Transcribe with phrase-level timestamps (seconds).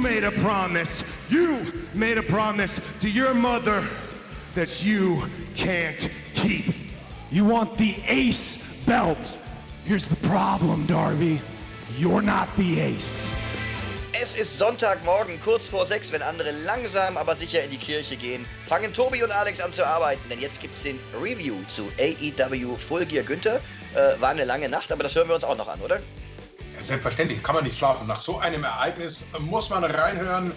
[0.00, 1.04] made a promise.
[1.28, 1.60] You
[1.94, 3.84] made a promise to your mother
[4.54, 5.22] that you
[5.54, 6.74] can't keep.
[7.30, 9.36] You want the ace belt.
[9.84, 11.40] Here's the problem, Darby.
[11.96, 13.30] You're not the ace.
[14.12, 18.44] Es ist Sonntagmorgen, kurz vor sechs, wenn andere langsam aber sicher in die Kirche gehen,
[18.68, 23.06] fangen Tobi und Alex an zu arbeiten, denn jetzt gibt's den Review zu AEW Full
[23.06, 23.60] Gear Günther.
[23.94, 26.00] Äh, war eine lange Nacht, aber das hören wir uns auch noch an, oder?
[26.80, 28.06] Selbstverständlich kann man nicht schlafen.
[28.06, 30.52] Nach so einem Ereignis muss man reinhören.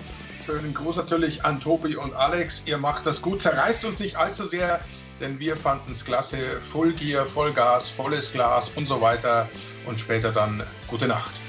[0.46, 2.64] Schönen Gruß natürlich an Tobi und Alex.
[2.66, 3.42] Ihr macht das gut.
[3.42, 4.82] Zerreißt uns nicht allzu sehr,
[5.20, 6.60] denn wir fanden es klasse.
[6.60, 9.48] Full Gear, Vollgas, volles Glas und so weiter.
[9.86, 11.42] Und später dann gute Nacht.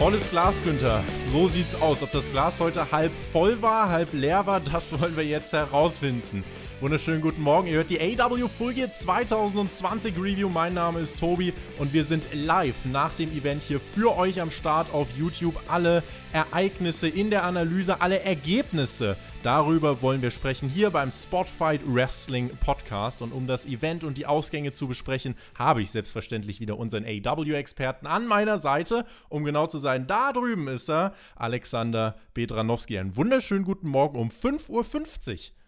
[0.00, 1.04] Volles Glas, Günther.
[1.30, 2.02] So sieht's aus.
[2.02, 6.42] Ob das Glas heute halb voll war, halb leer war, das wollen wir jetzt herausfinden.
[6.80, 7.66] Wunderschönen guten Morgen.
[7.66, 10.48] Ihr hört die AW Full Gear 2020 Review.
[10.48, 14.50] Mein Name ist Tobi und wir sind live nach dem Event hier für euch am
[14.50, 15.60] Start auf YouTube.
[15.68, 19.18] Alle Ereignisse in der Analyse, alle Ergebnisse.
[19.42, 23.22] Darüber wollen wir sprechen hier beim Spotfight Wrestling Podcast.
[23.22, 28.06] Und um das Event und die Ausgänge zu besprechen, habe ich selbstverständlich wieder unseren AW-Experten
[28.06, 29.06] an meiner Seite.
[29.30, 32.98] Um genau zu sein, da drüben ist er, Alexander Bedranowski.
[32.98, 35.59] Einen wunderschönen guten Morgen um 5.50 Uhr.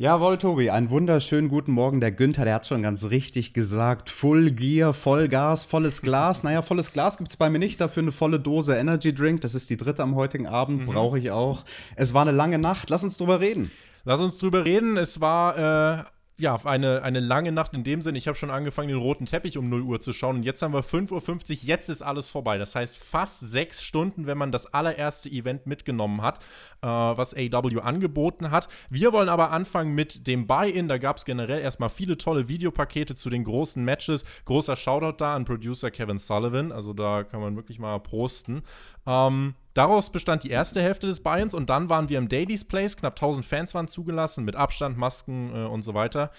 [0.00, 2.00] Jawohl, Tobi, einen wunderschönen guten Morgen.
[2.00, 4.08] Der Günther, der hat schon ganz richtig gesagt.
[4.08, 6.42] Full Gear, Vollgas, volles Glas.
[6.42, 9.42] Naja, volles Glas gibt es bei mir nicht, dafür eine volle Dose Energy Drink.
[9.42, 10.86] Das ist die dritte am heutigen Abend, mhm.
[10.86, 11.66] brauche ich auch.
[11.96, 13.70] Es war eine lange Nacht, lass uns drüber reden.
[14.04, 14.96] Lass uns drüber reden.
[14.96, 16.04] Es war äh,
[16.40, 18.14] ja, eine, eine lange Nacht in dem Sinn.
[18.14, 20.72] Ich habe schon angefangen, den roten Teppich um 0 Uhr zu schauen und jetzt haben
[20.72, 21.10] wir 5.50
[21.50, 22.58] Uhr, jetzt ist alles vorbei.
[22.58, 26.38] Das heißt fast sechs Stunden, wenn man das allererste Event mitgenommen hat,
[26.82, 28.68] äh, was AW angeboten hat.
[28.88, 30.88] Wir wollen aber anfangen mit dem Buy-In.
[30.88, 34.24] Da gab es generell erstmal viele tolle Videopakete zu den großen Matches.
[34.46, 36.72] Großer Shoutout da an Producer Kevin Sullivan.
[36.72, 38.62] Also da kann man wirklich mal prosten.
[39.06, 42.96] Ähm, Daraus bestand die erste Hälfte des Bayerns und dann waren wir im Dailies Place.
[42.96, 46.30] Knapp 1000 Fans waren zugelassen mit Abstand, Masken äh, und so weiter.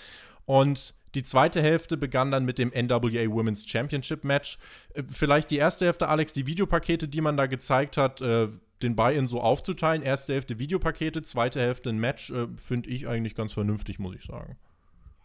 [0.46, 4.58] Und die zweite Hälfte begann dann mit dem NWA Women's Championship Match.
[4.94, 8.50] Äh, vielleicht die erste Hälfte, Alex, die Videopakete, die man da gezeigt hat, äh,
[8.81, 10.03] den Buy-In so aufzuteilen.
[10.03, 14.24] Erste Hälfte Videopakete, zweite Hälfte ein Match, äh, finde ich eigentlich ganz vernünftig, muss ich
[14.24, 14.58] sagen.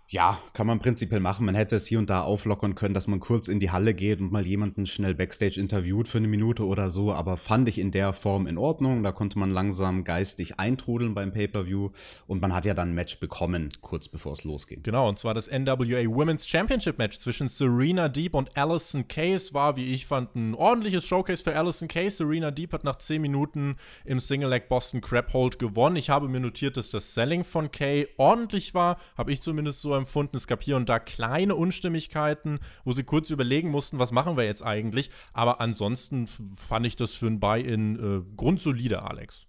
[0.08, 1.46] Ja, kann man prinzipiell machen.
[1.46, 4.20] Man hätte es hier und da auflockern können, dass man kurz in die Halle geht
[4.20, 7.90] und mal jemanden schnell backstage interviewt für eine Minute oder so, aber fand ich in
[7.90, 9.02] der Form in Ordnung.
[9.02, 11.90] Da konnte man langsam geistig eintrudeln beim Pay-Per-View
[12.28, 14.84] und man hat ja dann ein Match bekommen, kurz bevor es losging.
[14.84, 19.74] Genau, und zwar das NWA Women's Championship Match zwischen Serena Deep und Allison Case war,
[19.74, 22.18] wie ich fand, ein ordentliches Showcase für Allison Case.
[22.18, 23.74] Serena Deep hat nach 10 Minuten
[24.04, 25.96] im Single-Leg Boston Crab Hold gewonnen.
[25.96, 29.95] Ich habe mir notiert, dass das Selling von Kay ordentlich war, habe ich zumindest so
[29.96, 30.36] empfunden.
[30.36, 34.44] Es gab hier und da kleine Unstimmigkeiten, wo sie kurz überlegen mussten, was machen wir
[34.44, 35.10] jetzt eigentlich.
[35.32, 36.26] Aber ansonsten
[36.56, 39.46] fand ich das für ein Buy-in äh, grundsolide, Alex.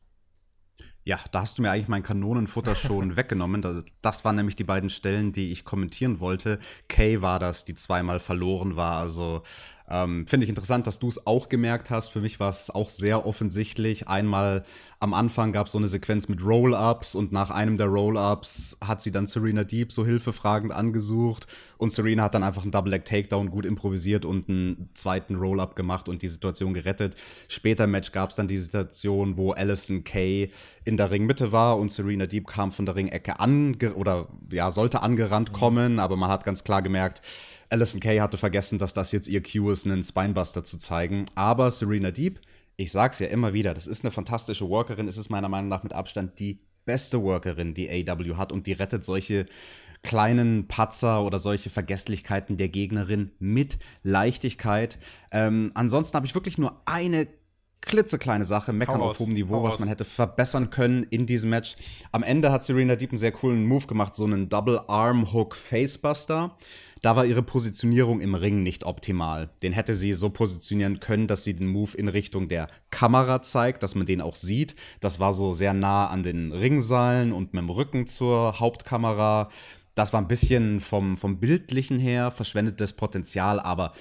[1.07, 3.61] Ja, da hast du mir eigentlich mein Kanonenfutter schon weggenommen.
[3.61, 6.59] Das, das, waren nämlich die beiden Stellen, die ich kommentieren wollte.
[6.89, 8.99] Kay war das, die zweimal verloren war.
[8.99, 9.41] Also
[9.89, 12.09] ähm, Finde ich interessant, dass du es auch gemerkt hast.
[12.09, 14.09] Für mich war es auch sehr offensichtlich.
[14.09, 14.65] Einmal
[14.99, 19.01] am Anfang gab es so eine Sequenz mit Roll-Ups und nach einem der Roll-Ups hat
[19.01, 21.47] sie dann Serena Deep so hilfefragend angesucht
[21.77, 26.21] und Serena hat dann einfach einen Double-Leg-Takedown gut improvisiert und einen zweiten Roll-Up gemacht und
[26.21, 27.15] die Situation gerettet.
[27.47, 30.49] Später im Match gab es dann die Situation, wo Allison Kay
[30.83, 35.01] in der Ringmitte war und Serena Deep kam von der Ringecke an oder ja, sollte
[35.01, 37.21] angerannt kommen, aber man hat ganz klar gemerkt,
[37.69, 41.25] Alison Kay hatte vergessen, dass das jetzt ihr Cue ist, einen Spinebuster zu zeigen.
[41.35, 42.39] Aber Serena Deep,
[42.77, 45.07] ich sag's ja immer wieder, das ist eine fantastische Workerin.
[45.07, 48.73] Es ist meiner Meinung nach mit Abstand die beste Workerin, die AW hat und die
[48.73, 49.45] rettet solche
[50.03, 54.97] kleinen Patzer oder solche Vergesslichkeiten der Gegnerin mit Leichtigkeit.
[55.31, 57.27] Ähm, ansonsten habe ich wirklich nur eine
[57.81, 61.75] klitzekleine Sache, meckern auf hohem Niveau, was man hätte verbessern können in diesem Match.
[62.11, 65.55] Am Ende hat Serena Deep einen sehr coolen Move gemacht, so einen Double Arm Hook
[65.55, 66.57] Facebuster.
[67.01, 69.49] Da war ihre Positionierung im Ring nicht optimal.
[69.61, 73.83] Den hätte sie so positionieren können, dass sie den Move in Richtung der Kamera zeigt,
[73.83, 74.75] dass man den auch sieht.
[74.99, 79.49] Das war so sehr nah an den Ringseilen und mit dem Rücken zur Hauptkamera.
[79.95, 83.93] Das war ein bisschen vom, vom Bildlichen her verschwendetes Potenzial, aber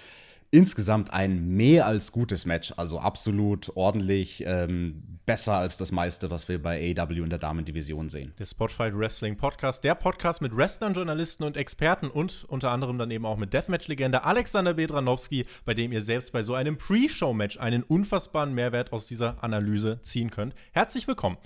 [0.51, 2.73] insgesamt ein mehr als gutes Match.
[2.77, 8.09] Also absolut ordentlich, ähm, besser als das meiste, was wir bei AW in der Damendivision
[8.09, 8.33] sehen.
[8.39, 13.11] Der Spotfight Wrestling Podcast, der Podcast mit Wrestlern, Journalisten und Experten und unter anderem dann
[13.11, 17.83] eben auch mit Deathmatch-Legende Alexander Bedranowski, bei dem ihr selbst bei so einem Pre-Show-Match einen
[17.83, 20.55] unfassbaren Mehrwert aus dieser Analyse ziehen könnt.
[20.73, 21.39] Herzlich willkommen.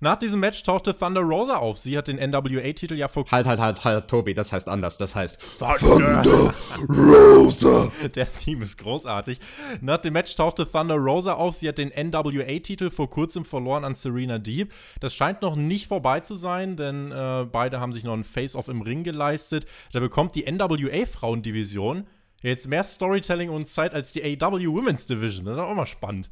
[0.00, 1.78] Nach diesem Match tauchte Thunder Rosa auf.
[1.78, 3.24] Sie hat den NWA-Titel ja vor.
[3.30, 4.98] Halt, halt, halt, halt, Tobi, das heißt anders.
[4.98, 6.54] Das heißt Thunder
[6.88, 7.90] Rosa.
[8.14, 9.40] Der Team ist großartig.
[9.80, 11.54] Nach dem Match tauchte Thunder Rosa auf.
[11.54, 14.72] Sie hat den NWA-Titel vor kurzem verloren an Serena Deep.
[15.00, 18.68] Das scheint noch nicht vorbei zu sein, denn äh, beide haben sich noch ein Face-Off
[18.68, 19.66] im Ring geleistet.
[19.92, 22.06] Da bekommt die NWA-Frauendivision
[22.42, 25.44] jetzt mehr Storytelling und Zeit als die AW Women's Division.
[25.46, 26.30] Das ist auch mal spannend.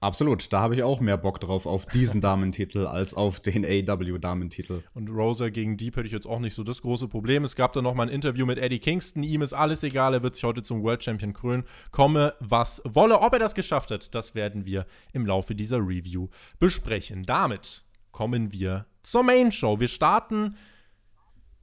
[0.00, 4.84] Absolut, da habe ich auch mehr Bock drauf auf diesen Damentitel als auf den AW-Damentitel.
[4.94, 7.42] Und Rosa gegen Deep hätte ich jetzt auch nicht so das große Problem.
[7.42, 9.24] Es gab da noch mal ein Interview mit Eddie Kingston.
[9.24, 11.64] Ihm ist alles egal, er wird sich heute zum World Champion krönen.
[11.90, 13.20] Komme, was wolle.
[13.20, 16.28] Ob er das geschafft hat, das werden wir im Laufe dieser Review
[16.60, 17.24] besprechen.
[17.24, 19.80] Damit kommen wir zur Main Show.
[19.80, 20.54] Wir starten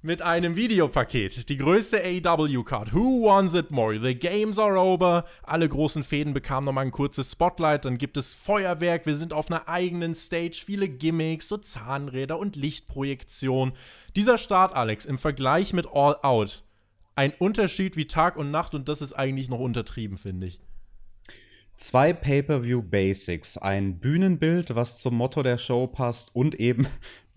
[0.06, 1.50] mit einem Videopaket.
[1.50, 2.94] Die größte AEW-Card.
[2.94, 4.00] Who wants it more?
[4.00, 5.26] The games are over.
[5.42, 7.86] Alle großen Fäden bekamen nochmal ein kurzes Spotlight.
[7.86, 9.08] Dann gibt es Feuerwerk.
[9.08, 10.62] Wir sind auf einer eigenen Stage.
[10.64, 13.74] Viele Gimmicks, so Zahnräder und Lichtprojektion.
[14.16, 16.64] Dieser Start, Alex, im Vergleich mit All Out.
[17.16, 20.60] Ein Unterschied wie Tag und Nacht und das ist eigentlich noch untertrieben, finde ich.
[21.78, 26.88] Zwei Pay-per-view Basics, ein Bühnenbild, was zum Motto der Show passt und eben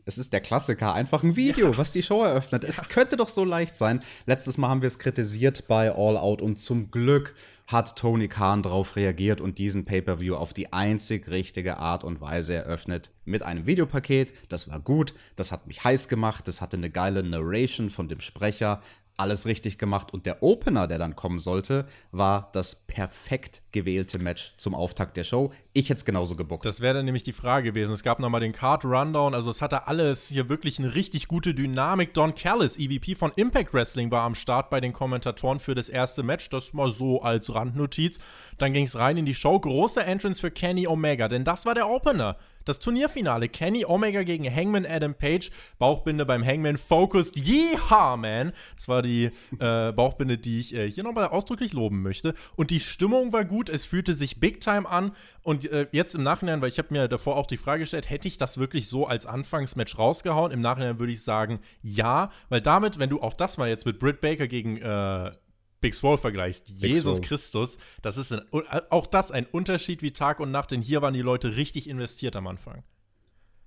[0.09, 1.77] es ist der Klassiker, einfach ein Video, ja.
[1.77, 2.63] was die Show eröffnet.
[2.63, 2.71] Ja.
[2.71, 4.03] Es könnte doch so leicht sein.
[4.25, 7.35] Letztes Mal haben wir es kritisiert bei All Out und zum Glück
[7.67, 12.55] hat Tony Khan darauf reagiert und diesen Pay-per-View auf die einzig richtige Art und Weise
[12.55, 14.33] eröffnet mit einem Videopaket.
[14.49, 18.21] Das war gut, das hat mich heiß gemacht, das hatte eine geile Narration von dem
[18.21, 18.81] Sprecher,
[19.19, 20.13] alles richtig gemacht.
[20.13, 25.25] Und der Opener, der dann kommen sollte, war das perfekt gewählte Match zum Auftakt der
[25.25, 25.53] Show.
[25.73, 26.65] Ich hätte es genauso gebuckt.
[26.65, 27.93] Das wäre dann nämlich die Frage gewesen.
[27.93, 29.35] Es gab nochmal den Card Rundown.
[29.35, 32.15] Also es hatte alles hier wirklich eine richtig gute Dynamik.
[32.15, 36.23] Don Callis, EVP von Impact Wrestling, war am Start bei den Kommentatoren für das erste
[36.23, 36.49] Match.
[36.51, 38.19] Das mal so als Randnotiz.
[38.57, 39.59] Dann ging es rein in die Show.
[39.59, 42.37] Große Entrance für Kenny Omega, denn das war der Opener.
[42.69, 43.49] Das Turnierfinale.
[43.49, 45.51] Kenny Omega gegen Hangman Adam Page.
[45.79, 46.77] Bauchbinde beim Hangman.
[46.77, 47.35] Focused.
[47.39, 48.53] Yeehaw, man.
[48.77, 52.35] Das war die äh, Bauchbinde, die ich äh, hier nochmal ausdrücklich loben möchte.
[52.57, 53.71] Und die Stimmung war gut.
[53.71, 55.13] Es fühlte sich Big Time an.
[55.43, 58.29] Und äh, jetzt im Nachhinein, weil ich habe mir davor auch die Frage gestellt, hätte
[58.29, 60.53] ich das wirklich so als Anfangsmatch rausgehauen?
[60.53, 62.31] Im Nachhinein würde ich sagen, ja.
[62.51, 65.31] Weil damit, wenn du auch das mal jetzt mit Britt Baker gegen äh,
[65.81, 67.29] Big Swole vergleichst, Jesus Swole.
[67.29, 68.43] Christus, das ist ein,
[68.91, 72.37] auch das ein Unterschied wie Tag und Nacht, denn hier waren die Leute richtig investiert
[72.37, 72.83] am Anfang.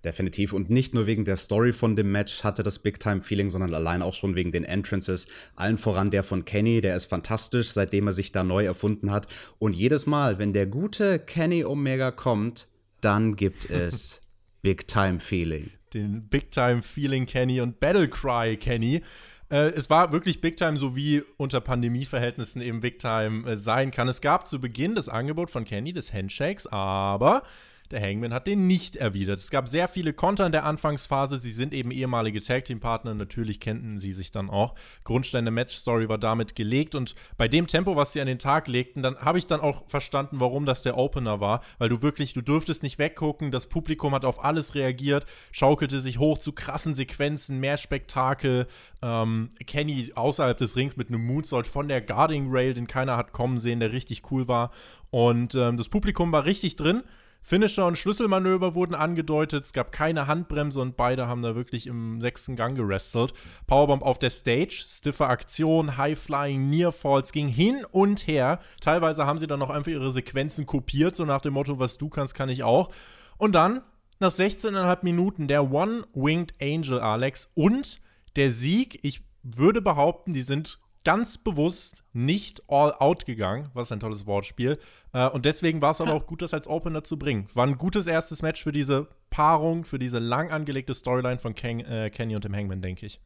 [0.03, 0.51] Definitiv.
[0.53, 4.15] Und nicht nur wegen der Story von dem Match hatte das Big-Time-Feeling, sondern allein auch
[4.15, 5.27] schon wegen den Entrances.
[5.55, 9.27] Allen voran der von Kenny, der ist fantastisch, seitdem er sich da neu erfunden hat.
[9.59, 12.67] Und jedes Mal, wenn der gute Kenny Omega kommt,
[13.01, 14.21] dann gibt es
[14.63, 15.69] Big-Time-Feeling.
[15.93, 19.03] Den Big-Time-Feeling Kenny und Battle Cry Kenny.
[19.51, 23.91] Äh, es war wirklich Big Time, so wie unter Pandemieverhältnissen eben Big Time äh, sein
[23.91, 24.07] kann.
[24.07, 27.43] Es gab zu Beginn das Angebot von Kenny des Handshakes, aber
[27.91, 29.39] der Hangman hat den nicht erwidert.
[29.39, 31.37] Es gab sehr viele Konter in der Anfangsphase.
[31.37, 33.13] Sie sind eben ehemalige Tag Team Partner.
[33.13, 34.75] Natürlich kennten sie sich dann auch.
[35.03, 38.39] Grundstein der Match Story war damit gelegt und bei dem Tempo, was sie an den
[38.39, 42.01] Tag legten, dann habe ich dann auch verstanden, warum das der Opener war, weil du
[42.01, 43.51] wirklich, du dürftest nicht weggucken.
[43.51, 48.67] Das Publikum hat auf alles reagiert, schaukelte sich hoch zu krassen Sequenzen, mehr Spektakel.
[49.01, 53.31] Ähm, Kenny außerhalb des Rings mit einem Moonsault von der Guarding Rail, den keiner hat
[53.33, 54.71] kommen sehen, der richtig cool war.
[55.09, 57.03] Und ähm, das Publikum war richtig drin.
[57.41, 59.65] Finisher und Schlüsselmanöver wurden angedeutet.
[59.65, 63.33] Es gab keine Handbremse und beide haben da wirklich im sechsten Gang gerestelt.
[63.67, 68.59] Powerbomb auf der Stage, stiffe Aktion, High-Flying, Nearfalls, ging hin und her.
[68.79, 72.09] Teilweise haben sie dann noch einfach ihre Sequenzen kopiert, so nach dem Motto, was du
[72.09, 72.91] kannst, kann ich auch.
[73.37, 73.81] Und dann,
[74.19, 78.01] nach 16,5 Minuten, der One-Winged Angel Alex und
[78.35, 78.99] der Sieg.
[79.01, 84.77] Ich würde behaupten, die sind ganz bewusst nicht all out gegangen, was ein tolles Wortspiel.
[85.13, 87.47] Äh, und deswegen war es aber auch gut, das als Opener zu bringen.
[87.53, 91.79] War ein gutes erstes Match für diese Paarung, für diese lang angelegte Storyline von Ken,
[91.79, 93.21] äh, Kenny und dem Hangman, denke ich.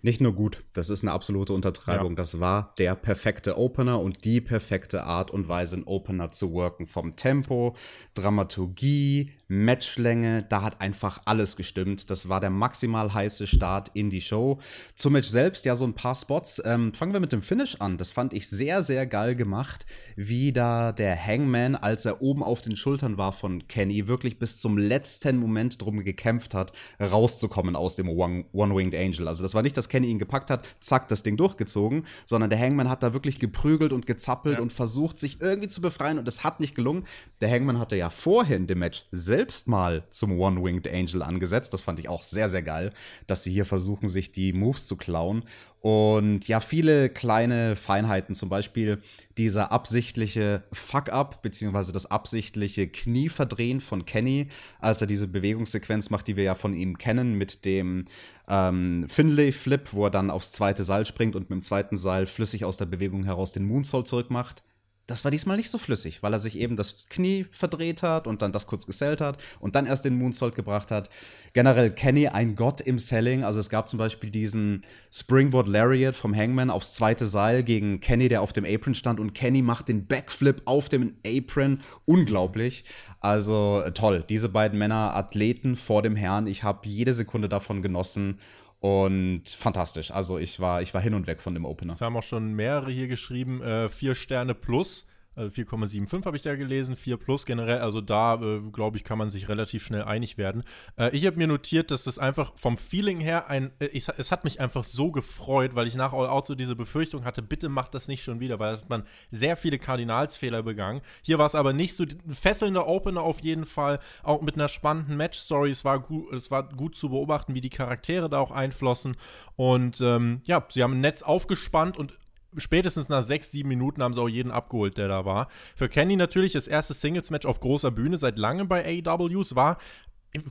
[0.00, 2.12] Nicht nur gut, das ist eine absolute Untertreibung.
[2.12, 2.16] Ja.
[2.16, 6.86] Das war der perfekte Opener und die perfekte Art und Weise, einen Opener zu worken.
[6.86, 7.76] Vom Tempo,
[8.14, 12.10] Dramaturgie, Matchlänge, da hat einfach alles gestimmt.
[12.10, 14.58] Das war der maximal heiße Start in die Show.
[14.94, 16.62] Zum Match selbst, ja, so ein paar Spots.
[16.64, 17.98] Ähm, fangen wir mit dem Finish an.
[17.98, 19.84] Das fand ich sehr, sehr geil gemacht,
[20.16, 24.58] wie da der Hangman, als er oben auf den Schultern war von Kenny, wirklich bis
[24.58, 29.28] zum letzten Moment drum gekämpft hat, rauszukommen aus dem One-Winged Angel.
[29.28, 32.58] Also, das war nicht dass Kenny ihn gepackt hat, zack, das Ding durchgezogen, sondern der
[32.58, 34.62] Hangman hat da wirklich geprügelt und gezappelt ja.
[34.62, 37.04] und versucht, sich irgendwie zu befreien und es hat nicht gelungen.
[37.40, 41.72] Der Hangman hatte ja vorher in dem Match selbst mal zum One-Winged Angel angesetzt.
[41.72, 42.92] Das fand ich auch sehr, sehr geil,
[43.26, 45.44] dass sie hier versuchen, sich die Moves zu klauen.
[45.80, 49.02] Und ja, viele kleine Feinheiten, zum Beispiel
[49.38, 54.48] dieser absichtliche Fuck-up, beziehungsweise das absichtliche Knieverdrehen von Kenny,
[54.80, 58.04] als er diese Bewegungssequenz macht, die wir ja von ihm kennen, mit dem
[58.48, 62.66] ähm, Finlay-Flip, wo er dann aufs zweite Seil springt und mit dem zweiten Seil flüssig
[62.66, 64.62] aus der Bewegung heraus den Moonsault zurückmacht.
[65.08, 68.40] Das war diesmal nicht so flüssig, weil er sich eben das Knie verdreht hat und
[68.40, 71.10] dann das kurz gesellt hat und dann erst den Moonsault gebracht hat.
[71.54, 73.42] Generell Kenny ein Gott im Selling.
[73.42, 78.28] Also es gab zum Beispiel diesen Springboard Lariat vom Hangman aufs zweite Seil gegen Kenny,
[78.28, 81.80] der auf dem Apron stand und Kenny macht den Backflip auf dem Apron.
[82.04, 82.84] Unglaublich.
[83.20, 84.24] Also toll.
[84.28, 86.46] Diese beiden Männer, Athleten vor dem Herrn.
[86.46, 88.38] Ich habe jede Sekunde davon genossen.
[88.82, 90.10] Und fantastisch.
[90.10, 91.92] Also ich war, ich war hin und weg von dem Opener.
[91.92, 95.06] Es haben auch schon mehrere hier geschrieben, äh, vier Sterne plus.
[95.34, 97.78] Also 4,75 habe ich da gelesen, 4 plus generell.
[97.78, 100.62] Also da, äh, glaube ich, kann man sich relativ schnell einig werden.
[100.98, 103.70] Äh, ich habe mir notiert, dass es einfach vom Feeling her ein.
[103.78, 106.76] Äh, ich, es hat mich einfach so gefreut, weil ich nach All Out so diese
[106.76, 111.00] Befürchtung hatte, bitte macht das nicht schon wieder, weil hat man sehr viele Kardinalsfehler begangen.
[111.22, 114.68] Hier war es aber nicht so ein fesselnder Opener auf jeden Fall, auch mit einer
[114.68, 115.70] spannenden Match-Story.
[115.70, 119.16] Es war, gut, es war gut zu beobachten, wie die Charaktere da auch einflossen.
[119.56, 122.18] Und ähm, ja, sie haben ein Netz aufgespannt und
[122.56, 125.48] spätestens nach sechs, sieben Minuten haben sie auch jeden abgeholt, der da war.
[125.74, 129.78] Für Kenny natürlich das erste Singles-Match auf großer Bühne seit langem bei AEWs war,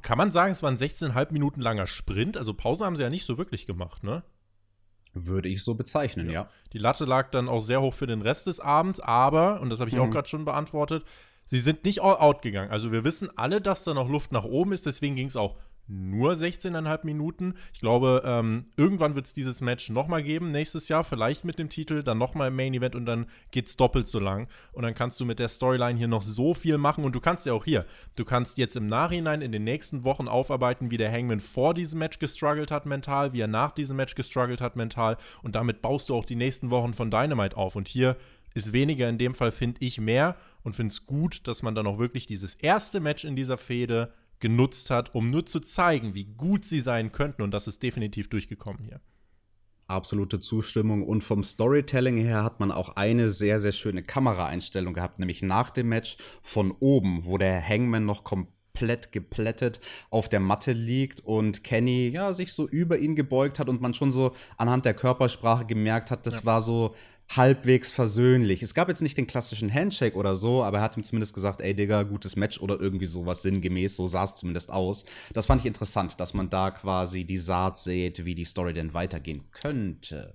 [0.02, 2.38] kann man sagen, es war ein 16,5 Minuten langer Sprint.
[2.38, 4.24] Also Pause haben sie ja nicht so wirklich gemacht, ne?
[5.14, 6.34] Würde ich so bezeichnen, ja.
[6.34, 6.50] ja.
[6.72, 9.80] Die Latte lag dann auch sehr hoch für den Rest des Abends, aber, und das
[9.80, 10.04] habe ich mhm.
[10.04, 11.04] auch gerade schon beantwortet,
[11.48, 12.72] sie sind nicht all out gegangen.
[12.72, 15.58] Also wir wissen alle, dass da noch Luft nach oben ist, deswegen ging es auch
[15.88, 17.56] nur 16,5 Minuten.
[17.74, 21.70] Ich glaube, ähm, irgendwann wird es dieses Match nochmal geben, nächstes Jahr, vielleicht mit dem
[21.70, 24.48] Titel, dann nochmal im Main Event und dann geht es doppelt so lang.
[24.72, 27.46] Und dann kannst du mit der Storyline hier noch so viel machen und du kannst
[27.46, 27.86] ja auch hier,
[28.16, 32.00] du kannst jetzt im Nachhinein in den nächsten Wochen aufarbeiten, wie der Hangman vor diesem
[32.00, 36.10] Match gestruggelt hat mental, wie er nach diesem Match gestruggelt hat mental und damit baust
[36.10, 37.76] du auch die nächsten Wochen von Dynamite auf.
[37.76, 38.18] Und hier
[38.54, 41.88] ist weniger in dem Fall, finde ich, mehr und finde es gut, dass man dann
[41.88, 46.26] auch wirklich dieses erste Match in dieser Fehde genutzt hat, um nur zu zeigen, wie
[46.26, 47.42] gut sie sein könnten.
[47.42, 49.00] Und das ist definitiv durchgekommen hier.
[49.88, 51.04] Absolute Zustimmung.
[51.04, 55.70] Und vom Storytelling her hat man auch eine sehr, sehr schöne Kameraeinstellung gehabt, nämlich nach
[55.70, 59.80] dem Match von oben, wo der Hangman noch komplett geplättet
[60.10, 63.94] auf der Matte liegt und Kenny ja sich so über ihn gebeugt hat und man
[63.94, 66.46] schon so anhand der Körpersprache gemerkt hat, das ja.
[66.46, 66.96] war so
[67.36, 68.62] halbwegs versöhnlich.
[68.62, 71.62] Es gab jetzt nicht den klassischen Handshake oder so, aber er hat ihm zumindest gesagt,
[71.62, 75.06] ey Digga, gutes Match oder irgendwie sowas sinngemäß, so sah es zumindest aus.
[75.34, 78.94] Das fand ich interessant, dass man da quasi die Saat sät, wie die Story denn
[78.94, 80.34] weitergehen könnte.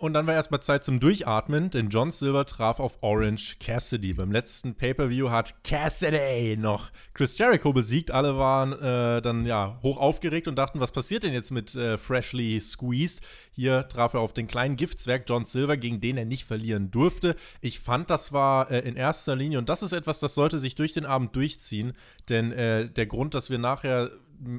[0.00, 4.14] Und dann war erstmal Zeit zum Durchatmen, denn John Silver traf auf Orange Cassidy.
[4.14, 8.10] Beim letzten Pay-Per-View hat Cassidy noch Chris Jericho besiegt.
[8.10, 11.98] Alle waren äh, dann ja hoch aufgeregt und dachten, was passiert denn jetzt mit äh,
[11.98, 13.20] Freshly Squeezed?
[13.52, 17.36] Hier traf er auf den kleinen Giftzwerg John Silver, gegen den er nicht verlieren durfte.
[17.60, 20.76] Ich fand, das war äh, in erster Linie, und das ist etwas, das sollte sich
[20.76, 21.92] durch den Abend durchziehen,
[22.30, 24.10] denn äh, der Grund, dass wir nachher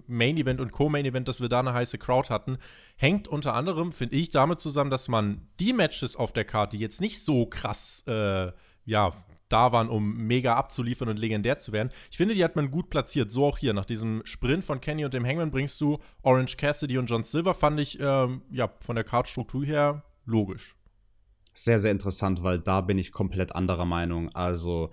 [0.07, 2.57] Main Event und Co-Main Event, dass wir da eine heiße Crowd hatten,
[2.95, 6.83] hängt unter anderem, finde ich, damit zusammen, dass man die Matches auf der Karte, die
[6.83, 8.51] jetzt nicht so krass, äh,
[8.85, 9.13] ja,
[9.51, 11.89] da waren, um mega abzuliefern und legendär zu werden.
[12.09, 13.31] Ich finde, die hat man gut platziert.
[13.31, 13.73] So auch hier.
[13.73, 17.53] Nach diesem Sprint von Kenny und dem Hangman bringst du Orange Cassidy und John Silver,
[17.53, 20.75] fand ich, ähm, ja, von der Kartstruktur her logisch.
[21.53, 24.29] Sehr, sehr interessant, weil da bin ich komplett anderer Meinung.
[24.33, 24.91] Also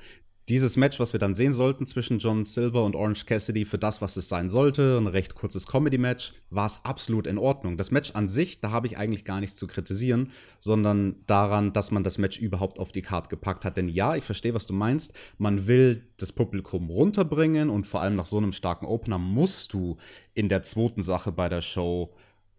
[0.48, 4.00] dieses Match, was wir dann sehen sollten zwischen John Silver und Orange Cassidy, für das,
[4.00, 7.76] was es sein sollte, ein recht kurzes Comedy-Match, war es absolut in Ordnung.
[7.76, 11.90] Das Match an sich, da habe ich eigentlich gar nichts zu kritisieren, sondern daran, dass
[11.90, 13.76] man das Match überhaupt auf die Karte gepackt hat.
[13.76, 15.12] Denn ja, ich verstehe, was du meinst.
[15.36, 19.96] Man will das Publikum runterbringen und vor allem nach so einem starken Opener musst du
[20.34, 22.14] in der zweiten Sache bei der Show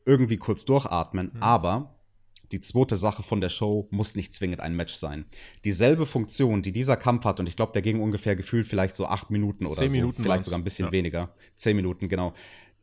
[0.06, 1.32] irgendwie kurz durchatmen.
[1.34, 1.44] Mhm.
[1.44, 1.99] Aber
[2.52, 5.26] die zweite Sache von der Show muss nicht zwingend ein Match sein.
[5.66, 9.06] Dieselbe Funktion, die dieser Kampf hat, und ich glaube, der ging ungefähr gefühlt vielleicht so
[9.06, 10.92] acht Minuten oder Zehn so, Minuten vielleicht sogar ein bisschen ja.
[10.92, 11.34] weniger.
[11.56, 12.34] Zehn Minuten, genau.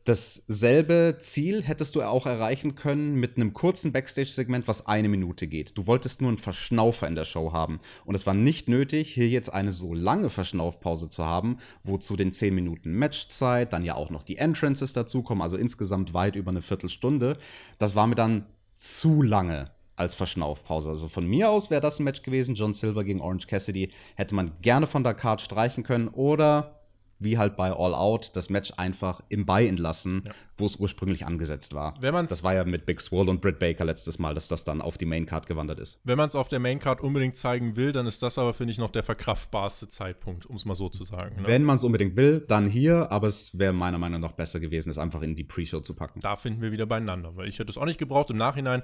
[0.07, 5.77] Dasselbe Ziel hättest du auch erreichen können mit einem kurzen Backstage-Segment, was eine Minute geht.
[5.77, 7.79] Du wolltest nur einen Verschnaufer in der Show haben.
[8.05, 12.15] Und es war nicht nötig, hier jetzt eine so lange Verschnaufpause zu haben, wo zu
[12.15, 16.51] den 10 Minuten Matchzeit dann ja auch noch die Entrances dazukommen, also insgesamt weit über
[16.51, 17.37] eine Viertelstunde.
[17.77, 18.45] Das war mir dann
[18.77, 20.89] zu lange als Verschnaufpause.
[20.89, 22.55] Also von mir aus wäre das ein Match gewesen.
[22.55, 26.76] John Silver gegen Orange Cassidy hätte man gerne von der Card streichen können oder
[27.19, 30.33] wie halt bei All Out, das Match einfach im Buy-In lassen, ja.
[30.57, 31.95] wo es ursprünglich angesetzt war.
[31.99, 34.97] Das war ja mit Big Swole und Britt Baker letztes Mal, dass das dann auf
[34.97, 35.99] die Maincard gewandert ist.
[36.03, 38.77] Wenn man es auf der Maincard unbedingt zeigen will, dann ist das aber, finde ich,
[38.77, 41.41] noch der verkraftbarste Zeitpunkt, um es mal so zu sagen.
[41.41, 41.47] Ne?
[41.47, 44.89] Wenn man es unbedingt will, dann hier, aber es wäre meiner Meinung nach besser gewesen,
[44.89, 46.19] es einfach in die Pre-Show zu packen.
[46.19, 48.83] Da finden wir wieder beieinander, weil ich hätte es auch nicht gebraucht im Nachhinein.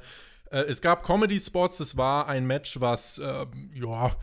[0.52, 4.16] Äh, es gab Comedy-Spots, es war ein Match, was, äh, ja,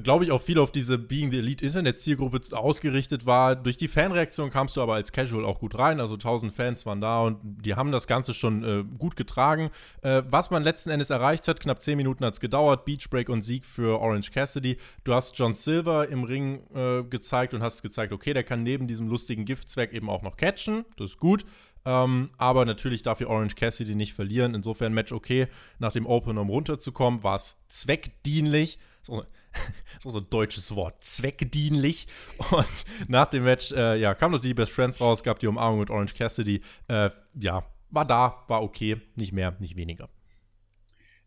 [0.00, 3.56] glaube ich, auch viel auf diese Being the Elite Internet-Zielgruppe ausgerichtet war.
[3.56, 6.00] Durch die Fanreaktion kamst du aber als Casual auch gut rein.
[6.00, 9.70] Also 1000 Fans waren da und die haben das Ganze schon äh, gut getragen.
[10.02, 12.84] Äh, was man letzten Endes erreicht hat, knapp 10 Minuten hat es gedauert.
[12.84, 14.76] Beachbreak und Sieg für Orange Cassidy.
[15.04, 18.86] Du hast John Silver im Ring äh, gezeigt und hast gezeigt, okay, der kann neben
[18.86, 20.84] diesem lustigen Giftzweck eben auch noch catchen.
[20.96, 21.44] Das ist gut.
[21.86, 24.54] Ähm, aber natürlich darf hier Orange Cassidy nicht verlieren.
[24.54, 25.46] Insofern Match okay.
[25.78, 28.78] Nach dem Open, um runterzukommen, war es zweckdienlich.
[29.02, 29.24] So,
[30.02, 32.06] so, so ein deutsches Wort, zweckdienlich.
[32.50, 35.80] Und nach dem Match, äh, ja, kam noch die Best Friends raus, gab die Umarmung
[35.80, 36.62] mit Orange Cassidy.
[36.88, 40.08] Äh, ja, war da, war okay, nicht mehr, nicht weniger.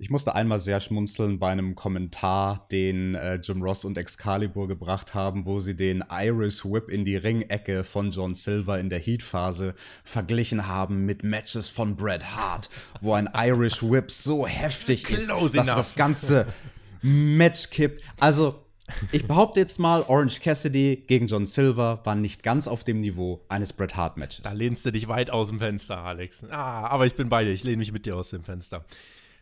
[0.01, 5.13] Ich musste einmal sehr schmunzeln bei einem Kommentar, den äh, Jim Ross und Excalibur gebracht
[5.13, 9.75] haben, wo sie den Irish Whip in die Ringecke von John Silver in der Heat-Phase
[10.05, 12.69] verglichen haben mit Matches von Bret Hart,
[13.01, 16.47] wo ein Irish Whip so heftig ist, dass das ganze
[17.01, 18.03] Match kippt.
[18.19, 18.63] Also,
[19.11, 23.45] ich behaupte jetzt mal, Orange Cassidy gegen John Silver war nicht ganz auf dem Niveau
[23.49, 24.43] eines Bret Hart Matches.
[24.43, 26.43] Da lehnst du dich weit aus dem Fenster, Alex.
[26.49, 27.51] Ah, aber ich bin bei dir.
[27.51, 28.85] Ich lehne mich mit dir aus dem Fenster.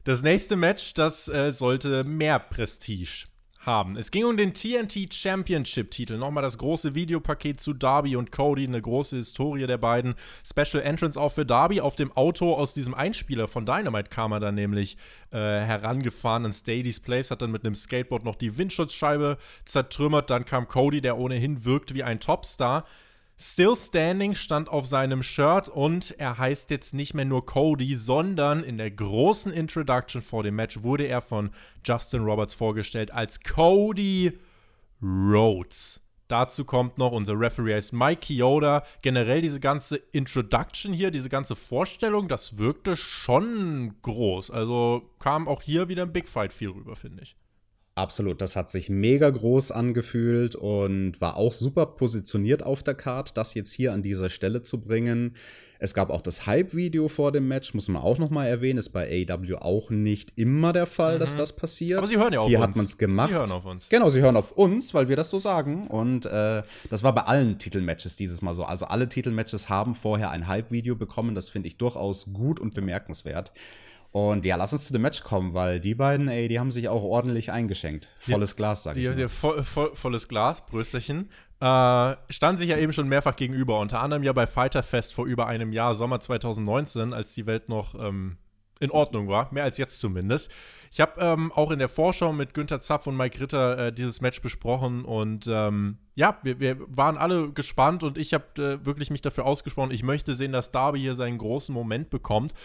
[0.03, 3.27] Das nächste Match, das äh, sollte mehr Prestige
[3.67, 3.97] haben.
[3.97, 6.17] Es ging um den TNT Championship-Titel.
[6.17, 10.15] Nochmal das große Videopaket zu Darby und Cody, eine große Historie der beiden.
[10.43, 11.81] Special Entrance auch für Darby.
[11.81, 14.97] Auf dem Auto aus diesem Einspieler von Dynamite kam er dann nämlich
[15.31, 20.29] äh, herangefahren in Stadies Place, hat dann mit einem Skateboard noch die Windschutzscheibe zertrümmert.
[20.29, 22.85] Dann kam Cody, der ohnehin wirkt wie ein Topstar.
[23.39, 28.63] Still Standing stand auf seinem Shirt und er heißt jetzt nicht mehr nur Cody, sondern
[28.63, 31.51] in der großen Introduction vor dem Match wurde er von
[31.85, 34.39] Justin Roberts vorgestellt als Cody
[35.03, 36.01] Rhodes.
[36.27, 38.83] Dazu kommt noch unser Referee heißt Mike Chioda.
[39.03, 44.49] Generell diese ganze Introduction hier, diese ganze Vorstellung, das wirkte schon groß.
[44.49, 47.35] Also kam auch hier wieder ein Big Fight viel rüber, finde ich.
[47.97, 53.35] Absolut, das hat sich mega groß angefühlt und war auch super positioniert auf der Card,
[53.37, 55.33] das jetzt hier an dieser Stelle zu bringen.
[55.79, 58.89] Es gab auch das Hype-Video vor dem Match, muss man auch noch mal erwähnen, ist
[58.89, 61.19] bei AEW auch nicht immer der Fall, mhm.
[61.21, 61.97] dass das passiert.
[61.97, 62.67] Aber sie hören ja auf Hier uns.
[62.67, 63.29] hat man es gemacht.
[63.29, 63.89] Sie hören auf uns.
[63.89, 65.87] Genau, sie hören auf uns, weil wir das so sagen.
[65.87, 68.63] Und äh, das war bei allen Titelmatches dieses Mal so.
[68.63, 71.33] Also alle Titelmatches haben vorher ein Hype-Video bekommen.
[71.33, 73.53] Das finde ich durchaus gut und bemerkenswert.
[74.17, 76.89] Und ja, lass uns zu dem Match kommen, weil die beiden, ey, die haben sich
[76.89, 78.15] auch ordentlich eingeschenkt.
[78.17, 79.15] Volles die, Glas, sag ich.
[79.15, 81.29] Die, voll, voll, volles Glas, Brösterchen.
[81.59, 83.79] Äh, standen sich ja eben schon mehrfach gegenüber.
[83.79, 87.69] Unter anderem ja bei Fighter Fest vor über einem Jahr, Sommer 2019, als die Welt
[87.69, 88.37] noch ähm,
[88.79, 89.53] in Ordnung war.
[89.53, 90.49] Mehr als jetzt zumindest.
[90.91, 94.21] Ich habe ähm, auch in der Vorschau mit Günther Zapf und Mike Ritter äh, dieses
[94.21, 99.11] Match besprochen und ähm, ja, wir, wir, waren alle gespannt und ich habe äh, wirklich
[99.11, 99.91] mich dafür ausgesprochen.
[99.91, 102.55] Ich möchte sehen, dass Darby hier seinen großen Moment bekommt.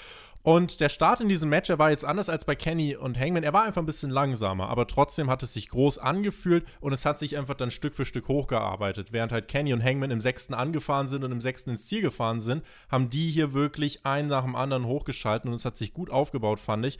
[0.44, 3.44] Und der Start in diesem Match, er war jetzt anders als bei Kenny und Hangman.
[3.44, 7.05] Er war einfach ein bisschen langsamer, aber trotzdem hat es sich groß angefühlt und es
[7.05, 9.12] hat sich einfach dann Stück für Stück hochgearbeitet.
[9.12, 12.40] Während halt Kenny und Hangman im sechsten angefahren sind und im sechsten ins Ziel gefahren
[12.40, 16.11] sind, haben die hier wirklich einen nach dem anderen hochgeschalten und es hat sich gut
[16.11, 16.98] aufgebaut, fand ich.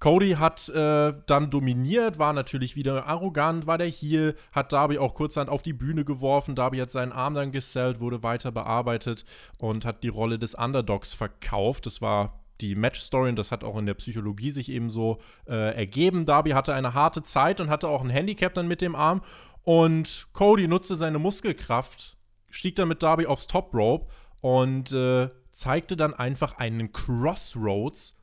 [0.00, 5.14] Cody hat äh, dann dominiert, war natürlich wieder arrogant, war der Heel, hat Darby auch
[5.14, 6.56] kurzhand auf die Bühne geworfen.
[6.56, 9.24] Darby hat seinen Arm dann gesellt, wurde weiter bearbeitet
[9.60, 11.86] und hat die Rolle des Underdogs verkauft.
[11.86, 15.74] Das war die Match-Story und das hat auch in der Psychologie sich eben so äh,
[15.74, 16.24] ergeben.
[16.24, 19.22] Darby hatte eine harte Zeit und hatte auch ein Handicap dann mit dem Arm.
[19.62, 22.16] Und Cody nutzte seine Muskelkraft,
[22.50, 24.06] stieg dann mit Darby aufs Top Rope
[24.40, 28.18] und äh, zeigte dann einfach einen Crossroads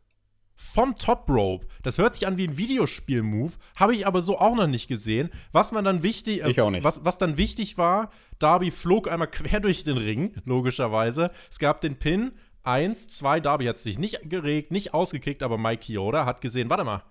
[0.62, 1.66] vom Top Rope.
[1.82, 5.32] Das hört sich an wie ein Videospiel-Move, habe ich aber so auch noch nicht gesehen.
[5.52, 6.84] Was man dann wichtig, äh.
[6.84, 11.32] Was, was dann wichtig war, Darby flog einmal quer durch den Ring, logischerweise.
[11.50, 15.84] Es gab den Pin, Eins, zwei, Darby hat sich nicht geregt, nicht ausgekickt, aber Mike
[15.84, 17.04] Chioda hat gesehen, warte mal,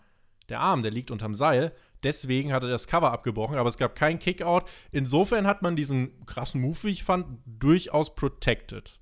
[0.48, 1.72] der Arm, der liegt unterm Seil.
[2.02, 4.64] Deswegen hat er das Cover abgebrochen, aber es gab keinen Kickout.
[4.90, 8.98] Insofern hat man diesen krassen Move, wie ich fand, durchaus protected.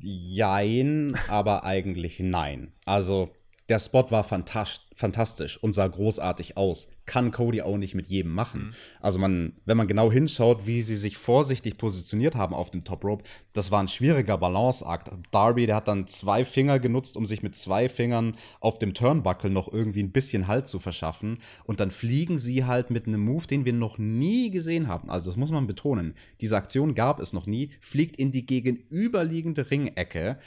[0.00, 2.72] Jein, aber eigentlich nein.
[2.84, 3.30] Also,
[3.70, 6.88] Der Spot war fantastisch und sah großartig aus.
[7.06, 8.60] Kann Cody auch nicht mit jedem machen.
[8.60, 8.74] Mhm.
[9.00, 13.04] Also man, wenn man genau hinschaut, wie sie sich vorsichtig positioniert haben auf dem Top
[13.04, 13.24] Rope,
[13.54, 15.10] das war ein schwieriger Balanceakt.
[15.30, 19.48] Darby, der hat dann zwei Finger genutzt, um sich mit zwei Fingern auf dem Turnbuckle
[19.48, 21.38] noch irgendwie ein bisschen Halt zu verschaffen.
[21.64, 25.08] Und dann fliegen sie halt mit einem Move, den wir noch nie gesehen haben.
[25.08, 26.14] Also das muss man betonen.
[26.42, 27.70] Diese Aktion gab es noch nie.
[27.80, 30.38] Fliegt in die gegenüberliegende Ringecke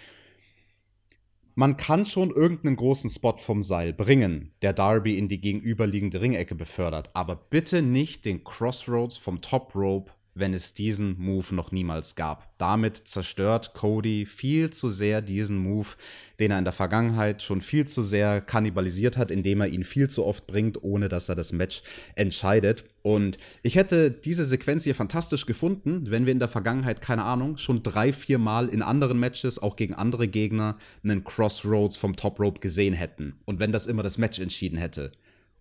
[1.58, 6.54] man kann schon irgendeinen großen Spot vom Seil bringen, der Darby in die gegenüberliegende Ringecke
[6.54, 12.16] befördert, aber bitte nicht den Crossroads vom Top Rope wenn es diesen Move noch niemals
[12.16, 12.58] gab.
[12.58, 15.90] Damit zerstört Cody viel zu sehr diesen Move,
[16.40, 20.10] den er in der Vergangenheit schon viel zu sehr kannibalisiert hat, indem er ihn viel
[20.10, 21.82] zu oft bringt, ohne dass er das Match
[22.16, 22.86] entscheidet.
[23.02, 27.58] Und ich hätte diese Sequenz hier fantastisch gefunden, wenn wir in der Vergangenheit, keine Ahnung,
[27.58, 32.40] schon drei, vier Mal in anderen Matches, auch gegen andere Gegner, einen Crossroads vom Top
[32.40, 33.40] Rope gesehen hätten.
[33.46, 35.12] Und wenn das immer das Match entschieden hätte.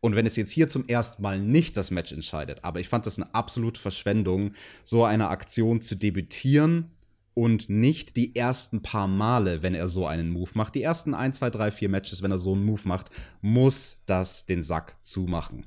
[0.01, 3.07] Und wenn es jetzt hier zum ersten Mal nicht das Match entscheidet, aber ich fand
[3.07, 4.53] das eine absolute Verschwendung,
[4.85, 6.91] so eine Aktion zu debütieren
[7.35, 10.75] und nicht die ersten paar Male, wenn er so einen Move macht.
[10.75, 13.11] Die ersten 1, 2, 3, 4 Matches, wenn er so einen Move macht,
[13.43, 15.67] muss das den Sack zumachen.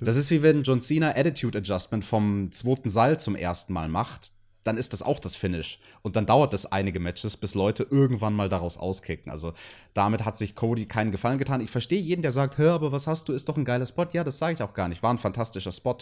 [0.00, 4.32] Das ist wie wenn John Cena Attitude Adjustment vom zweiten Seil zum ersten Mal macht
[4.64, 5.78] dann ist das auch das Finish.
[6.02, 9.30] Und dann dauert es einige Matches, bis Leute irgendwann mal daraus auskicken.
[9.30, 9.54] Also
[9.94, 11.60] damit hat sich Cody keinen Gefallen getan.
[11.60, 14.06] Ich verstehe jeden, der sagt, hör, aber was hast du, ist doch ein geiler Spot.
[14.12, 15.02] Ja, das sage ich auch gar nicht.
[15.02, 15.96] War ein fantastischer Spot.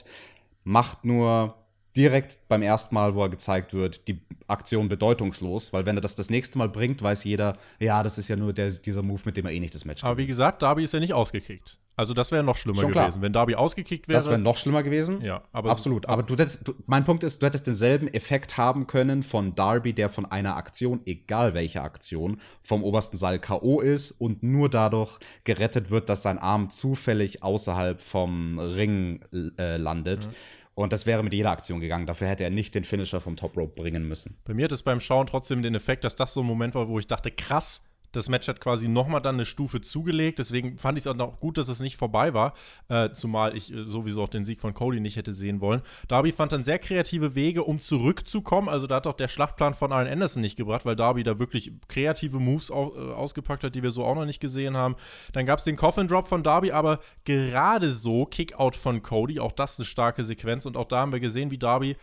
[0.65, 1.55] Macht nur
[1.97, 6.15] direkt beim ersten Mal, wo er gezeigt wird, die Aktion bedeutungslos, weil wenn er das
[6.15, 9.37] das nächste Mal bringt, weiß jeder, ja, das ist ja nur der, dieser Move, mit
[9.37, 11.79] dem er eh nicht das Match Aber wie gesagt, Darby ist ja nicht ausgekickt.
[11.99, 13.23] Also das wäre noch schlimmer Schon gewesen, klar.
[13.23, 14.17] wenn Darby ausgekickt wäre.
[14.17, 15.21] Das wäre noch schlimmer gewesen.
[15.21, 16.07] Ja, aber absolut.
[16.07, 19.93] Aber du hättest, du, mein Punkt ist, du hättest denselben Effekt haben können von Darby,
[19.95, 25.19] der von einer Aktion, egal welche Aktion, vom obersten Seil KO ist und nur dadurch
[25.43, 29.21] gerettet wird, dass sein Arm zufällig außerhalb vom Ring
[29.59, 30.29] äh, landet.
[30.29, 30.35] Mhm.
[30.77, 32.07] Und das wäre mit jeder Aktion gegangen.
[32.07, 34.37] Dafür hätte er nicht den Finisher vom Top Rope bringen müssen.
[34.45, 36.87] Bei mir hat es beim Schauen trotzdem den Effekt, dass das so ein Moment war,
[36.87, 40.39] wo ich dachte, krass, das Match hat quasi nochmal dann eine Stufe zugelegt.
[40.39, 42.55] Deswegen fand ich es auch gut, dass es nicht vorbei war.
[42.89, 45.83] Äh, zumal ich äh, sowieso auch den Sieg von Cody nicht hätte sehen wollen.
[46.09, 48.69] Darby fand dann sehr kreative Wege, um zurückzukommen.
[48.69, 51.73] Also da hat auch der Schlachtplan von Arn Anderson nicht gebracht, weil Darby da wirklich
[51.89, 54.97] kreative Moves au äh, ausgepackt hat, die wir so auch noch nicht gesehen haben.
[55.33, 59.41] Dann gab es den Coffin Drop von Darby, aber gerade so Kickout von Cody.
[59.41, 60.67] Auch das eine starke Sequenz.
[60.67, 61.97] Und auch da haben wir gesehen, wie Darby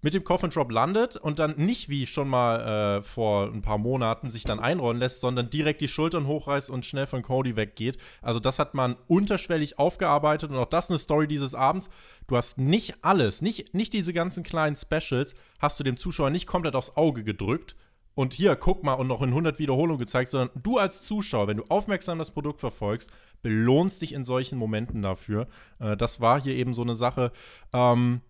[0.00, 3.78] mit dem Coffin Drop landet und dann nicht wie schon mal äh, vor ein paar
[3.78, 7.98] Monaten sich dann einrollen lässt, sondern direkt die Schultern hochreißt und schnell von Cody weggeht.
[8.22, 11.90] Also das hat man unterschwellig aufgearbeitet und auch das eine Story dieses Abends.
[12.26, 16.46] Du hast nicht alles, nicht, nicht diese ganzen kleinen Specials, hast du dem Zuschauer nicht
[16.46, 17.74] komplett aufs Auge gedrückt
[18.18, 21.58] und hier, guck mal, und noch in 100 Wiederholungen gezeigt, sondern du als Zuschauer, wenn
[21.58, 25.46] du aufmerksam das Produkt verfolgst, belohnst dich in solchen Momenten dafür.
[25.78, 27.30] Äh, das war hier eben so eine Sache.
[27.72, 28.22] Ähm,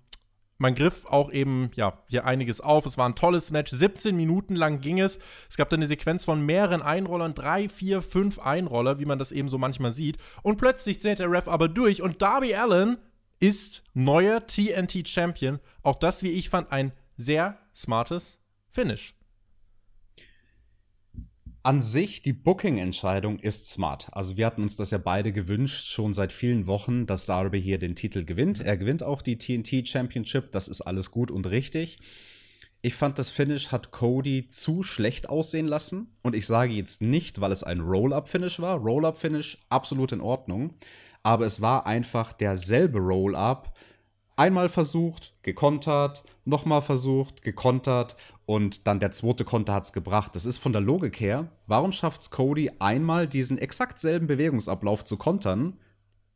[0.58, 2.84] man griff auch eben, ja, hier einiges auf.
[2.84, 3.70] Es war ein tolles Match.
[3.70, 5.18] 17 Minuten lang ging es.
[5.48, 9.32] Es gab dann eine Sequenz von mehreren Einrollern, drei, vier, fünf Einroller, wie man das
[9.32, 10.18] eben so manchmal sieht.
[10.42, 12.98] Und plötzlich zählt der Ref aber durch und Darby Allen
[13.40, 15.60] ist neuer TNT Champion.
[15.82, 18.40] Auch das, wie ich fand, ein sehr smartes
[18.70, 19.17] Finish
[21.62, 24.08] an sich, die Booking-Entscheidung ist smart.
[24.12, 27.78] Also wir hatten uns das ja beide gewünscht, schon seit vielen Wochen, dass Darby hier
[27.78, 28.60] den Titel gewinnt.
[28.60, 31.98] Er gewinnt auch die TNT Championship, das ist alles gut und richtig.
[32.80, 36.14] Ich fand, das Finish hat Cody zu schlecht aussehen lassen.
[36.22, 38.76] Und ich sage jetzt nicht, weil es ein Roll-Up-Finish war.
[38.76, 40.74] Roll-Up-Finish absolut in Ordnung.
[41.24, 43.76] Aber es war einfach derselbe Roll-Up.
[44.36, 50.34] Einmal versucht, gekontert, nochmal versucht, gekontert und dann der zweite Konter hat es gebracht.
[50.34, 55.04] Das ist von der Logik her, warum schafft es Cody einmal diesen exakt selben Bewegungsablauf
[55.04, 55.78] zu kontern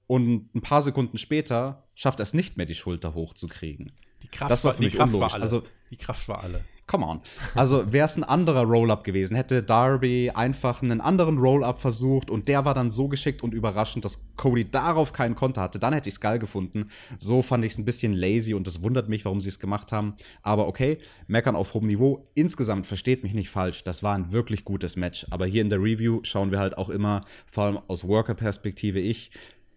[0.07, 3.93] und ein paar Sekunden später schafft er es nicht mehr, die Schulter hochzukriegen?
[4.23, 5.35] Die Kraft, das war für mich unlogisch.
[5.35, 7.21] Also, die Kraft war alle come on.
[7.55, 12.49] Also wäre es ein anderer Roll-Up gewesen, hätte Darby einfach einen anderen Roll-Up versucht und
[12.49, 16.11] der war dann so geschickt und überraschend, dass Cody darauf keinen Konter hatte, dann hätte
[16.11, 16.91] ich es geil gefunden.
[17.19, 19.91] So fand ich es ein bisschen lazy und es wundert mich, warum sie es gemacht
[19.91, 20.17] haben.
[20.43, 22.29] Aber okay, meckern auf hohem Niveau.
[22.35, 25.27] Insgesamt versteht mich nicht falsch, das war ein wirklich gutes Match.
[25.31, 29.31] Aber hier in der Review schauen wir halt auch immer, vor allem aus Worker-Perspektive ich,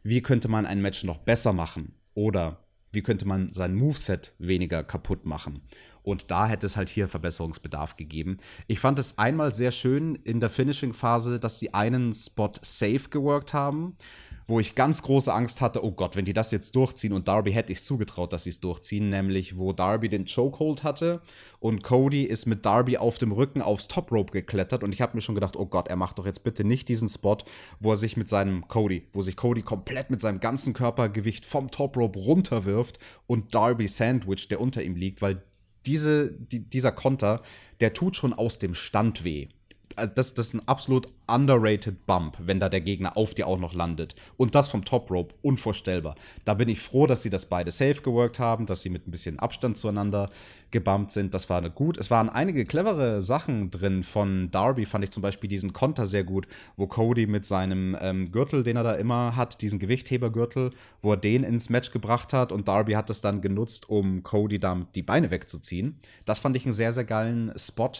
[0.04, 1.94] wie könnte man ein Match noch besser machen?
[2.14, 2.65] Oder
[2.96, 5.62] wie könnte man sein Moveset weniger kaputt machen?
[6.02, 8.38] Und da hätte es halt hier Verbesserungsbedarf gegeben.
[8.68, 13.54] Ich fand es einmal sehr schön in der Finishing-Phase, dass sie einen Spot safe geworkt
[13.54, 13.98] haben.
[14.48, 17.52] Wo ich ganz große Angst hatte, oh Gott, wenn die das jetzt durchziehen und Darby
[17.52, 21.22] hätte ich zugetraut, dass sie es durchziehen, nämlich wo Darby den Chokehold hatte
[21.60, 25.16] und Cody ist mit Darby auf dem Rücken aufs Top Rope geklettert und ich habe
[25.18, 27.38] mir schon gedacht, oh Gott, er macht doch jetzt bitte nicht diesen Spot,
[27.80, 31.72] wo er sich mit seinem Cody, wo sich Cody komplett mit seinem ganzen Körpergewicht vom
[31.72, 35.44] Top Rope runterwirft und Darby Sandwich, der unter ihm liegt, weil
[35.86, 37.42] diese, die, dieser Konter,
[37.80, 39.48] der tut schon aus dem Stand weh
[39.96, 43.60] also das, das ist ein absolut underrated Bump, wenn da der Gegner auf dir auch
[43.60, 44.16] noch landet.
[44.38, 46.16] Und das vom Top Rope, unvorstellbar.
[46.44, 49.12] Da bin ich froh, dass sie das beide safe geworkt haben, dass sie mit ein
[49.12, 50.30] bisschen Abstand zueinander
[50.72, 51.34] gebumpt sind.
[51.34, 51.98] Das war gut.
[51.98, 54.04] Es waren einige clevere Sachen drin.
[54.04, 58.32] Von Darby fand ich zum Beispiel diesen Konter sehr gut, wo Cody mit seinem ähm,
[58.32, 62.52] Gürtel, den er da immer hat, diesen Gewichthebergürtel, wo er den ins Match gebracht hat
[62.52, 65.98] und Darby hat es dann genutzt, um Cody damit die Beine wegzuziehen.
[66.26, 67.92] Das fand ich einen sehr, sehr geilen Spot.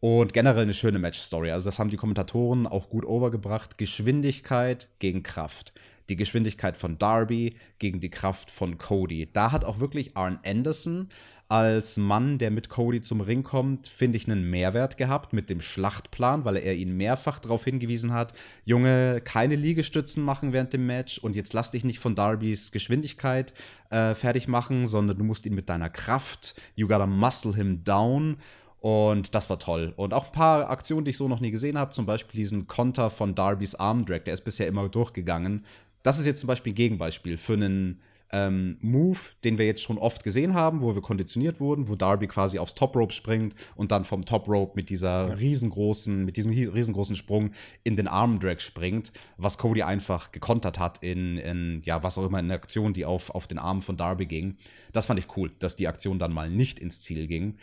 [0.00, 1.50] Und generell eine schöne Match-Story.
[1.50, 3.78] Also, das haben die Kommentatoren auch gut overgebracht.
[3.78, 5.72] Geschwindigkeit gegen Kraft.
[6.08, 9.28] Die Geschwindigkeit von Darby gegen die Kraft von Cody.
[9.32, 11.08] Da hat auch wirklich Arn Anderson
[11.48, 15.62] als Mann, der mit Cody zum Ring kommt, finde ich einen Mehrwert gehabt mit dem
[15.62, 18.34] Schlachtplan, weil er ihn mehrfach darauf hingewiesen hat,
[18.64, 23.54] Junge, keine Liegestützen machen während dem Match und jetzt lass dich nicht von Darbys Geschwindigkeit
[23.88, 28.36] äh, fertig machen, sondern du musst ihn mit deiner Kraft, you gotta muscle him down
[28.80, 29.92] und das war toll.
[29.96, 31.90] Und auch ein paar Aktionen, die ich so noch nie gesehen habe.
[31.90, 35.64] Zum Beispiel diesen Konter von Darbys Armdrag, der ist bisher immer durchgegangen.
[36.02, 39.98] Das ist jetzt zum Beispiel ein Gegenbeispiel für einen ähm, Move, den wir jetzt schon
[39.98, 43.90] oft gesehen haben, wo wir konditioniert wurden, wo Darby quasi aufs Top Rope springt und
[43.90, 47.52] dann vom Top Rope mit dieser riesengroßen, mit diesem riesengroßen Sprung
[47.84, 52.38] in den Armdrag springt, was Cody einfach gekontert hat in, in, ja, was auch immer,
[52.38, 54.56] in der Aktion, die auf, auf den Arm von Darby ging.
[54.92, 57.56] Das fand ich cool, dass die Aktion dann mal nicht ins Ziel ging.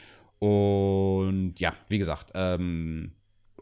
[0.45, 3.13] Und ja, wie gesagt, ähm,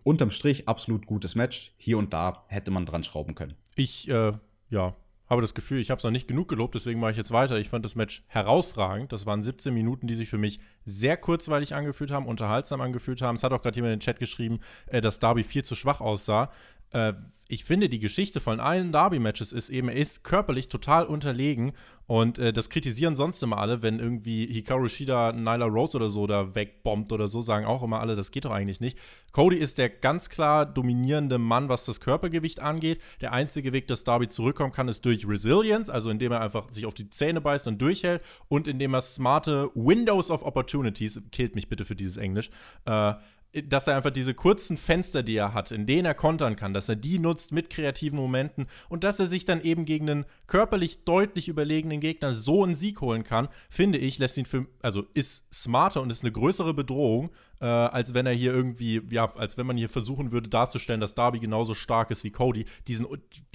[0.03, 1.71] unterm Strich absolut gutes Match.
[1.77, 3.53] Hier und da hätte man dran schrauben können.
[3.75, 4.33] Ich, äh,
[4.69, 4.95] ja,
[5.29, 7.57] habe das Gefühl, ich habe es noch nicht genug gelobt, deswegen mache ich jetzt weiter.
[7.57, 9.13] Ich fand das Match herausragend.
[9.13, 13.35] Das waren 17 Minuten, die sich für mich sehr kurzweilig angefühlt haben, unterhaltsam angefühlt haben.
[13.35, 16.01] Es hat auch gerade jemand in den Chat geschrieben, äh, dass Darby viel zu schwach
[16.01, 16.51] aussah.
[16.91, 17.13] Äh,
[17.53, 21.73] ich finde, die Geschichte von allen Derby-Matches ist eben, er ist körperlich total unterlegen
[22.05, 26.27] und äh, das kritisieren sonst immer alle, wenn irgendwie Hikaru Shida Nyla Rose oder so
[26.27, 28.97] da wegbombt oder so, sagen auch immer alle, das geht doch eigentlich nicht.
[29.31, 32.99] Cody ist der ganz klar dominierende Mann, was das Körpergewicht angeht.
[33.21, 36.85] Der einzige Weg, dass Darby zurückkommen kann, ist durch Resilience, also indem er einfach sich
[36.85, 41.69] auf die Zähne beißt und durchhält und indem er smarte Windows of Opportunities, killt mich
[41.69, 42.49] bitte für dieses Englisch,
[42.85, 43.13] äh,
[43.61, 46.89] dass er einfach diese kurzen Fenster, die er hat, in denen er kontern kann, dass
[46.89, 51.03] er die nutzt mit kreativen Momenten und dass er sich dann eben gegen einen körperlich
[51.03, 55.53] deutlich überlegenen Gegner so einen Sieg holen kann, finde ich, lässt ihn für, also ist
[55.53, 57.29] smarter und ist eine größere Bedrohung,
[57.61, 61.13] äh, als wenn er hier irgendwie, ja, als wenn man hier versuchen würde darzustellen, dass
[61.13, 62.65] Darby genauso stark ist wie Cody.
[62.87, 63.05] Diesen,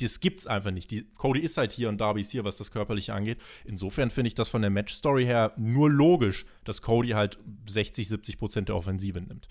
[0.01, 0.93] das gibt's einfach nicht.
[0.93, 3.39] Die, Cody ist halt hier und Darby ist hier, was das Körperliche angeht.
[3.65, 8.39] Insofern finde ich das von der Match-Story her nur logisch, dass Cody halt 60, 70
[8.39, 9.49] Prozent der Offensive nimmt.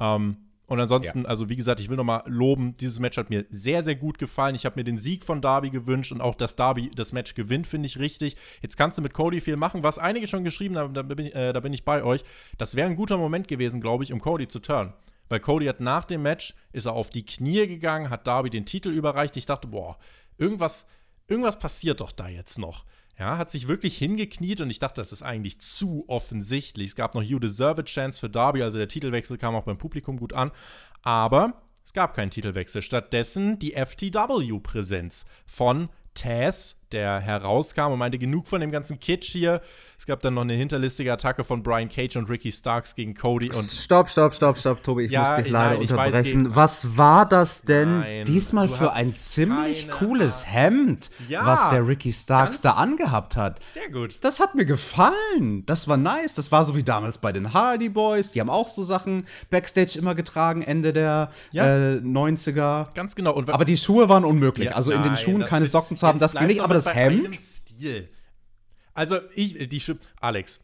[0.00, 1.28] Ähm, und ansonsten, ja.
[1.28, 4.54] also wie gesagt, ich will nochmal loben, dieses Match hat mir sehr, sehr gut gefallen.
[4.54, 7.66] Ich habe mir den Sieg von Darby gewünscht und auch, dass Darby das Match gewinnt,
[7.66, 8.36] finde ich richtig.
[8.62, 11.34] Jetzt kannst du mit Cody viel machen, was einige schon geschrieben haben, da bin ich,
[11.34, 12.24] äh, da bin ich bei euch.
[12.56, 14.94] Das wäre ein guter Moment gewesen, glaube ich, um Cody zu turnen.
[15.28, 18.66] Weil Cody hat nach dem Match, ist er auf die Knie gegangen, hat Darby den
[18.66, 19.36] Titel überreicht.
[19.36, 19.98] Ich dachte, boah,
[20.38, 20.86] irgendwas,
[21.28, 22.84] irgendwas passiert doch da jetzt noch.
[23.18, 26.88] Ja, hat sich wirklich hingekniet und ich dachte, das ist eigentlich zu offensichtlich.
[26.88, 29.78] Es gab noch You Deserve a Chance für Darby, also der Titelwechsel kam auch beim
[29.78, 30.50] Publikum gut an.
[31.02, 32.82] Aber es gab keinen Titelwechsel.
[32.82, 39.60] Stattdessen die FTW-Präsenz von Taz, der herauskam und meinte, genug von dem ganzen Kitsch hier.
[39.98, 43.50] Es gab dann noch eine hinterlistige Attacke von Brian Cage und Ricky Starks gegen Cody
[43.54, 43.64] und.
[43.64, 46.48] Stopp, stopp, stopp, stopp, Tobi, ich ja, muss dich leider nein, unterbrechen.
[46.50, 51.86] Weiß, Was war das denn nein, diesmal für ein ziemlich cooles Hemd, ja, was der
[51.86, 53.60] Ricky Starks da angehabt hat?
[53.72, 54.18] Sehr gut.
[54.20, 55.64] Das hat mir gefallen.
[55.66, 56.34] Das war nice.
[56.34, 58.32] Das war so wie damals bei den Hardy Boys.
[58.32, 61.94] Die haben auch so Sachen Backstage immer getragen, Ende der ja.
[61.94, 62.92] äh, 90er.
[62.94, 63.32] Ganz genau.
[63.32, 64.74] Und Aber die Schuhe waren unmöglich.
[64.74, 66.60] Also in den Schuhen keine Socken zu haben, das ging nicht.
[66.60, 67.38] Aber das Hemd.
[67.38, 68.08] Stil.
[68.92, 69.82] Also, ich, die
[70.20, 70.60] Alex,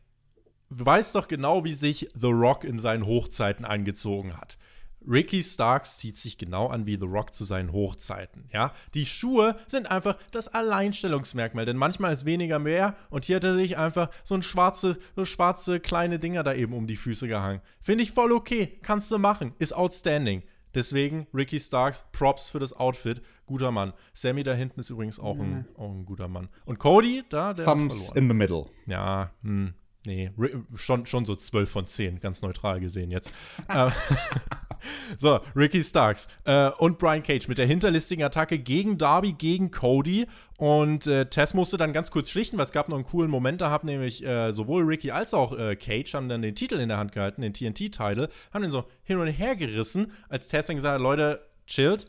[0.71, 4.59] du weißt doch genau, wie sich The Rock in seinen Hochzeiten angezogen hat.
[5.09, 8.49] Ricky Starks zieht sich genau an wie The Rock zu seinen Hochzeiten.
[8.53, 13.45] Ja, die Schuhe sind einfach das Alleinstellungsmerkmal, denn manchmal ist weniger mehr und hier hat
[13.45, 17.29] er sich einfach so ein schwarze, so schwarze kleine Dinger da eben um die Füße
[17.29, 17.63] gehangen.
[17.81, 20.43] Finde ich voll okay, kannst du machen, ist outstanding.
[20.75, 23.93] Deswegen Ricky Starks, Props für das Outfit, guter Mann.
[24.15, 26.49] Sammy da hinten ist übrigens auch, ein, auch ein guter Mann.
[26.67, 28.67] Und Cody, da, der Thumbs in the middle.
[28.87, 29.75] Ja, hm,
[30.07, 30.31] nee,
[30.77, 33.33] schon, schon so 12 von 10, ganz neutral gesehen jetzt.
[33.69, 33.91] Äh,
[35.19, 40.27] so, Ricky Starks äh, und Brian Cage mit der hinterlistigen Attacke gegen Darby, gegen Cody.
[40.57, 43.61] Und äh, Tess musste dann ganz kurz schlichten, weil es gab noch einen coolen Moment,
[43.61, 46.89] da haben nämlich äh, sowohl Ricky als auch äh, Cage haben dann den Titel in
[46.89, 50.77] der Hand gehalten, den TNT-Title, haben den so hin und her gerissen, als Tess dann
[50.77, 52.07] gesagt hat, Leute, chillt,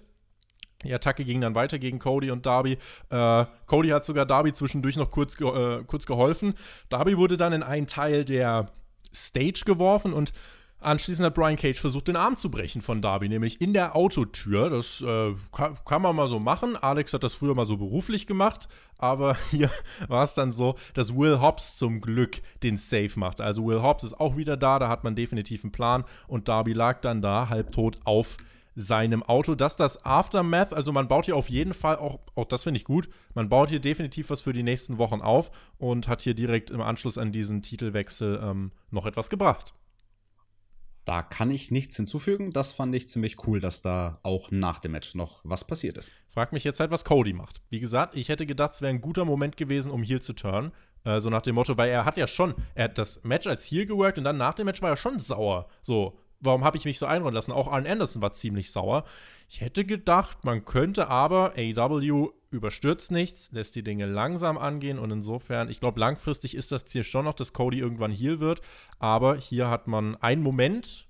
[0.84, 2.78] die Attacke ging dann weiter gegen Cody und Darby.
[3.10, 6.54] Äh, Cody hat sogar Darby zwischendurch noch kurz, ge äh, kurz geholfen.
[6.90, 8.72] Darby wurde dann in einen Teil der
[9.14, 10.32] Stage geworfen und
[10.80, 14.70] anschließend hat Brian Cage versucht, den Arm zu brechen von Darby, nämlich in der Autotür.
[14.70, 16.76] Das äh, kann, kann, man mal so machen.
[16.76, 18.68] Alex hat das früher mal so beruflich gemacht,
[18.98, 19.70] aber hier
[20.08, 23.40] war es dann so, dass Will Hobbs zum Glück den Safe macht.
[23.40, 26.74] Also Will Hobbs ist auch wieder da, da hat man definitiv einen Plan und Darby
[26.74, 28.38] lag dann da halbtot auf
[28.76, 29.56] seinem Auto.
[29.56, 32.84] Dass das Aftermath, also man baut hier auf jeden Fall auch, auch das finde ich
[32.84, 36.72] gut, man baut hier definitiv was für die nächsten Wochen auf und hat hier direkt
[36.72, 39.74] im Anschluss an diesen Titelwechsel ähm, noch etwas gebracht.
[41.04, 42.52] Da kann ich nichts hinzufügen.
[42.52, 46.12] Das fand ich ziemlich cool, dass da auch nach dem Match noch was passiert ist.
[46.28, 47.62] Frag mich jetzt halt, was Cody macht.
[47.70, 50.72] Wie gesagt, ich hätte gedacht, es wäre ein guter Moment gewesen, um Heel zu turnen.
[51.04, 53.66] Äh, so nach dem Motto, weil er hat ja schon, er hat das Match als
[53.66, 55.68] Heel geworkt und dann nach dem Match war er schon sauer.
[55.82, 57.52] So, warum habe ich mich so einrollen lassen?
[57.52, 59.06] Auch Arn Anderson war ziemlich sauer.
[59.48, 65.12] Ich hätte gedacht, man könnte aber, AEW überstürzt nichts, lässt die Dinge langsam angehen und
[65.12, 68.62] insofern, ich glaube, langfristig ist das Ziel schon noch, dass Cody irgendwann Heal wird,
[69.00, 71.08] aber hier hat man einen Moment,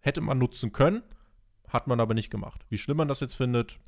[0.00, 1.02] hätte man nutzen können,
[1.68, 2.64] hat man aber nicht gemacht.
[2.68, 3.80] Wie schlimm man das jetzt findet,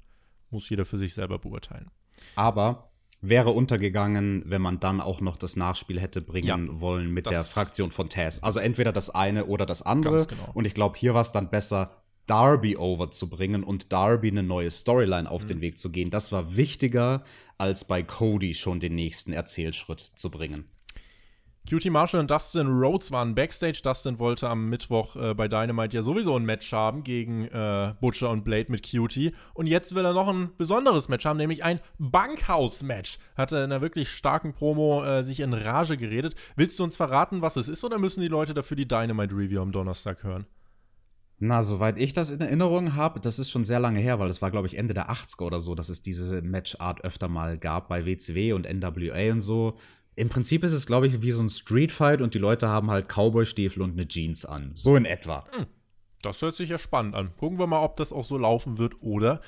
[0.51, 1.91] muss jeder für sich selber beurteilen.
[2.35, 2.90] Aber
[3.23, 7.45] wäre untergegangen, wenn man dann auch noch das Nachspiel hätte bringen ja, wollen mit der
[7.45, 8.39] Fraktion von Taz.
[8.43, 10.27] Also entweder das eine oder das andere.
[10.27, 10.51] Genau.
[10.55, 14.43] Und ich glaube, hier war es dann besser, Darby over zu bringen und Darby eine
[14.43, 15.49] neue Storyline auf mhm.
[15.49, 16.11] den Weg zu gehen.
[16.11, 17.25] Das war wichtiger,
[17.59, 20.65] als bei Cody schon den nächsten Erzählschritt zu bringen.
[21.71, 23.81] Cutie Marshall und Dustin Rhodes waren backstage.
[23.81, 28.31] Dustin wollte am Mittwoch äh, bei Dynamite ja sowieso ein Match haben gegen äh, Butcher
[28.31, 29.33] und Blade mit Cutie.
[29.55, 33.21] Und jetzt will er noch ein besonderes Match haben, nämlich ein Bankhaus-Match.
[33.37, 36.35] Hat er in einer wirklich starken Promo äh, sich in Rage geredet.
[36.57, 39.71] Willst du uns verraten, was es ist, oder müssen die Leute dafür die Dynamite-Review am
[39.71, 40.47] Donnerstag hören?
[41.39, 44.43] Na, soweit ich das in Erinnerung habe, das ist schon sehr lange her, weil es
[44.43, 47.89] war, glaube ich, Ende der 80er oder so, dass es diese Matchart öfter mal gab
[47.89, 49.79] bei WCW und NWA und so.
[50.21, 53.09] Im Prinzip ist es, glaube ich, wie so ein Streetfight und die Leute haben halt
[53.09, 54.73] Cowboy-Stiefel und eine Jeans an.
[54.75, 55.47] So in etwa.
[55.53, 55.65] Hm,
[56.21, 57.35] das hört sich ja spannend an.
[57.39, 59.41] Gucken wir mal, ob das auch so laufen wird oder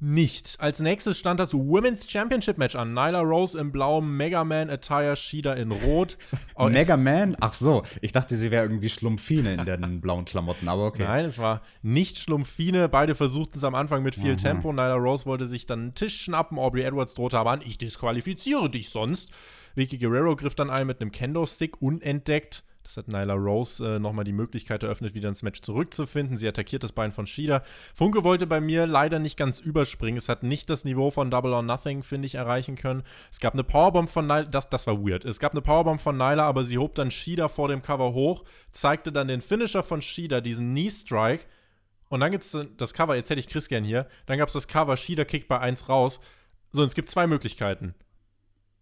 [0.00, 0.56] nicht.
[0.60, 2.94] Als nächstes stand das Women's Championship Match an.
[2.94, 6.16] Nyla Rose im blauen Mega Man Attire, Shida in rot.
[6.56, 7.36] Oh, Mega Man?
[7.40, 11.02] Ach so, ich dachte, sie wäre irgendwie Schlumpfine in den blauen Klamotten, aber okay.
[11.02, 12.88] Nein, es war nicht Schlumpfine.
[12.88, 14.38] Beide versuchten es am Anfang mit viel mhm.
[14.38, 14.72] Tempo.
[14.72, 16.58] Nyla Rose wollte sich dann einen Tisch schnappen.
[16.58, 19.28] Aubrey Edwards drohte aber an, ich disqualifiziere dich sonst.
[19.74, 22.64] Vicky Guerrero griff dann ein mit einem Kendo-Stick unentdeckt.
[22.84, 26.36] Das hat Nyla Rose äh, nochmal die Möglichkeit eröffnet, wieder ins Match zurückzufinden.
[26.36, 27.62] Sie attackiert das Bein von Shida.
[27.94, 30.18] Funke wollte bei mir leider nicht ganz überspringen.
[30.18, 33.02] Es hat nicht das Niveau von Double or Nothing, finde ich, erreichen können.
[33.32, 35.24] Es gab eine Powerbomb von Nyla, das, das war weird.
[35.24, 38.44] Es gab eine Powerbomb von Nyla, aber sie hob dann Shida vor dem Cover hoch,
[38.70, 41.46] zeigte dann den Finisher von Shida, diesen Knee Strike.
[42.10, 44.06] Und dann gibt es das Cover, jetzt hätte ich Chris gern hier.
[44.26, 46.20] Dann gab es das Cover, Shida kickt bei 1 raus.
[46.70, 47.94] So, und es gibt zwei Möglichkeiten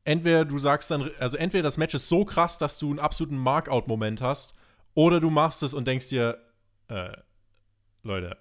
[0.04, 3.36] entweder du sagst dann, also entweder das Match ist so krass, dass du einen absoluten
[3.36, 4.54] Markout-Moment hast,
[4.94, 6.38] oder du machst es und denkst dir,
[6.88, 7.12] äh,
[8.02, 8.36] Leute,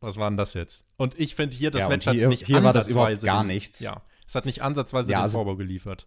[0.00, 0.84] was war denn das jetzt?
[0.96, 3.44] Und ich finde hier, das ja, Match hier, hat nicht hier war das überhaupt gar
[3.44, 3.80] nichts.
[3.80, 6.06] Ja, es hat nicht ansatzweise ja, den also, Vorbau geliefert.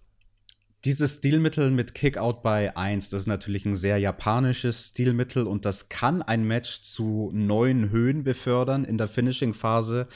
[0.86, 5.88] Dieses Stilmittel mit Kickout bei 1, das ist natürlich ein sehr japanisches Stilmittel und das
[5.88, 10.08] kann ein Match zu neuen Höhen befördern in der Finishing-Phase.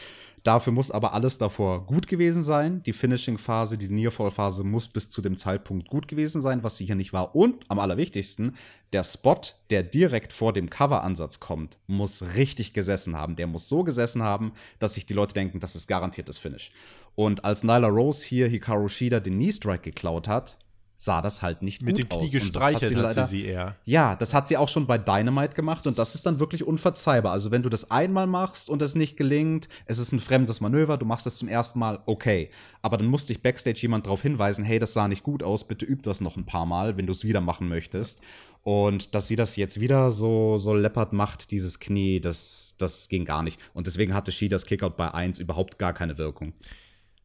[0.48, 2.82] Dafür muss aber alles davor gut gewesen sein.
[2.84, 6.96] Die Finishing-Phase, die Nearfall-Phase muss bis zu dem Zeitpunkt gut gewesen sein, was sie hier
[6.96, 7.36] nicht war.
[7.36, 8.56] Und am allerwichtigsten,
[8.94, 13.36] der Spot, der direkt vor dem Cover-Ansatz kommt, muss richtig gesessen haben.
[13.36, 16.72] Der muss so gesessen haben, dass sich die Leute denken, das ist garantiert das Finish.
[17.16, 20.58] Und als Nyla Rose hier Hikaru Shida den Knee-Strike geklaut hat,
[21.00, 23.76] sah das halt nicht Mit gut dem Knie gestreichelt hat, sie, hat sie, sie eher.
[23.86, 27.32] Ja, das hat sie auch schon bei Dynamite gemacht und das ist dann wirklich unverzeihbar.
[27.32, 30.98] Also wenn du das einmal machst und es nicht gelingt, es ist ein fremdes Manöver,
[30.98, 32.50] du machst das zum ersten Mal, okay.
[32.82, 35.86] Aber dann musste ich Backstage jemand darauf hinweisen, hey, das sah nicht gut aus, bitte
[35.86, 38.20] üb das noch ein paar Mal, wenn du es wieder machen möchtest.
[38.64, 43.24] Und dass sie das jetzt wieder so, so leppert macht, dieses Knie, das, das ging
[43.24, 43.60] gar nicht.
[43.76, 46.54] Und deswegen hatte She das Kickout bei 1 überhaupt gar keine Wirkung.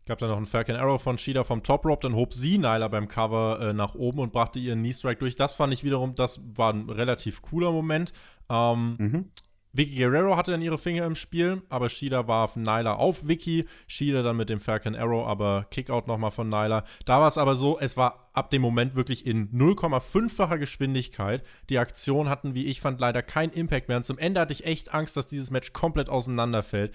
[0.07, 2.89] Gab dann noch einen Falcon Arrow von Shida vom Top Rope, dann hob sie Nyla
[2.89, 5.37] beim Cover äh, nach oben und brachte ihren Knee Strike durch.
[5.37, 8.13] Das fand ich wiederum, das war ein relativ cooler Moment.
[8.51, 9.31] Ähm, mhm.
[9.75, 13.65] Vicky Guerrero hatte dann ihre Finger im Spiel, aber Shida warf Nyla auf Vicky.
[13.87, 16.85] Shida dann mit dem Falcon Arrow, aber Kickout nochmal von Nyla.
[17.07, 21.43] Da war es aber so, es war ab dem Moment wirklich in 0,5-facher Geschwindigkeit.
[21.71, 23.97] Die Aktionen hatten, wie ich fand, leider keinen Impact mehr.
[23.97, 26.93] Und zum Ende hatte ich echt Angst, dass dieses Match komplett auseinanderfällt.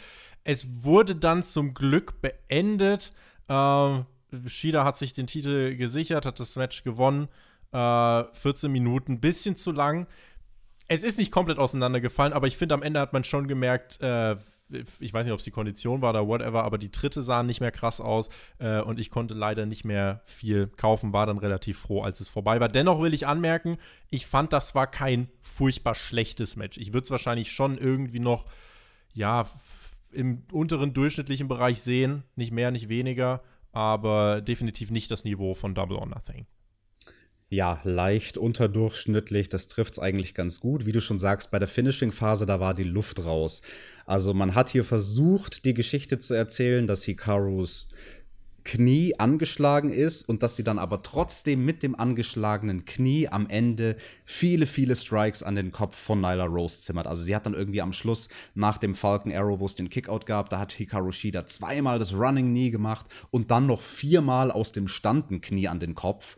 [0.47, 3.13] Es wurde dann zum Glück beendet.
[3.49, 4.05] Ähm,
[4.45, 7.27] Shida hat sich den Titel gesichert, hat das Match gewonnen.
[7.71, 10.07] Äh, 14 Minuten, bisschen zu lang
[10.87, 14.37] es ist nicht komplett auseinandergefallen, aber ich finde, am Ende hat man schon gemerkt, äh,
[14.99, 17.61] ich weiß nicht, ob es die Kondition war oder whatever, aber die Tritte sahen nicht
[17.61, 18.29] mehr krass aus
[18.59, 22.29] äh, und ich konnte leider nicht mehr viel kaufen, war dann relativ froh, als es
[22.29, 22.69] vorbei war.
[22.69, 23.77] Dennoch will ich anmerken,
[24.09, 26.77] ich fand, das war kein furchtbar schlechtes Match.
[26.77, 28.45] Ich würde es wahrscheinlich schon irgendwie noch,
[29.13, 29.45] ja,
[30.11, 35.75] im unteren durchschnittlichen Bereich sehen, nicht mehr, nicht weniger, aber definitiv nicht das Niveau von
[35.75, 36.45] Double or Nothing
[37.49, 39.47] ja, leicht unterdurchschnittlich.
[39.49, 40.85] Das trifft es eigentlich ganz gut.
[40.85, 43.61] Wie du schon sagst, bei der Finishing-Phase, da war die Luft raus.
[44.05, 47.87] Also man hat hier versucht, die Geschichte zu erzählen, dass Hikarus
[48.67, 53.95] Knie angeschlagen ist und dass sie dann aber trotzdem mit dem angeschlagenen Knie am Ende
[54.25, 57.07] viele, viele Strikes an den Kopf von Nyla Rose zimmert.
[57.07, 60.25] Also sie hat dann irgendwie am Schluss nach dem Falcon Arrow, wo es den Kickout
[60.25, 64.73] gab, da hat Hikaru Shida zweimal das Running Knee gemacht und dann noch viermal aus
[64.73, 66.35] dem Standen Knie an den Kopf.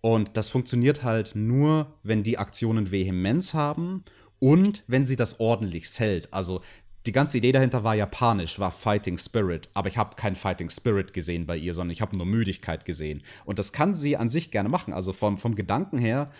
[0.00, 4.02] Und das funktioniert halt nur, wenn die Aktionen Vehemenz haben
[4.40, 6.34] und wenn sie das ordentlich hält.
[6.34, 6.62] Also
[7.06, 11.12] die ganze Idee dahinter war japanisch, war Fighting Spirit, aber ich habe kein Fighting Spirit
[11.12, 13.22] gesehen bei ihr, sondern ich habe nur Müdigkeit gesehen.
[13.44, 14.92] Und das kann sie an sich gerne machen.
[14.92, 16.30] Also vom, vom Gedanken her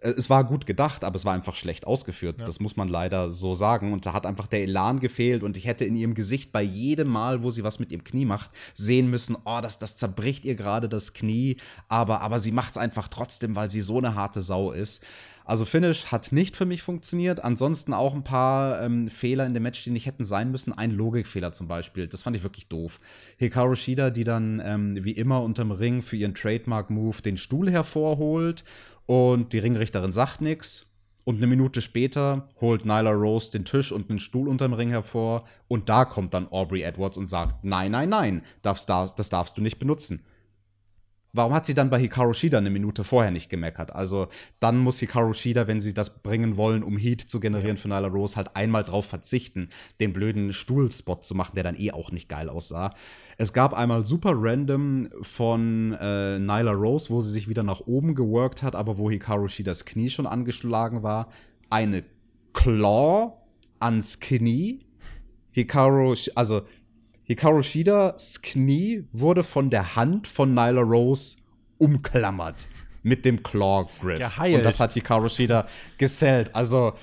[0.00, 2.38] äh, es war gut gedacht, aber es war einfach schlecht ausgeführt.
[2.38, 2.44] Ja.
[2.44, 3.92] Das muss man leider so sagen.
[3.92, 5.42] Und da hat einfach der Elan gefehlt.
[5.42, 8.24] Und ich hätte in ihrem Gesicht bei jedem Mal, wo sie was mit ihrem Knie
[8.24, 11.56] macht, sehen müssen, oh, das, das zerbricht ihr gerade das Knie.
[11.88, 15.04] Aber, aber sie macht es einfach trotzdem, weil sie so eine harte Sau ist.
[15.50, 17.42] Also Finish hat nicht für mich funktioniert.
[17.42, 20.72] Ansonsten auch ein paar ähm, Fehler in dem Match, die nicht hätten sein müssen.
[20.72, 22.06] Ein Logikfehler zum Beispiel.
[22.06, 23.00] Das fand ich wirklich doof.
[23.36, 28.62] Hikaru Shida, die dann ähm, wie immer unterm Ring für ihren Trademark-Move den Stuhl hervorholt
[29.06, 30.86] und die Ringrichterin sagt nichts.
[31.24, 35.48] Und eine Minute später holt Nyla Rose den Tisch und einen Stuhl unterm Ring hervor.
[35.66, 39.62] Und da kommt dann Aubrey Edwards und sagt: Nein, nein, nein, das, das darfst du
[39.62, 40.22] nicht benutzen.
[41.32, 43.94] Warum hat sie dann bei Hikaru Shida eine Minute vorher nicht gemeckert?
[43.94, 44.28] Also,
[44.58, 48.08] dann muss Hikaru Shida, wenn sie das bringen wollen, um Heat zu generieren für Nyla
[48.08, 49.68] Rose, halt einmal drauf verzichten,
[50.00, 52.94] den blöden Stuhlspot zu machen, der dann eh auch nicht geil aussah.
[53.38, 58.14] Es gab einmal super random von äh, Nyla Rose, wo sie sich wieder nach oben
[58.14, 61.28] geworkt hat, aber wo Hikaru Shidas Knie schon angeschlagen war.
[61.70, 62.04] Eine
[62.52, 63.34] Claw
[63.78, 64.84] ans Knie.
[65.52, 66.62] Hikaru, also
[67.30, 71.36] Hikaru Shidas Knie wurde von der Hand von Nyla Rose
[71.78, 72.66] umklammert
[73.04, 74.18] mit dem Claw Grip.
[74.18, 74.56] Geheilt.
[74.56, 76.52] Und das hat Hikaru Shida gesellt.
[76.56, 76.94] Also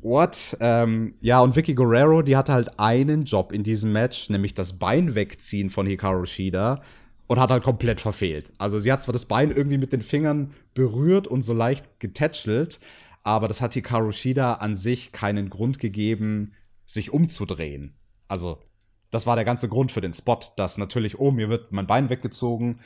[0.00, 0.56] what?
[0.60, 4.78] Ähm, ja, und Vicky Guerrero, die hatte halt einen Job in diesem Match, nämlich das
[4.78, 6.80] Bein wegziehen von Hikaru Shida
[7.26, 8.50] und hat halt komplett verfehlt.
[8.56, 12.80] Also sie hat zwar das Bein irgendwie mit den Fingern berührt und so leicht getätschelt,
[13.22, 16.54] aber das hat Hikaru Shida an sich keinen Grund gegeben,
[16.86, 17.92] sich umzudrehen.
[18.28, 18.62] Also
[19.10, 22.10] das war der ganze Grund für den Spot, dass natürlich, oh, mir wird mein Bein
[22.10, 22.80] weggezogen,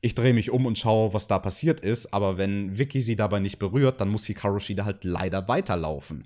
[0.00, 3.40] ich drehe mich um und schaue, was da passiert ist, aber wenn Vicky sie dabei
[3.40, 6.24] nicht berührt, dann muss Hikaru Shida halt leider weiterlaufen.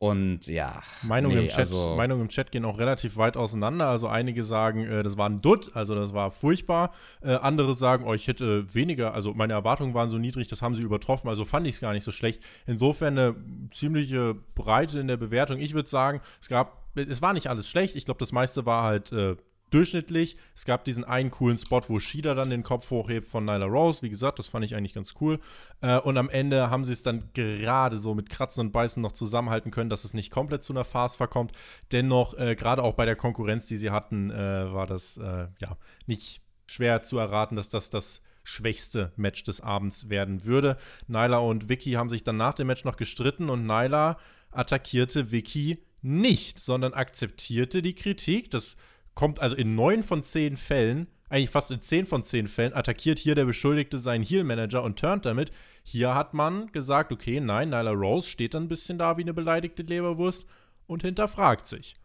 [0.00, 0.82] Und ja.
[1.02, 3.88] Meinungen, nee, im Chat, also Meinungen im Chat gehen auch relativ weit auseinander.
[3.88, 6.92] Also einige sagen, äh, das war ein Dutt, also das war furchtbar.
[7.22, 10.74] Äh, andere sagen, oh, ich hätte weniger, also meine Erwartungen waren so niedrig, das haben
[10.74, 12.42] sie übertroffen, also fand ich es gar nicht so schlecht.
[12.66, 13.36] Insofern eine
[13.72, 15.58] ziemliche Breite in der Bewertung.
[15.58, 17.96] Ich würde sagen, es gab, es war nicht alles schlecht.
[17.96, 19.36] Ich glaube, das meiste war halt äh,
[19.70, 20.36] durchschnittlich.
[20.54, 24.02] Es gab diesen einen coolen Spot, wo Shida dann den Kopf hochhebt von Nyla Rose.
[24.02, 25.40] Wie gesagt, das fand ich eigentlich ganz cool.
[25.80, 29.12] Äh, und am Ende haben sie es dann gerade so mit Kratzen und Beißen noch
[29.12, 31.52] zusammenhalten können, dass es nicht komplett zu einer Farce verkommt.
[31.92, 35.76] Dennoch, äh, gerade auch bei der Konkurrenz, die sie hatten, äh, war das äh, ja
[36.06, 40.76] nicht schwer zu erraten, dass das das schwächste Match des Abends werden würde.
[41.08, 44.18] Nyla und Vicky haben sich dann nach dem Match noch gestritten und Nyla
[44.50, 48.50] attackierte Vicky nicht, sondern akzeptierte die Kritik.
[48.50, 48.76] Das
[49.14, 53.18] kommt also in neun von zehn Fällen, eigentlich fast in zehn von zehn Fällen, attackiert
[53.18, 55.50] hier der Beschuldigte seinen Heal-Manager und turnt damit.
[55.82, 59.34] Hier hat man gesagt, okay, nein, Nyla Rose steht dann ein bisschen da wie eine
[59.34, 60.46] beleidigte Leberwurst
[60.86, 61.96] und hinterfragt sich.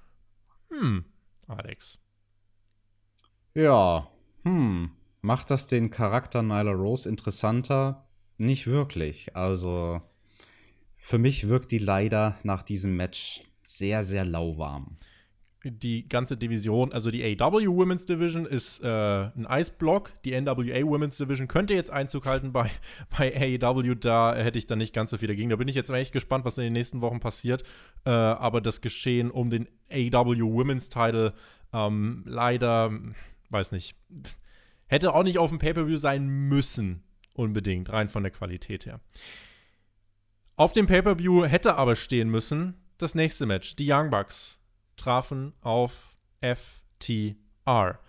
[0.69, 1.05] Hm,
[1.47, 1.99] Alex.
[3.53, 4.09] Ja,
[4.43, 4.91] hm.
[5.21, 8.07] Macht das den Charakter Nyla Rose interessanter?
[8.37, 9.35] Nicht wirklich.
[9.35, 10.01] Also,
[10.97, 14.97] für mich wirkt die leider nach diesem Match sehr, sehr lauwarm.
[15.63, 20.13] die ganze Division, also die AW Women's Division ist äh, ein Eisblock.
[20.23, 22.71] Die NWA Women's Division könnte jetzt Einzug halten bei,
[23.17, 23.95] bei AEW.
[23.95, 25.49] Da hätte ich dann nicht ganz so viel dagegen.
[25.49, 27.63] Da bin ich jetzt echt gespannt, was in den nächsten Wochen passiert.
[28.05, 31.33] Äh, aber das Geschehen um den AEW Women's Title
[31.73, 32.91] ähm, leider,
[33.49, 33.95] weiß nicht,
[34.87, 37.03] hätte auch nicht auf dem Pay-Per-View sein müssen.
[37.33, 39.01] Unbedingt, rein von der Qualität her.
[40.55, 43.75] Auf dem Pay-Per-View hätte aber stehen müssen das nächste Match.
[43.75, 44.59] Die Young Bucks
[44.95, 47.99] trafen auf FTR.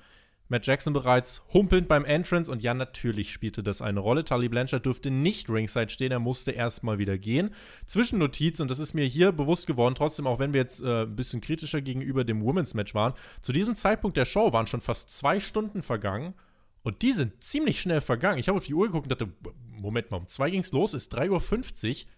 [0.49, 4.25] Matt Jackson bereits humpelnd beim Entrance und ja, natürlich spielte das eine Rolle.
[4.25, 7.55] Tully Blanchard durfte nicht ringside stehen, er musste erstmal wieder gehen.
[7.87, 11.15] Zwischennotiz, und das ist mir hier bewusst geworden, trotzdem, auch wenn wir jetzt äh, ein
[11.15, 15.11] bisschen kritischer gegenüber dem Women's Match waren, zu diesem Zeitpunkt der Show waren schon fast
[15.11, 16.35] zwei Stunden vergangen
[16.83, 18.41] und die sind ziemlich schnell vergangen.
[18.41, 19.33] Ich habe auf die Uhr geguckt und dachte,
[19.71, 22.11] Moment mal, um zwei ging es los, ist 3.50 Uhr.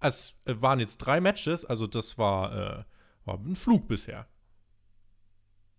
[0.00, 2.80] Es waren jetzt drei Matches, also das war.
[2.80, 2.84] Äh,
[3.26, 4.26] war ein Flug bisher.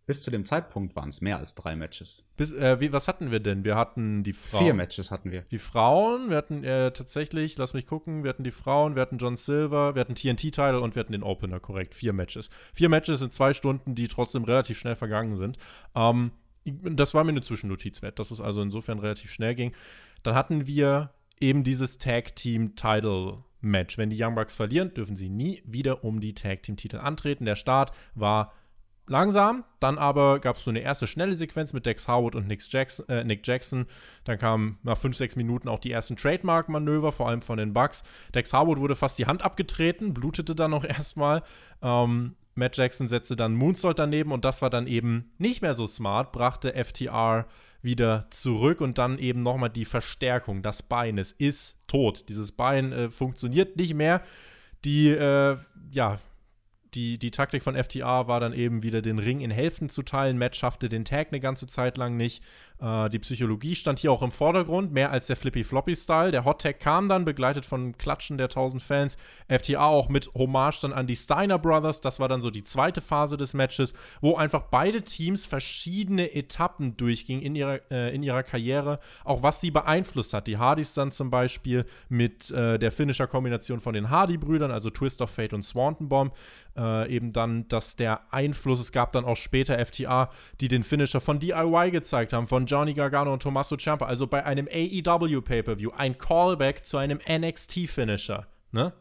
[0.05, 2.23] Bis zu dem Zeitpunkt waren es mehr als drei Matches.
[2.37, 3.65] Bis, äh, wie, was hatten wir denn?
[3.65, 4.63] Wir hatten die Frauen.
[4.63, 5.41] Vier Matches hatten wir.
[5.51, 9.17] Die Frauen, wir hatten äh, tatsächlich, lass mich gucken, wir hatten die Frauen, wir hatten
[9.17, 11.93] John Silver, wir hatten TNT-Title und wir hatten den Opener, korrekt.
[11.93, 12.49] Vier Matches.
[12.73, 15.57] Vier Matches in zwei Stunden, die trotzdem relativ schnell vergangen sind.
[15.93, 16.31] Ähm,
[16.63, 19.73] das war mir eine Zwischennotiz wert, dass es also insofern relativ schnell ging.
[20.23, 23.97] Dann hatten wir eben dieses Tag-Team-Title Match.
[23.97, 27.45] Wenn die Young Bucks verlieren, dürfen sie nie wieder um die Tag Team Titel antreten.
[27.45, 28.53] Der Start war
[29.07, 32.61] langsam, dann aber gab es so eine erste schnelle Sequenz mit Dex Howard und Nick
[32.69, 33.07] Jackson.
[33.09, 33.85] Äh, Nick Jackson.
[34.25, 38.03] Dann kamen nach 5, 6 Minuten auch die ersten Trademark-Manöver, vor allem von den Bucks.
[38.33, 41.43] Dex Howard wurde fast die Hand abgetreten, blutete dann noch erstmal.
[41.81, 45.85] Ähm, Matt Jackson setzte dann Moonsault daneben und das war dann eben nicht mehr so
[45.85, 47.45] smart, brachte FTR
[47.83, 50.63] wieder zurück und dann eben nochmal die Verstärkung.
[50.63, 52.25] Das Bein, es ist tot.
[52.29, 54.21] Dieses Bein äh, funktioniert nicht mehr.
[54.85, 55.57] Die, äh,
[55.91, 56.19] ja,
[56.93, 60.37] die, die Taktik von FTR war dann eben wieder den Ring in Hälften zu teilen.
[60.37, 62.43] Matt schaffte den Tag eine ganze Zeit lang nicht.
[62.79, 66.31] Äh, die Psychologie stand hier auch im Vordergrund, mehr als der Flippy-Floppy-Style.
[66.31, 69.17] Der Hot Tag kam dann, begleitet von Klatschen der 1000 Fans.
[69.47, 72.01] FTA auch mit Hommage dann an die Steiner Brothers.
[72.01, 76.97] Das war dann so die zweite Phase des Matches, wo einfach beide Teams verschiedene Etappen
[76.97, 80.47] durchgingen in ihrer, äh, in ihrer Karriere, auch was sie beeinflusst hat.
[80.47, 85.31] Die Hardys dann zum Beispiel mit äh, der Finisher-Kombination von den Hardy-Brüdern, also Twist of
[85.31, 86.33] Fate und Swanton Bomb.
[86.77, 90.29] Äh, eben dann, dass der Einfluss, es gab dann auch später FTA,
[90.61, 94.05] die den Finisher von DIY gezeigt haben, von Johnny Gargano und Tommaso Ciampa.
[94.05, 98.45] Also bei einem AEW Pay-Per-View ein Callback zu einem NXT-Finisher.
[98.71, 98.93] Ne?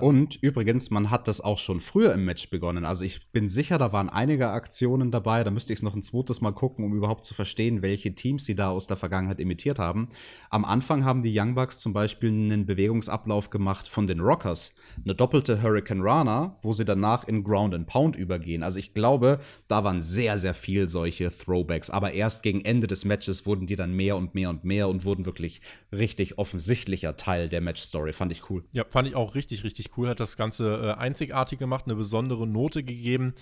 [0.00, 2.84] Und übrigens, man hat das auch schon früher im Match begonnen.
[2.84, 5.42] Also ich bin sicher, da waren einige Aktionen dabei.
[5.42, 8.44] Da müsste ich es noch ein zweites Mal gucken, um überhaupt zu verstehen, welche Teams
[8.44, 10.08] sie da aus der Vergangenheit imitiert haben.
[10.50, 14.74] Am Anfang haben die Young Bucks zum Beispiel einen Bewegungsablauf gemacht von den Rockers.
[15.02, 18.62] Eine doppelte Hurricane Rana, wo sie danach in Ground and Pound übergehen.
[18.62, 21.90] Also ich glaube, da waren sehr, sehr viel solche Throwbacks.
[21.90, 25.04] Aber erst gegen Ende des Matches wurden die dann mehr und mehr und mehr und
[25.04, 25.60] wurden wirklich
[25.92, 28.12] richtig offensichtlicher Teil der Match-Story.
[28.12, 28.64] Fand ich cool.
[28.72, 31.94] Ja, fand ich auch richtig, richtig richtig cool, hat das Ganze äh, einzigartig gemacht, eine
[31.94, 33.34] besondere Note gegeben.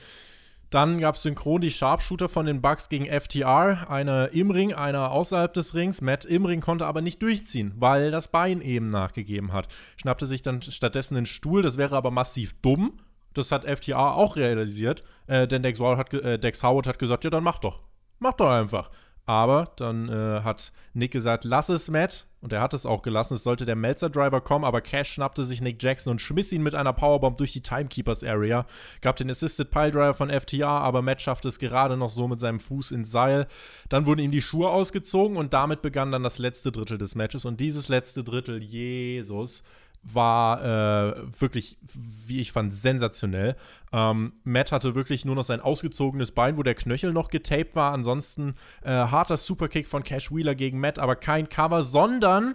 [0.70, 3.88] Dann gab es synchron die Sharpshooter von den Bucks gegen FTR.
[3.88, 6.00] Einer im Ring, einer außerhalb des Rings.
[6.00, 9.68] Matt im Ring konnte aber nicht durchziehen, weil das Bein eben nachgegeben hat.
[9.96, 11.62] Schnappte sich dann stattdessen einen Stuhl.
[11.62, 12.98] Das wäre aber massiv dumm.
[13.34, 15.04] Das hat FTR auch realisiert.
[15.28, 17.82] Äh, denn Dex hat, äh, Dex Howard hat gesagt: Ja, dann mach doch.
[18.18, 18.90] Mach doch einfach.
[19.26, 22.26] Aber dann äh, hat Nick gesagt, lass es, Matt.
[22.42, 23.36] Und er hat es auch gelassen.
[23.36, 26.74] Es sollte der Melzer-Driver kommen, aber Cash schnappte sich Nick Jackson und schmiss ihn mit
[26.74, 28.66] einer Powerbomb durch die Timekeepers-Area.
[29.00, 32.60] Gab den Assisted Piledriver von FTR, aber Matt schaffte es gerade noch so mit seinem
[32.60, 33.46] Fuß ins Seil.
[33.88, 37.46] Dann wurden ihm die Schuhe ausgezogen und damit begann dann das letzte Drittel des Matches.
[37.46, 39.62] Und dieses letzte Drittel, Jesus,
[40.04, 43.56] war äh, wirklich, wie ich fand, sensationell.
[43.92, 47.92] Ähm, Matt hatte wirklich nur noch sein ausgezogenes Bein, wo der Knöchel noch getaped war.
[47.92, 52.54] Ansonsten äh, harter Superkick von Cash Wheeler gegen Matt, aber kein Cover, sondern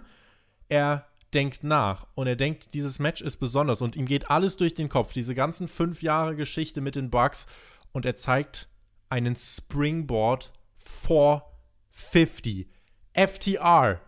[0.68, 4.74] er denkt nach und er denkt, dieses Match ist besonders und ihm geht alles durch
[4.74, 5.12] den Kopf.
[5.12, 7.46] Diese ganzen fünf Jahre Geschichte mit den Bugs
[7.92, 8.68] und er zeigt
[9.08, 12.68] einen Springboard 450.
[13.12, 14.00] FTR.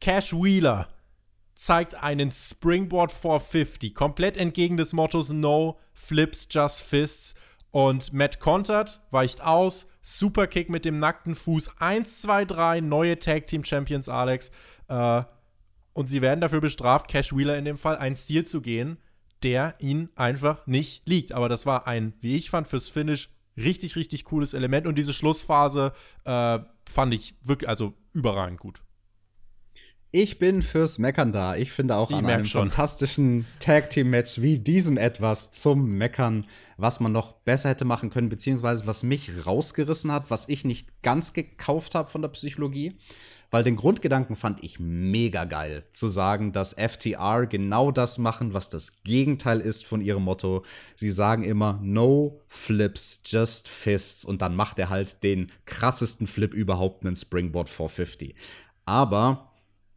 [0.00, 0.88] Cash Wheeler
[1.54, 7.34] zeigt einen Springboard 450, komplett entgegen des Mottos No Flips, Just Fists.
[7.70, 13.46] Und Matt kontert, weicht aus, Superkick mit dem nackten Fuß, 1, 2, 3, neue Tag
[13.46, 14.50] Team Champions, Alex.
[14.88, 15.22] Äh,
[15.94, 18.98] und sie werden dafür bestraft, Cash Wheeler in dem Fall, einen Stil zu gehen,
[19.42, 21.32] der ihnen einfach nicht liegt.
[21.32, 24.86] Aber das war ein, wie ich fand, fürs Finish richtig, richtig cooles Element.
[24.86, 25.92] Und diese Schlussphase
[26.24, 28.82] äh, fand ich wirklich, also überragend gut.
[30.14, 31.56] Ich bin fürs Meckern da.
[31.56, 32.68] Ich finde auch ich an einem schon.
[32.68, 36.46] fantastischen Tag Team Match wie diesem etwas zum Meckern,
[36.76, 41.02] was man noch besser hätte machen können, beziehungsweise was mich rausgerissen hat, was ich nicht
[41.02, 42.98] ganz gekauft habe von der Psychologie.
[43.50, 48.68] Weil den Grundgedanken fand ich mega geil, zu sagen, dass FTR genau das machen, was
[48.68, 50.62] das Gegenteil ist von ihrem Motto.
[50.94, 54.26] Sie sagen immer, no flips, just fists.
[54.26, 58.34] Und dann macht er halt den krassesten Flip überhaupt, einen Springboard 450.
[58.84, 59.51] Aber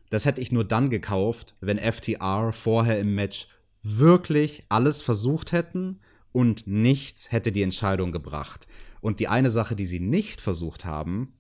[0.10, 3.47] das hätte ich nur dann gekauft, wenn FTR vorher im Match
[3.84, 5.99] wirklich alles versucht hätten
[6.32, 8.68] und nichts hätte die Entscheidung gebracht.
[9.01, 11.34] Und die eine Sache, die sie nicht versucht haben,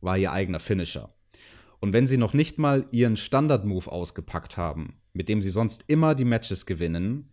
[0.00, 1.14] war ihr eigener Finisher.
[1.80, 6.14] Und wenn sie noch nicht mal ihren Standard-Move ausgepackt haben, mit dem sie sonst immer
[6.14, 7.30] die Matches gewinnen,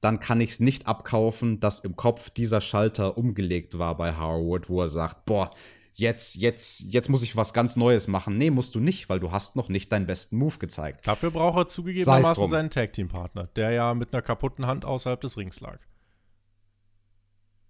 [0.00, 4.68] dann kann ich es nicht abkaufen, dass im Kopf dieser Schalter umgelegt war bei Harwood,
[4.68, 5.50] wo er sagt, boah,
[5.98, 8.38] jetzt, jetzt, jetzt muss ich was ganz Neues machen.
[8.38, 11.06] Nee, musst du nicht, weil du hast noch nicht deinen besten Move gezeigt.
[11.06, 15.60] Dafür braucht er zugegebenermaßen seinen Tag-Team-Partner, der ja mit einer kaputten Hand außerhalb des Rings
[15.60, 15.78] lag.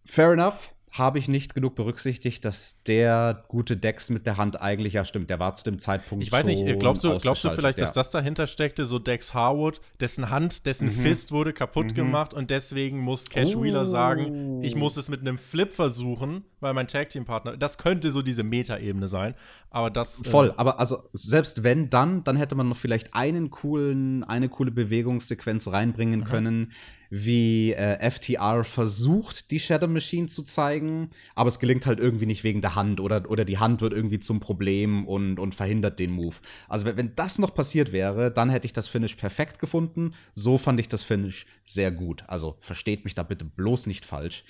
[0.05, 4.95] Fair enough habe ich nicht genug berücksichtigt, dass der gute Dex mit der Hand eigentlich,
[4.95, 7.79] ja stimmt, der war zu dem Zeitpunkt Ich weiß nicht, glaubst du, glaubst du vielleicht,
[7.79, 7.85] ja.
[7.85, 10.93] dass das dahinter steckte, so Dex Harwood, dessen Hand, dessen mhm.
[10.93, 11.95] Fist wurde kaputt mhm.
[11.95, 13.63] gemacht und deswegen muss Cash oh.
[13.63, 17.79] Wheeler sagen, ich muss es mit einem Flip versuchen, weil mein Tag Team Partner, das
[17.79, 19.35] könnte so diese Meta-Ebene sein,
[19.71, 23.15] aber das äh, Voll, äh, aber also selbst wenn dann, dann hätte man noch vielleicht
[23.15, 26.25] einen coolen eine coole Bewegungssequenz reinbringen mhm.
[26.25, 26.73] können,
[27.11, 32.45] wie äh, FTR versucht, die Shadow Machine zu zeigen, aber es gelingt halt irgendwie nicht
[32.45, 36.11] wegen der Hand oder, oder die Hand wird irgendwie zum Problem und, und verhindert den
[36.11, 36.37] Move.
[36.69, 40.13] Also wenn das noch passiert wäre, dann hätte ich das Finish perfekt gefunden.
[40.35, 42.25] So fand ich das Finish sehr gut.
[42.27, 44.45] Also versteht mich da bitte bloß nicht falsch.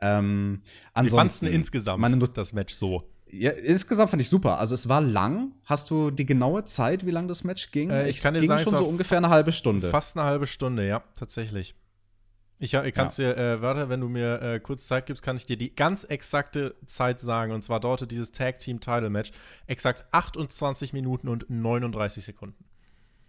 [0.00, 0.62] Ähm,
[0.92, 3.10] ansonsten, insgesamt meine, das Match so?
[3.30, 4.58] Ja, insgesamt fand ich super.
[4.58, 5.52] Also es war lang.
[5.64, 7.90] Hast du die genaue Zeit, wie lang das Match ging?
[7.90, 9.90] Äh, ich es kann dir ging sagen, schon so ungefähr eine halbe Stunde.
[9.90, 11.74] Fast eine halbe Stunde, ja, tatsächlich.
[12.64, 13.34] Ich, ich kann es ja.
[13.34, 16.04] dir, äh, warte, wenn du mir äh, kurz Zeit gibst, kann ich dir die ganz
[16.04, 17.52] exakte Zeit sagen.
[17.52, 19.32] Und zwar dauerte dieses Tag Team Title Match
[19.66, 22.64] exakt 28 Minuten und 39 Sekunden.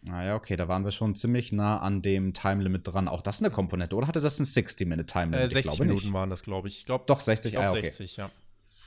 [0.04, 3.10] Naja, okay, da waren wir schon ziemlich nah an dem Time Limit dran.
[3.10, 5.52] Auch das eine Komponente, oder hatte das ein 60-Minute Time Limit?
[5.52, 6.14] Äh, 60 Minuten nicht.
[6.14, 6.78] waren das, glaube ich.
[6.80, 7.82] ich glaub, Doch, 60, ich glaub, ah, okay.
[7.82, 8.30] 60, ja.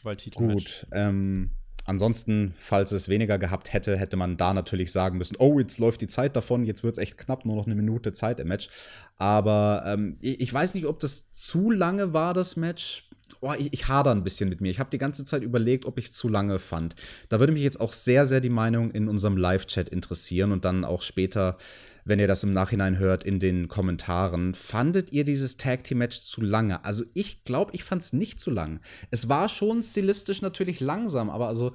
[0.03, 1.51] Weil Titel Gut, ähm,
[1.89, 6.03] Ansonsten, falls es weniger gehabt hätte, hätte man da natürlich sagen müssen, oh, jetzt läuft
[6.03, 8.68] die Zeit davon, jetzt wird es echt knapp, nur noch eine Minute Zeit im Match.
[9.16, 13.09] Aber ähm, ich, weiß nicht, ob das zu lange war, das Match.
[13.41, 14.70] Oh, ich, ich hader ein bisschen mit mir.
[14.70, 16.95] Ich habe die ganze Zeit überlegt, ob ich es zu lange fand.
[17.30, 20.84] Da würde mich jetzt auch sehr, sehr die Meinung in unserem Live-Chat interessieren und dann
[20.84, 21.57] auch später
[22.09, 24.54] wenn ihr das im Nachhinein hört, in den Kommentaren.
[24.54, 26.84] Fandet ihr dieses Tag Team Match zu lange?
[26.84, 28.80] Also ich glaube, ich fand es nicht zu lang.
[29.11, 31.74] Es war schon stilistisch natürlich langsam, aber also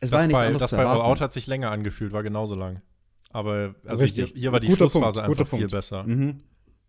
[0.00, 1.00] es das war ja nichts bei, anderes das zu erwarten.
[1.00, 2.82] bei Out hat sich länger angefühlt, war genauso lang.
[3.30, 6.04] Aber also hier, hier, war die guter Schlussphase Punkt, einfach viel besser.
[6.04, 6.40] Mhm.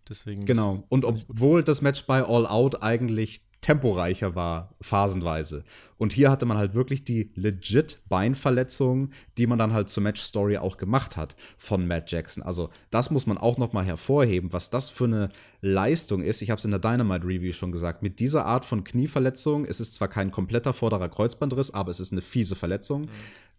[0.07, 0.83] Deswegen genau.
[0.89, 5.63] Und obwohl das Match bei All Out eigentlich temporeicher war, phasenweise.
[5.97, 10.57] Und hier hatte man halt wirklich die legit Beinverletzung, die man dann halt zur Match-Story
[10.57, 12.43] auch gemacht hat von Matt Jackson.
[12.43, 15.29] Also das muss man auch noch mal hervorheben, was das für eine
[15.61, 16.41] Leistung ist.
[16.41, 18.03] Ich habe es in der Dynamite-Review schon gesagt.
[18.03, 22.11] Mit dieser Art von Knieverletzung, es ist zwar kein kompletter vorderer Kreuzbandriss, aber es ist
[22.11, 23.03] eine fiese Verletzung.
[23.03, 23.09] Mhm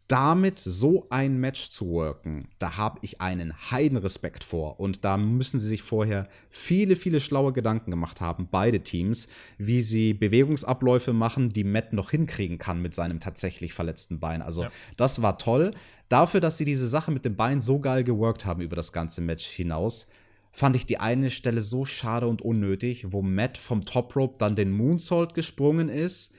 [0.09, 4.79] damit so ein Match zu worken, da habe ich einen Heidenrespekt vor.
[4.79, 9.29] Und da müssen sie sich vorher viele, viele schlaue Gedanken gemacht haben, beide Teams,
[9.59, 14.43] wie sie Bewegungsabläufe machen, die Matt noch hinkriegen kann mit seinem tatsächlich verletzten Bein.
[14.43, 14.71] Also, ja.
[14.97, 15.75] das war toll.
[16.09, 19.21] Dafür, dass sie diese Sache mit dem Bein so geil geworkt haben über das ganze
[19.21, 20.07] Match hinaus,
[20.53, 24.55] fand ich die eine Stelle so schade und unnötig, wo Matt vom Top Rope dann
[24.57, 26.33] den Moonsault gesprungen ist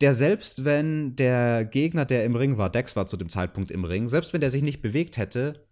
[0.00, 3.84] der selbst wenn der Gegner, der im Ring war, Dex war zu dem Zeitpunkt im
[3.84, 5.66] Ring, selbst wenn der sich nicht bewegt hätte,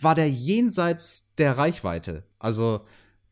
[0.00, 2.24] war der jenseits der Reichweite.
[2.38, 2.82] Also,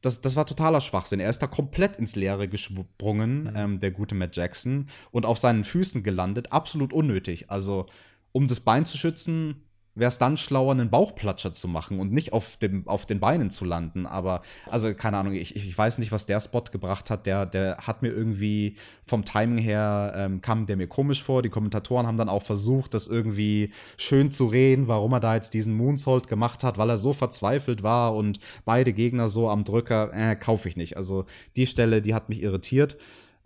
[0.01, 1.21] das, das war totaler Schwachsinn.
[1.21, 3.53] Er ist da komplett ins Leere gesprungen, mhm.
[3.55, 6.53] ähm, der gute Matt Jackson, und auf seinen Füßen gelandet.
[6.53, 7.51] Absolut unnötig.
[7.51, 7.87] Also,
[8.33, 9.63] um das Bein zu schützen,
[9.95, 13.51] wäre es dann schlauer, einen Bauchplatscher zu machen und nicht auf, dem, auf den Beinen
[13.51, 14.07] zu landen.
[14.07, 17.27] Aber, also, keine Ahnung, ich, ich weiß nicht, was der Spot gebracht hat.
[17.27, 21.43] Der, der hat mir irgendwie vom Timing her, ähm, kam der mir komisch vor.
[21.43, 25.55] Die Kommentatoren haben dann auch versucht, das irgendwie schön zu reden, warum er da jetzt
[25.55, 30.11] diesen Moonsault gemacht hat, weil er so verzweifelt war und beide Gegner so am Drücker,
[30.13, 30.97] äh, kaufe ich nicht.
[30.97, 31.27] Also,
[31.57, 32.97] die Stelle, die hat mich irritiert.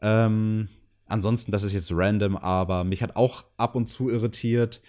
[0.02, 0.68] Ähm,
[1.06, 4.82] ansonsten, das ist jetzt random, aber mich hat auch ab und zu irritiert.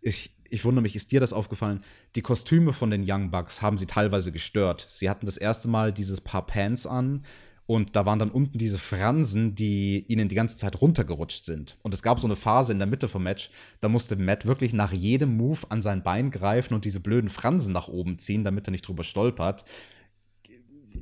[0.00, 1.82] Ich, ich wundere mich, ist dir das aufgefallen?
[2.14, 4.86] Die Kostüme von den Young Bucks haben sie teilweise gestört.
[4.90, 7.24] Sie hatten das erste Mal dieses Paar Pants an
[7.66, 11.78] Und da waren dann unten diese Fransen, die ihnen die ganze Zeit runtergerutscht sind.
[11.82, 13.50] Und es gab so eine Phase in der Mitte vom Match,
[13.80, 17.72] da musste Matt wirklich nach jedem Move an sein Bein greifen und diese blöden Fransen
[17.72, 19.64] nach oben ziehen, damit er nicht drüber stolpert.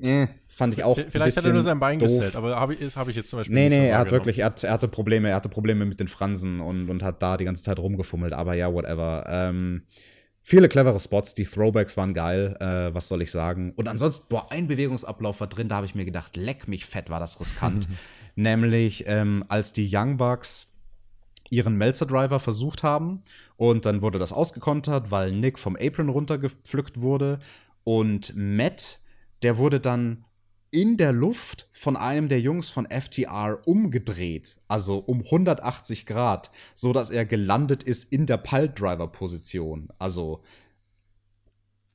[0.00, 0.28] Äh,
[0.60, 0.98] fand ich auch.
[1.08, 3.54] Vielleicht hat er nur sein Bein gesetzt, aber habe ich, hab ich jetzt zum Beispiel.
[3.54, 6.08] Nee, nee, er hat wirklich, er, hat, er, hatte Probleme, er hatte Probleme mit den
[6.08, 9.24] Fransen und, und hat da die ganze Zeit rumgefummelt, aber ja, whatever.
[9.26, 9.82] Ähm,
[10.42, 13.72] Viele clevere Spots, die Throwbacks waren geil, äh, was soll ich sagen.
[13.76, 17.10] Und ansonsten, boah, ein Bewegungsablauf war drin, da habe ich mir gedacht, leck mich fett,
[17.10, 17.86] war das riskant.
[18.36, 20.72] Nämlich, ähm, als die Young Bucks
[21.50, 23.22] ihren Melzer-Driver versucht haben
[23.56, 27.38] und dann wurde das ausgekontert, weil Nick vom Apron runtergepflückt wurde
[27.84, 29.00] und Matt,
[29.42, 30.24] der wurde dann
[30.70, 36.92] in der Luft von einem der Jungs von FTR umgedreht, also um 180 Grad, so
[36.92, 39.88] dass er gelandet ist in der Piledriver-Position.
[39.98, 40.42] Also,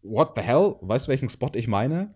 [0.01, 0.75] what the hell?
[0.81, 2.13] Weißt du, welchen Spot ich meine?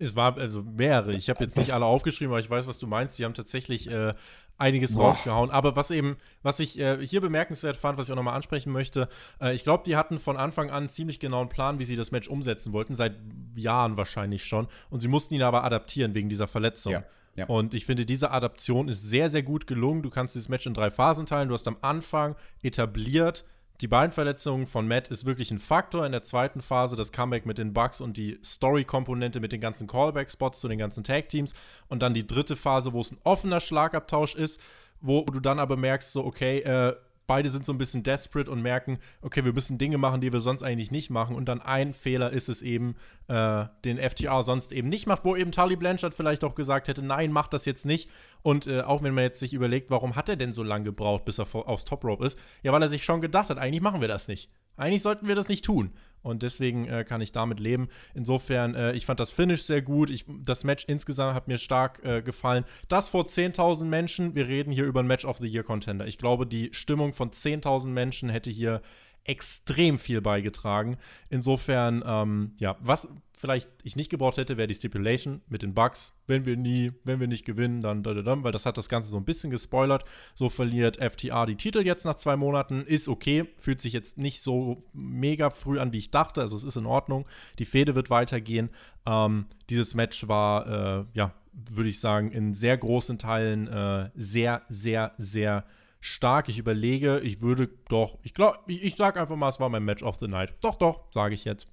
[0.00, 1.12] Es war also mehrere.
[1.12, 3.18] Ich habe jetzt nicht alle aufgeschrieben, aber ich weiß, was du meinst.
[3.18, 4.14] Die haben tatsächlich äh,
[4.56, 5.08] einiges Boah.
[5.08, 5.50] rausgehauen.
[5.50, 9.08] Aber was eben, was ich äh, hier bemerkenswert fand, was ich auch nochmal ansprechen möchte,
[9.40, 12.28] äh, ich glaube, die hatten von Anfang an ziemlich genauen Plan, wie sie das Match
[12.28, 13.16] umsetzen wollten, seit
[13.54, 14.68] Jahren wahrscheinlich schon.
[14.88, 16.92] Und sie mussten ihn aber adaptieren wegen dieser Verletzung.
[16.92, 17.04] Ja.
[17.36, 17.46] Ja.
[17.46, 20.02] Und ich finde, diese Adaption ist sehr, sehr gut gelungen.
[20.02, 21.48] Du kannst dieses Match in drei Phasen teilen.
[21.48, 23.44] Du hast am Anfang etabliert,
[23.80, 27.56] die Beinverletzung von Matt ist wirklich ein Faktor in der zweiten Phase, das Comeback mit
[27.56, 31.54] den Bugs und die Story-Komponente mit den ganzen Callback-Spots zu den ganzen Tag-Teams.
[31.88, 34.60] Und dann die dritte Phase, wo es ein offener Schlagabtausch ist,
[35.00, 36.94] wo du dann aber merkst, so, okay, äh,
[37.30, 40.40] beide sind so ein bisschen desperate und merken, okay, wir müssen Dinge machen, die wir
[40.40, 41.36] sonst eigentlich nicht machen.
[41.36, 42.96] Und dann ein Fehler ist es eben,
[43.28, 47.02] äh, den FTR sonst eben nicht macht, wo eben Tully Blanchard vielleicht auch gesagt hätte,
[47.02, 48.10] nein, mach das jetzt nicht.
[48.42, 51.24] Und äh, auch wenn man jetzt sich überlegt, warum hat er denn so lange gebraucht,
[51.24, 52.36] bis er aufs Top Rope ist?
[52.64, 54.50] Ja, weil er sich schon gedacht hat, eigentlich machen wir das nicht.
[54.76, 55.92] Eigentlich sollten wir das nicht tun.
[56.22, 57.88] Und deswegen äh, kann ich damit leben.
[58.14, 60.10] Insofern, äh, ich fand das Finish sehr gut.
[60.10, 62.64] Ich, das Match insgesamt hat mir stark äh, gefallen.
[62.88, 64.34] Das vor 10.000 Menschen.
[64.34, 66.06] Wir reden hier über ein Match of the Year Contender.
[66.06, 68.82] Ich glaube, die Stimmung von 10.000 Menschen hätte hier
[69.24, 70.96] extrem viel beigetragen.
[71.28, 73.08] Insofern, ähm, ja, was
[73.40, 76.12] vielleicht ich nicht gebraucht hätte, wäre die Stipulation mit den Bugs.
[76.26, 78.88] Wenn wir nie, wenn wir nicht gewinnen, dann, da, da, da, weil das hat das
[78.88, 80.04] Ganze so ein bisschen gespoilert.
[80.34, 82.82] So verliert FTA die Titel jetzt nach zwei Monaten.
[82.82, 86.42] Ist okay, fühlt sich jetzt nicht so mega früh an, wie ich dachte.
[86.42, 87.26] Also es ist in Ordnung.
[87.58, 88.68] Die Fehde wird weitergehen.
[89.06, 94.62] Ähm, dieses Match war, äh, ja, würde ich sagen, in sehr großen Teilen äh, sehr,
[94.68, 95.64] sehr, sehr
[96.00, 96.48] stark.
[96.48, 99.84] Ich überlege, ich würde doch, ich glaube, ich, ich sage einfach mal, es war mein
[99.84, 100.54] Match of the Night.
[100.60, 101.66] Doch, doch, sage ich jetzt.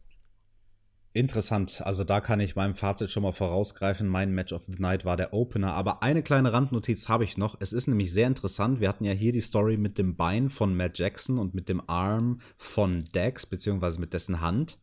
[1.17, 1.81] Interessant.
[1.83, 4.07] Also da kann ich meinem Fazit schon mal vorausgreifen.
[4.07, 5.73] Mein Match of the Night war der Opener.
[5.73, 7.57] Aber eine kleine Randnotiz habe ich noch.
[7.59, 8.81] Es ist nämlich sehr interessant.
[8.81, 11.81] Wir hatten ja hier die Story mit dem Bein von Matt Jackson und mit dem
[11.89, 14.77] Arm von Dex, beziehungsweise mit dessen Hand.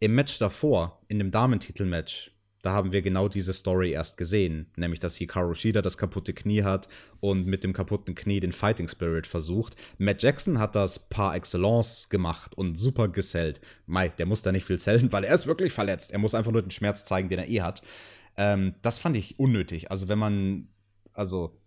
[0.00, 5.00] Im Match davor, in dem Damentitelmatch, da haben wir genau diese Story erst gesehen, nämlich
[5.00, 6.88] dass Hikaru Shida das kaputte Knie hat
[7.20, 9.76] und mit dem kaputten Knie den Fighting Spirit versucht.
[9.98, 13.60] Matt Jackson hat das par excellence gemacht und super gesellt.
[13.86, 16.12] Mike, der muss da nicht viel zählen, weil er ist wirklich verletzt.
[16.12, 17.82] Er muss einfach nur den Schmerz zeigen, den er eh hat.
[18.36, 19.90] Ähm, das fand ich unnötig.
[19.90, 20.68] Also wenn man,
[21.14, 21.58] also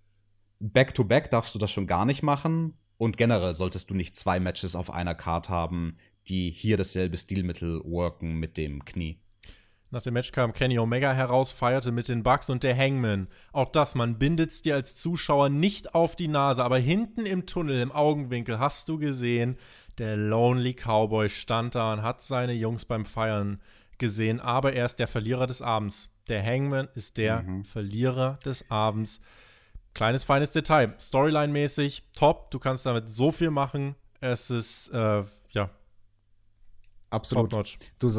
[0.59, 4.15] back to back darfst du das schon gar nicht machen und generell solltest du nicht
[4.15, 9.22] zwei Matches auf einer Card haben, die hier dasselbe Stilmittel worken mit dem Knie.
[9.93, 13.27] Nach dem Match kam Kenny Omega heraus, feierte mit den Bugs und der Hangman.
[13.51, 17.79] Auch das, man bindet's dir als Zuschauer nicht auf die Nase, aber hinten im Tunnel,
[17.79, 19.55] im Augenwinkel, hast du gesehen,
[19.99, 23.61] der Lonely Cowboy stand da und hat seine Jungs beim Feiern
[23.99, 26.09] gesehen, aber er ist der Verlierer des Abends.
[26.27, 27.63] Der Hangman ist der mhm.
[27.63, 29.21] Verlierer des Abends.
[29.93, 30.95] Kleines, feines Detail.
[30.99, 32.49] Storyline-mäßig top.
[32.49, 33.93] Du kannst damit so viel machen.
[34.21, 35.69] Es ist, äh, ja.
[37.11, 37.51] Absolut.
[37.51, 37.77] Top-notch.
[37.99, 38.09] Du,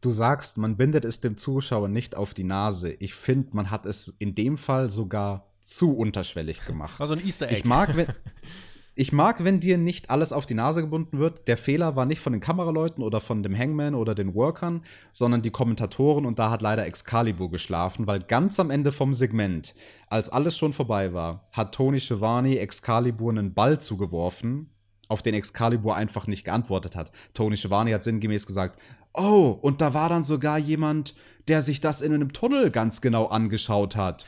[0.00, 2.92] du sagst, man bindet es dem Zuschauer nicht auf die Nase.
[2.92, 7.00] Ich finde, man hat es in dem Fall sogar zu unterschwellig gemacht.
[7.00, 7.58] Also ein Easter Egg.
[7.58, 8.06] Ich mag, wenn,
[8.94, 11.46] ich mag, wenn dir nicht alles auf die Nase gebunden wird.
[11.46, 14.82] Der Fehler war nicht von den Kameraleuten oder von dem Hangman oder den Workern,
[15.12, 19.74] sondern die Kommentatoren und da hat leider Excalibur geschlafen, weil ganz am Ende vom Segment,
[20.08, 24.70] als alles schon vorbei war, hat Tony Schiavone Excalibur einen Ball zugeworfen,
[25.08, 27.10] auf den Excalibur einfach nicht geantwortet hat.
[27.34, 28.78] Tony Schiavone hat sinngemäß gesagt,
[29.14, 31.14] Oh, und da war dann sogar jemand,
[31.48, 34.26] der sich das in einem Tunnel ganz genau angeschaut hat.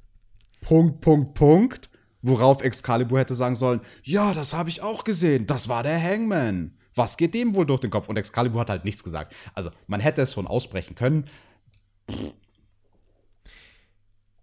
[0.60, 1.90] Punkt, Punkt, Punkt.
[2.22, 6.74] Worauf Excalibur hätte sagen sollen, ja, das habe ich auch gesehen, das war der Hangman.
[6.94, 8.08] Was geht dem wohl durch den Kopf?
[8.08, 9.34] Und Excalibur hat halt nichts gesagt.
[9.52, 11.26] Also, man hätte es schon aussprechen können.
[12.10, 12.32] Pff.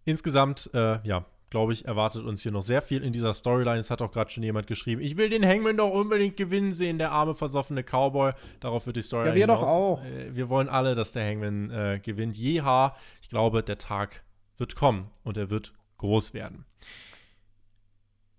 [0.05, 3.77] Insgesamt, äh, ja, glaube ich, erwartet uns hier noch sehr viel in dieser Storyline.
[3.77, 6.97] Es hat auch gerade schon jemand geschrieben, ich will den Hangman doch unbedingt gewinnen sehen,
[6.97, 8.31] der arme, versoffene Cowboy.
[8.61, 9.59] Darauf wird die Storyline Ja, wir hinaus.
[9.59, 10.03] doch auch.
[10.05, 12.37] Äh, wir wollen alle, dass der Hangman äh, gewinnt.
[12.37, 14.23] Jeha, ich glaube, der Tag
[14.57, 16.65] wird kommen und er wird groß werden.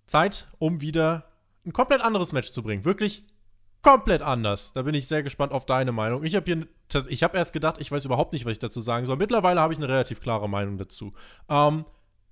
[0.07, 1.27] Zeit, um wieder
[1.65, 2.85] ein komplett anderes Match zu bringen.
[2.85, 3.25] Wirklich
[3.83, 4.73] komplett anders.
[4.73, 6.25] Da bin ich sehr gespannt auf deine Meinung.
[6.25, 6.67] Ich habe hier,
[7.09, 9.17] ich habe erst gedacht, ich weiß überhaupt nicht, was ich dazu sagen soll.
[9.17, 11.13] Mittlerweile habe ich eine relativ klare Meinung dazu.
[11.49, 11.85] Ähm,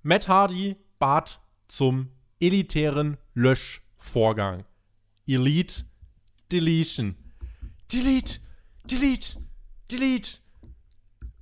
[0.03, 4.65] Matt Hardy bat zum elitären Löschvorgang.
[5.27, 5.83] Elite
[6.51, 7.15] Deletion.
[7.91, 8.39] Delete,
[8.89, 9.37] delete,
[9.91, 10.39] delete.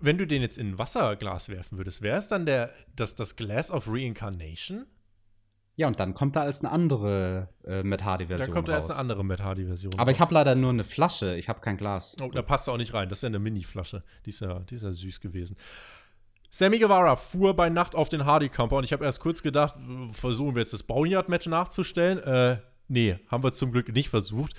[0.02, 3.38] Wenn du den jetzt in ein Wasserglas werfen würdest, wäre es dann der, das, das
[3.38, 4.86] Glass of Reincarnation?
[5.78, 8.48] Ja, und dann kommt da als eine andere äh, Matt Hardy-Version.
[8.48, 9.94] Dann kommt da als eine andere Matt Hardy-Version.
[9.94, 10.16] Aber raus.
[10.16, 12.18] ich habe leider nur eine Flasche, ich habe kein Glas.
[12.22, 13.08] Oh, da passt auch nicht rein.
[13.08, 14.04] Das ist ja eine Mini-Flasche.
[14.26, 15.56] Die, ist ja, die ist ja süß gewesen.
[16.52, 18.84] Sammy Guevara fuhr bei Nacht auf den Hardy-Compound.
[18.84, 19.76] Ich habe erst kurz gedacht,
[20.12, 22.18] versuchen wir jetzt das Boneyard-Match nachzustellen.
[22.20, 24.56] Äh, nee, haben wir zum Glück nicht versucht.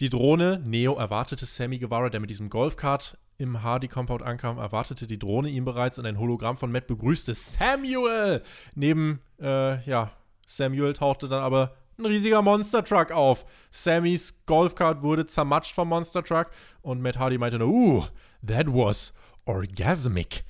[0.00, 5.18] Die Drohne, Neo erwartete Sammy Guevara, der mit diesem Golfkart im Hardy-Compound ankam, erwartete die
[5.18, 8.42] Drohne ihn bereits und ein Hologramm von Matt begrüßte Samuel.
[8.76, 10.12] Neben, äh, ja,
[10.46, 13.44] Samuel tauchte dann aber ein riesiger Monster Truck auf.
[13.70, 16.50] Sammys Golfkart wurde zermatscht vom Monster Truck
[16.82, 18.06] und Matt Hardy meinte nur, uh,
[18.46, 19.12] that was
[19.46, 20.44] orgasmic.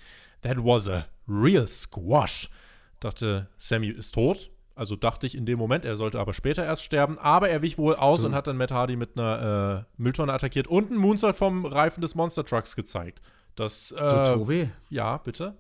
[0.45, 2.51] That was a real squash.
[3.01, 4.51] Dachte, Sammy ist tot.
[4.77, 7.19] Also dachte ich in dem Moment, er sollte aber später erst sterben.
[7.19, 8.27] Aber er wich wohl aus du.
[8.27, 12.01] und hat dann Matt Hardy mit einer äh, Mülltonne attackiert und einen Moonsault vom Reifen
[12.01, 13.21] des Monster Trucks gezeigt.
[13.55, 14.69] Das, äh, Tobi?
[14.91, 15.57] Ja, bitte?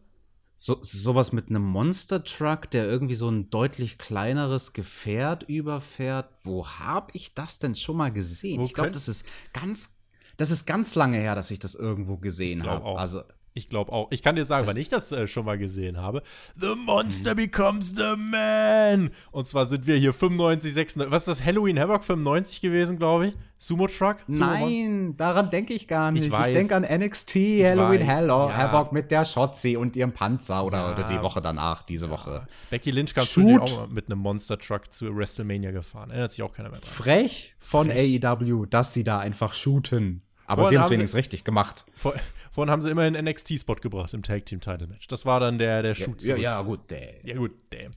[0.57, 6.29] So, sowas mit einem Monster Truck, der irgendwie so ein deutlich kleineres Gefährt überfährt.
[6.43, 8.61] Wo habe ich das denn schon mal gesehen?
[8.61, 10.01] Wo ich glaube, das ist ganz,
[10.37, 12.85] das ist ganz lange her, dass ich das irgendwo gesehen habe.
[12.99, 13.23] Also
[13.57, 14.09] ich glaube auch.
[14.11, 16.25] Ich kann dir sagen, das wann ich das äh, schon mal gesehen habe.
[16.57, 19.11] The Monster becomes the Man.
[19.31, 21.13] Und zwar sind wir hier 95, 96.
[21.13, 21.47] Was ist das?
[21.47, 23.35] Halloween Havoc 95 gewesen, glaube ich?
[23.59, 24.17] Sumo Truck?
[24.27, 26.27] Sumo Nein, daran denke ich gar nicht.
[26.27, 28.57] Ich, ich denke an NXT, Halloween Hello, ja.
[28.57, 30.93] Havoc mit der Shotzi und ihrem Panzer oder, ja.
[30.93, 32.11] oder die Woche danach, diese ja.
[32.11, 32.49] Woche.
[32.71, 36.11] Becky Lynch kam schon auch mit einem Monster Truck zu WrestleMania gefahren.
[36.11, 36.91] Erinnert sich auch keiner mehr dran.
[36.91, 38.25] Frech von Frech.
[38.25, 40.24] AEW, dass sie da einfach shooten.
[40.47, 41.85] Aber Vorhin sie haben es wenigstens richtig gemacht.
[41.95, 42.15] Vor,
[42.53, 45.07] vorhin haben sie immerhin einen NXT-Spot gebracht im Tag Team Title Match.
[45.09, 46.23] Das war dann der, der Shoot.
[46.23, 47.25] Ja, ja, gut, der.
[47.25, 47.91] Ja, gut, der.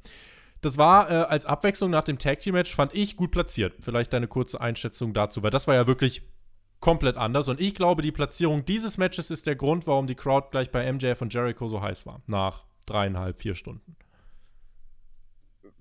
[0.61, 3.73] Das war äh, als Abwechslung nach dem Tag Team Match, fand ich gut platziert.
[3.79, 6.23] Vielleicht deine kurze Einschätzung dazu, weil das war ja wirklich
[6.79, 7.47] komplett anders.
[7.47, 10.91] Und ich glaube, die Platzierung dieses Matches ist der Grund, warum die Crowd gleich bei
[10.91, 12.21] MJF und Jericho so heiß war.
[12.27, 13.95] Nach dreieinhalb, vier Stunden.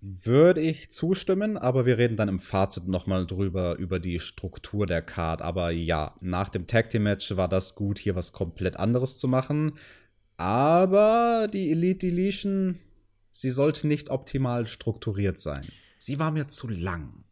[0.01, 5.03] Würde ich zustimmen, aber wir reden dann im Fazit nochmal drüber, über die Struktur der
[5.03, 5.43] Card.
[5.43, 9.27] Aber ja, nach dem Tag Team Match war das gut, hier was komplett anderes zu
[9.27, 9.73] machen.
[10.37, 12.79] Aber die Elite Deletion,
[13.31, 15.67] sie sollte nicht optimal strukturiert sein.
[15.99, 17.26] Sie war mir zu lang.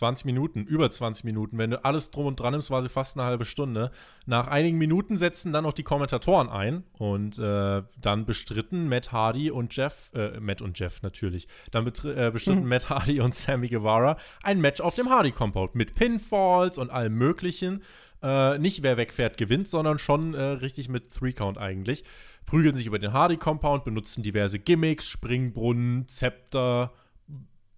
[0.00, 1.58] 20 Minuten, über 20 Minuten.
[1.58, 3.90] Wenn du alles drum und dran nimmst, war sie fast eine halbe Stunde.
[4.24, 9.50] Nach einigen Minuten setzten dann noch die Kommentatoren ein und äh, dann bestritten Matt Hardy
[9.50, 12.68] und Jeff, äh, Matt und Jeff natürlich, dann äh, bestritten mhm.
[12.70, 17.14] Matt Hardy und Sammy Guevara ein Match auf dem Hardy Compound mit Pinfalls und allem
[17.16, 17.82] Möglichen.
[18.22, 22.04] Äh, nicht wer wegfährt gewinnt, sondern schon äh, richtig mit Three Count eigentlich.
[22.46, 26.90] Prügeln sich über den Hardy Compound, benutzen diverse Gimmicks, Springbrunnen, Zepter,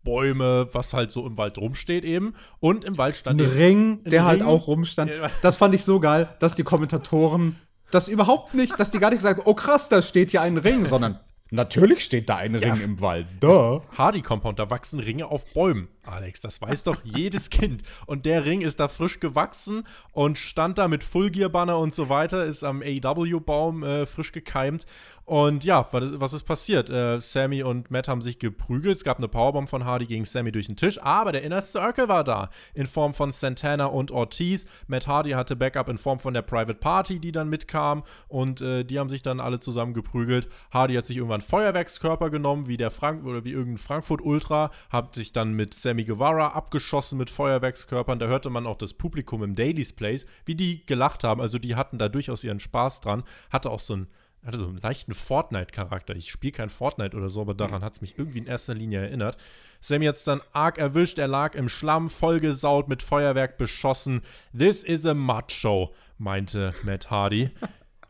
[0.05, 2.35] Bäume, was halt so im Wald rumsteht eben.
[2.61, 4.47] Und im Wald stand ein Ring, der halt Ring.
[4.47, 5.11] halt auch rumstand.
[5.43, 7.59] Das fand ich so geil, dass die Kommentatoren
[7.91, 10.87] das überhaupt nicht, dass die gar nicht gesagt oh krass, da steht hier ein Ring,
[10.87, 11.21] sondern
[11.55, 12.73] Natürlich steht da ein ja.
[12.73, 13.27] Ring im Wald.
[13.39, 13.83] Duh.
[13.99, 15.89] Hardy Compound, da wachsen Ringe auf Bäumen.
[16.05, 17.83] Alex, das weiß doch jedes Kind.
[18.07, 21.95] Und der Ring ist da frisch gewachsen und stand da mit Full Gear Banner und
[21.95, 24.87] so weiter, ist am AW-Baum äh, frisch gekeimt.
[25.25, 26.91] Und ja, was ist passiert?
[26.91, 28.97] Äh, Sammy und Matt haben sich geprügelt.
[28.97, 32.09] Es gab eine Powerbomb von Hardy gegen Sammy durch den Tisch, aber der Inner Circle
[32.09, 34.67] war da in Form von Santana und Ortiz.
[34.89, 38.85] Matt Hardy hatte Backup in Form von der Private Party, die dann mitkam und äh,
[38.85, 40.49] die haben sich dann alle zusammen geprügelt.
[40.73, 45.15] Hardy hat sich irgendwann Feuerwerkskörper genommen, wie der Frank oder wie irgendein Frankfurt Ultra, hat
[45.15, 48.19] sich dann mit Sammy Guevara abgeschossen mit Feuerwerkskörpern.
[48.19, 51.41] Da hörte man auch das Publikum im Daily's Place, wie die gelacht haben.
[51.41, 53.23] Also die hatten da durchaus ihren Spaß dran.
[53.51, 54.07] Hatte auch so ein
[54.45, 56.17] hatte so einen leichten Fortnite-Charakter.
[56.17, 59.01] Ich spiele kein Fortnite oder so, aber daran hat es mich irgendwie in erster Linie
[59.01, 59.37] erinnert.
[59.81, 64.23] Sammy jetzt dann arg erwischt, er lag im Schlamm, vollgesaut, mit Feuerwerk beschossen.
[64.57, 67.51] This is a Macho, meinte Matt Hardy.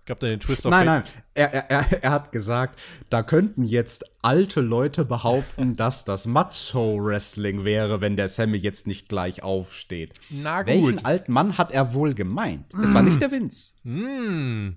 [0.04, 4.04] Gab da den Twist auf Nein, nein, er, er, er hat gesagt, da könnten jetzt
[4.20, 10.14] alte Leute behaupten, dass das Macho-Wrestling wäre, wenn der Sammy jetzt nicht gleich aufsteht.
[10.28, 10.66] Na gut.
[10.66, 12.74] Welchen alten Mann hat er wohl gemeint?
[12.74, 12.82] Mm.
[12.82, 13.74] Es war nicht der Vince.
[13.84, 14.76] Mm.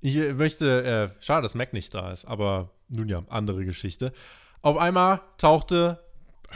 [0.00, 4.12] Ich möchte, äh, schade, dass Mac nicht da ist, aber nun ja, andere Geschichte.
[4.60, 5.98] Auf einmal tauchte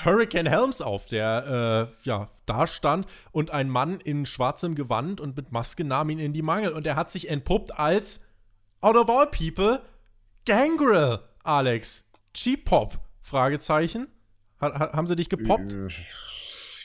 [0.05, 5.37] Hurricane Helms auf, der äh, ja da stand und ein Mann in schwarzem Gewand und
[5.37, 8.21] mit Maske nahm ihn in die Mangel und er hat sich entpuppt als
[8.81, 9.83] out of all people
[10.45, 11.21] Gangrel.
[11.43, 12.99] Alex, Cheap Pop?
[13.23, 14.09] Fragezeichen.
[14.61, 15.75] Ha haben sie dich gepoppt?
[15.75, 15.89] Äh,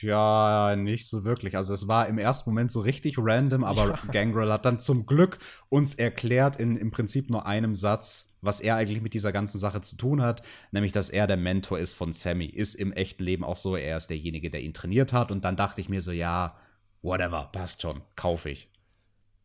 [0.00, 1.56] ja, nicht so wirklich.
[1.56, 3.98] Also es war im ersten Moment so richtig random, aber ja.
[4.10, 5.38] Gangrel hat dann zum Glück
[5.68, 9.80] uns erklärt in im Prinzip nur einem Satz, was er eigentlich mit dieser ganzen Sache
[9.80, 12.46] zu tun hat, nämlich dass er der Mentor ist von Sammy.
[12.46, 15.30] Ist im echten Leben auch so, er ist derjenige, der ihn trainiert hat.
[15.30, 16.56] Und dann dachte ich mir so, ja,
[17.02, 18.68] whatever, passt schon, kaufe ich.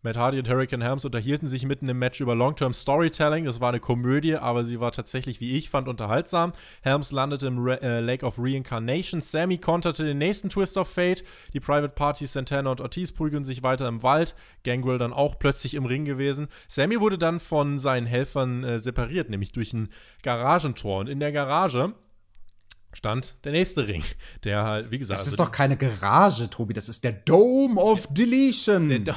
[0.07, 3.43] Matt Hardy und Hurricane Helms unterhielten sich mitten im Match über Long-Term Storytelling.
[3.43, 6.53] Das war eine Komödie, aber sie war tatsächlich, wie ich fand, unterhaltsam.
[6.81, 9.19] Helms landete im Re äh, Lake of Reincarnation.
[9.19, 11.25] Sammy konterte den nächsten Twist of Fate.
[11.51, 14.33] Die Private Parties Santana und Ortiz prügeln sich weiter im Wald.
[14.63, 16.47] Gangrel dann auch plötzlich im Ring gewesen.
[16.69, 19.89] Sammy wurde dann von seinen Helfern äh, separiert, nämlich durch ein
[20.23, 21.01] Garagentor.
[21.01, 21.93] Und in der Garage
[22.93, 24.03] stand der nächste Ring,
[24.45, 25.19] der halt, wie gesagt.
[25.19, 29.03] Das ist also doch keine Garage, Tobi, das ist der Dome of Deletion.
[29.03, 29.15] Der,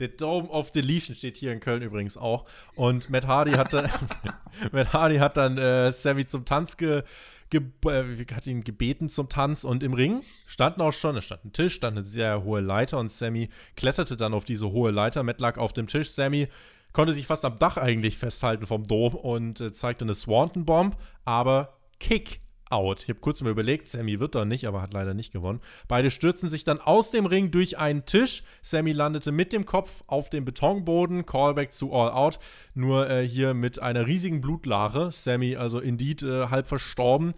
[0.00, 2.46] der Dome of Deletion steht hier in Köln übrigens auch.
[2.74, 3.88] Und Matt Hardy hat dann,
[4.72, 7.02] Matt Hardy hat dann äh, Sammy zum Tanz ge,
[7.50, 11.44] ge äh, hat ihn gebeten zum Tanz und im Ring standen auch schon, es stand
[11.44, 15.22] ein Tisch, stand eine sehr hohe Leiter und Sammy kletterte dann auf diese hohe Leiter.
[15.22, 16.10] Matt lag auf dem Tisch.
[16.10, 16.48] Sammy
[16.92, 20.96] konnte sich fast am Dach eigentlich festhalten vom Dom und äh, zeigte eine Swanton Bomb,
[21.24, 22.40] aber Kick
[22.70, 23.02] out.
[23.02, 25.60] Ich habe kurz mal überlegt, Sammy wird doch nicht, aber hat leider nicht gewonnen.
[25.88, 28.42] Beide stürzen sich dann aus dem Ring durch einen Tisch.
[28.62, 31.26] Sammy landete mit dem Kopf auf dem Betonboden.
[31.26, 32.38] Callback zu All Out.
[32.74, 35.10] Nur äh, hier mit einer riesigen Blutlache.
[35.10, 37.34] Sammy also indeed äh, halb verstorben.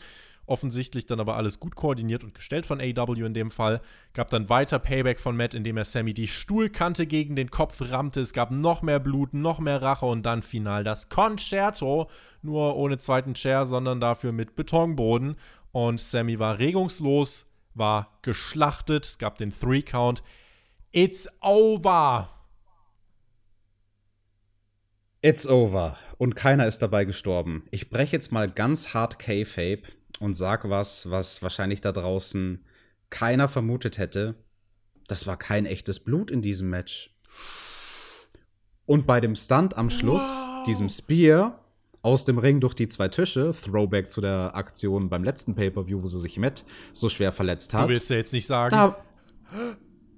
[0.52, 3.80] Offensichtlich dann aber alles gut koordiniert und gestellt von AW in dem Fall.
[4.12, 8.20] Gab dann weiter Payback von Matt, indem er Sammy die Stuhlkante gegen den Kopf rammte.
[8.20, 12.10] Es gab noch mehr Blut, noch mehr Rache und dann final das Concerto.
[12.42, 15.36] Nur ohne zweiten Chair, sondern dafür mit Betonboden.
[15.70, 19.06] Und Sammy war regungslos, war geschlachtet.
[19.06, 20.22] Es gab den Three-Count.
[20.90, 22.28] It's over!
[25.22, 25.96] It's over.
[26.18, 27.62] Und keiner ist dabei gestorben.
[27.70, 29.84] Ich breche jetzt mal ganz hart K-Fape
[30.22, 32.64] und sag was, was wahrscheinlich da draußen
[33.10, 34.36] keiner vermutet hätte.
[35.08, 37.14] Das war kein echtes Blut in diesem Match.
[38.86, 40.64] Und bei dem Stunt am Schluss, wow.
[40.64, 41.58] diesem Spear
[42.02, 46.06] aus dem Ring durch die zwei Tische, Throwback zu der Aktion beim letzten Pay-Per-View, wo
[46.06, 47.84] sie sich Matt so schwer verletzt hat.
[47.84, 48.76] Du willst ja jetzt nicht sagen.
[48.76, 48.96] Da,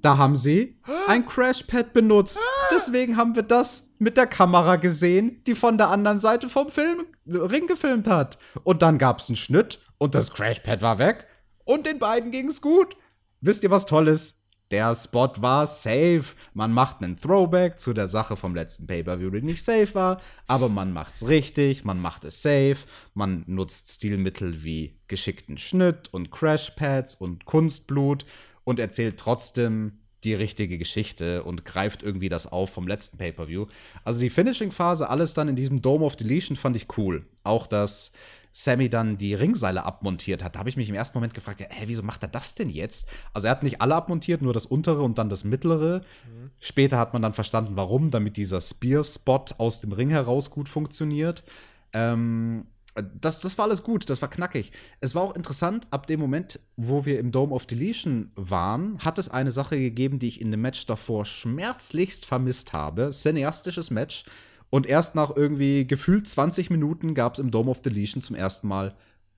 [0.05, 0.77] da haben sie
[1.07, 2.39] ein Crashpad benutzt.
[2.71, 7.07] Deswegen haben wir das mit der Kamera gesehen, die von der anderen Seite vom Film
[7.27, 8.39] Ring gefilmt hat.
[8.65, 11.27] Und dann gab es einen Schnitt und das Crashpad war weg
[11.65, 12.97] und den beiden ging es gut.
[13.41, 14.41] Wisst ihr, was toll ist?
[14.71, 16.25] Der Spot war safe.
[16.53, 20.69] Man macht einen Throwback zu der Sache vom letzten Pay-Per-View, die nicht safe war, aber
[20.69, 22.79] man macht's richtig, man macht es safe,
[23.13, 28.25] man nutzt Stilmittel wie geschickten Schnitt und Crashpads und Kunstblut
[28.65, 33.67] und erzählt trotzdem die richtige Geschichte und greift irgendwie das auf vom letzten Pay-Per-View.
[34.05, 37.27] Also die Finishing-Phase, alles dann in diesem Dome of Deletion fand ich cool.
[37.43, 38.13] Auch das
[38.57, 41.67] Sammy dann die Ringseile abmontiert hat, da habe ich mich im ersten Moment gefragt, ja,
[41.69, 43.09] hä, wieso macht er das denn jetzt?
[43.33, 46.03] Also er hat nicht alle abmontiert, nur das untere und dann das mittlere.
[46.25, 46.51] Mhm.
[46.61, 51.43] Später hat man dann verstanden, warum, damit dieser Spear-Spot aus dem Ring heraus gut funktioniert.
[51.93, 54.71] Ähm, das, das war alles gut, das war knackig.
[55.01, 59.19] Es war auch interessant, ab dem Moment, wo wir im Dome of Deletion waren, hat
[59.19, 63.11] es eine Sache gegeben, die ich in dem Match davor schmerzlichst vermisst habe.
[63.11, 64.25] Cineastisches Match
[64.71, 68.69] und erst nach irgendwie gefühlt 20 Minuten gab es im Dome of Deletion zum ersten
[68.69, 68.97] Mal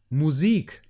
[0.09, 0.82] Musik.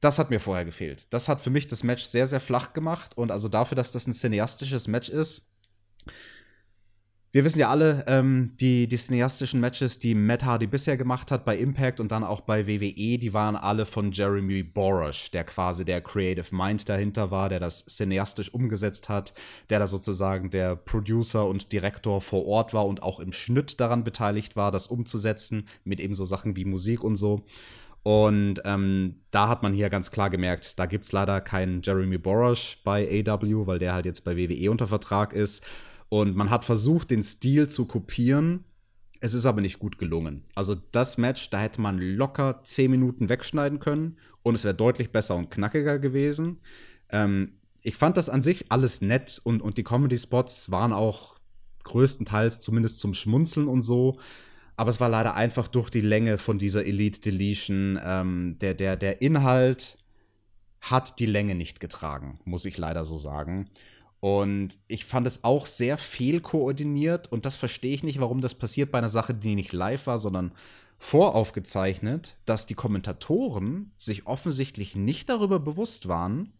[0.00, 1.06] Das hat mir vorher gefehlt.
[1.10, 3.16] Das hat für mich das Match sehr, sehr flach gemacht.
[3.16, 5.48] Und also dafür, dass das ein cineastisches Match ist,
[7.32, 11.44] wir wissen ja alle, ähm, die, die cineastischen Matches, die Matt Hardy bisher gemacht hat
[11.44, 15.84] bei Impact und dann auch bei WWE, die waren alle von Jeremy Borash, der quasi
[15.84, 19.32] der Creative Mind dahinter war, der das cineastisch umgesetzt hat,
[19.68, 24.02] der da sozusagen der Producer und Direktor vor Ort war und auch im Schnitt daran
[24.02, 27.44] beteiligt war, das umzusetzen, mit eben so Sachen wie Musik und so.
[28.02, 32.18] Und ähm, da hat man hier ganz klar gemerkt, da gibt es leider keinen Jeremy
[32.18, 35.64] Borash bei AW, weil der halt jetzt bei WWE unter Vertrag ist.
[36.10, 38.64] Und man hat versucht, den Stil zu kopieren.
[39.20, 40.44] Es ist aber nicht gut gelungen.
[40.54, 45.12] Also das Match, da hätte man locker 10 Minuten wegschneiden können und es wäre deutlich
[45.12, 46.58] besser und knackiger gewesen.
[47.10, 47.52] Ähm,
[47.82, 51.36] ich fand das an sich alles nett und, und die Comedy-Spots waren auch
[51.84, 54.18] größtenteils zumindest zum Schmunzeln und so.
[54.76, 58.00] Aber es war leider einfach durch die Länge von dieser Elite Deletion.
[58.02, 59.98] Ähm, der, der, der Inhalt
[60.80, 63.68] hat die Länge nicht getragen, muss ich leider so sagen.
[64.20, 68.92] Und ich fand es auch sehr fehlkoordiniert und das verstehe ich nicht, warum das passiert
[68.92, 70.52] bei einer Sache, die nicht live war, sondern
[70.98, 76.52] voraufgezeichnet, dass die Kommentatoren sich offensichtlich nicht darüber bewusst waren,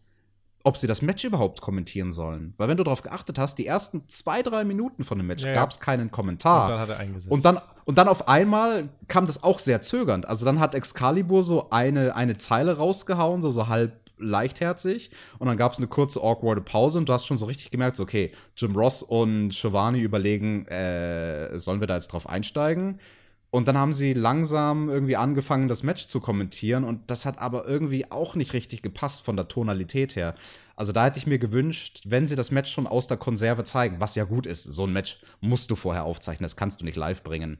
[0.63, 2.53] ob sie das Match überhaupt kommentieren sollen.
[2.57, 5.53] Weil wenn du darauf geachtet hast, die ersten zwei, drei Minuten von dem Match ja,
[5.53, 6.65] gab es keinen Kommentar.
[6.65, 7.31] Und dann hat er eingesetzt.
[7.31, 10.27] Und dann, und dann auf einmal kam das auch sehr zögernd.
[10.27, 15.11] Also dann hat Excalibur so eine, eine Zeile rausgehauen, so, so halb leichtherzig.
[15.39, 17.95] Und dann gab es eine kurze, awkwarde Pause und du hast schon so richtig gemerkt,
[17.95, 22.99] so, okay, Jim Ross und Giovanni überlegen, äh, sollen wir da jetzt drauf einsteigen?
[23.53, 26.85] Und dann haben sie langsam irgendwie angefangen, das Match zu kommentieren.
[26.85, 30.35] Und das hat aber irgendwie auch nicht richtig gepasst von der Tonalität her.
[30.77, 33.99] Also da hätte ich mir gewünscht, wenn sie das Match schon aus der Konserve zeigen,
[33.99, 36.95] was ja gut ist, so ein Match musst du vorher aufzeichnen, das kannst du nicht
[36.95, 37.57] live bringen.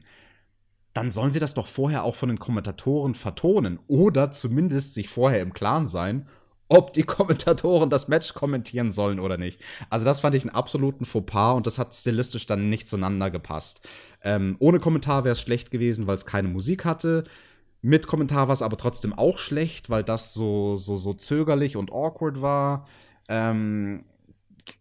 [0.94, 5.40] Dann sollen sie das doch vorher auch von den Kommentatoren vertonen oder zumindest sich vorher
[5.40, 6.26] im Klaren sein,
[6.72, 9.60] ob die Kommentatoren das Match kommentieren sollen oder nicht.
[9.90, 13.86] Also das fand ich einen absoluten Fauxpas und das hat stilistisch dann nicht zueinander gepasst.
[14.22, 17.24] Ähm, ohne Kommentar wäre es schlecht gewesen, weil es keine Musik hatte.
[17.82, 21.92] Mit Kommentar war es aber trotzdem auch schlecht, weil das so, so, so zögerlich und
[21.92, 22.86] awkward war.
[23.28, 24.04] Ähm,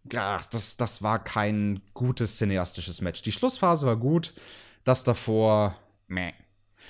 [0.06, 3.22] das, das war kein gutes cineastisches Match.
[3.24, 4.34] Die Schlussphase war gut,
[4.84, 5.76] das davor,
[6.08, 6.34] meh.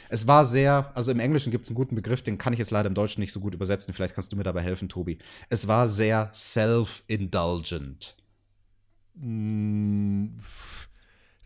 [0.09, 2.71] Es war sehr, also im Englischen gibt es einen guten Begriff, den kann ich jetzt
[2.71, 3.93] leider im Deutschen nicht so gut übersetzen.
[3.93, 5.17] Vielleicht kannst du mir dabei helfen, Tobi.
[5.49, 8.15] Es war sehr self-indulgent.
[9.15, 10.27] Mm,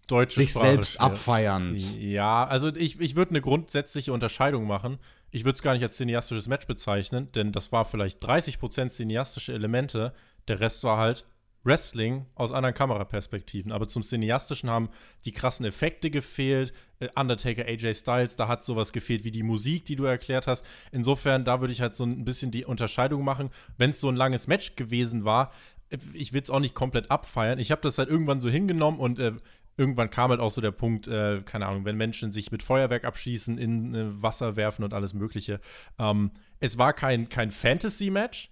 [0.07, 1.01] Deutsche Sich Sprache selbst schwer.
[1.01, 1.97] abfeiernd.
[1.97, 4.99] Ja, also ich, ich würde eine grundsätzliche Unterscheidung machen.
[5.31, 9.53] Ich würde es gar nicht als cineastisches Match bezeichnen, denn das war vielleicht 30% cineastische
[9.53, 10.13] Elemente.
[10.47, 11.25] Der Rest war halt
[11.65, 13.71] Wrestling aus anderen Kameraperspektiven.
[13.71, 14.89] Aber zum Cineastischen haben
[15.25, 16.73] die krassen Effekte gefehlt.
[16.99, 20.65] Äh, Undertaker, AJ Styles, da hat sowas gefehlt wie die Musik, die du erklärt hast.
[20.91, 23.49] Insofern, da würde ich halt so ein bisschen die Unterscheidung machen.
[23.77, 25.51] Wenn es so ein langes Match gewesen war,
[25.89, 27.59] äh, ich will es auch nicht komplett abfeiern.
[27.59, 29.33] Ich habe das halt irgendwann so hingenommen und äh,
[29.77, 33.03] irgendwann kam halt auch so der Punkt, äh, keine Ahnung, wenn Menschen sich mit Feuerwerk
[33.03, 35.59] abschießen, in äh, Wasser werfen und alles Mögliche.
[35.99, 38.51] Ähm, es war kein, kein Fantasy-Match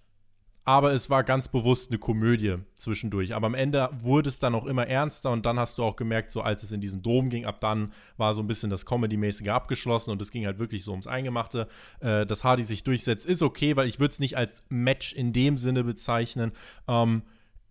[0.65, 3.35] aber es war ganz bewusst eine Komödie zwischendurch.
[3.35, 6.31] Aber am Ende wurde es dann auch immer ernster und dann hast du auch gemerkt,
[6.31, 9.49] so als es in diesen Dom ging, ab dann war so ein bisschen das Comedy-mäßige
[9.49, 11.67] abgeschlossen und es ging halt wirklich so ums Eingemachte.
[11.99, 15.33] Äh, dass Hardy sich durchsetzt, ist okay, weil ich würde es nicht als Match in
[15.33, 16.53] dem Sinne bezeichnen.
[16.87, 17.23] Ähm,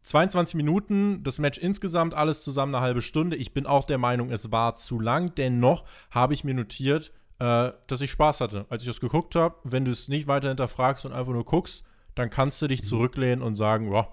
[0.02, 3.36] 22 Minuten, das Match insgesamt, alles zusammen eine halbe Stunde.
[3.36, 5.34] Ich bin auch der Meinung, es war zu lang.
[5.36, 9.54] Dennoch habe ich mir notiert, äh, dass ich Spaß hatte, als ich das geguckt habe.
[9.64, 11.84] Wenn du es nicht weiter hinterfragst und einfach nur guckst,
[12.14, 12.86] dann kannst du dich mhm.
[12.86, 14.08] zurücklehnen und sagen, ja,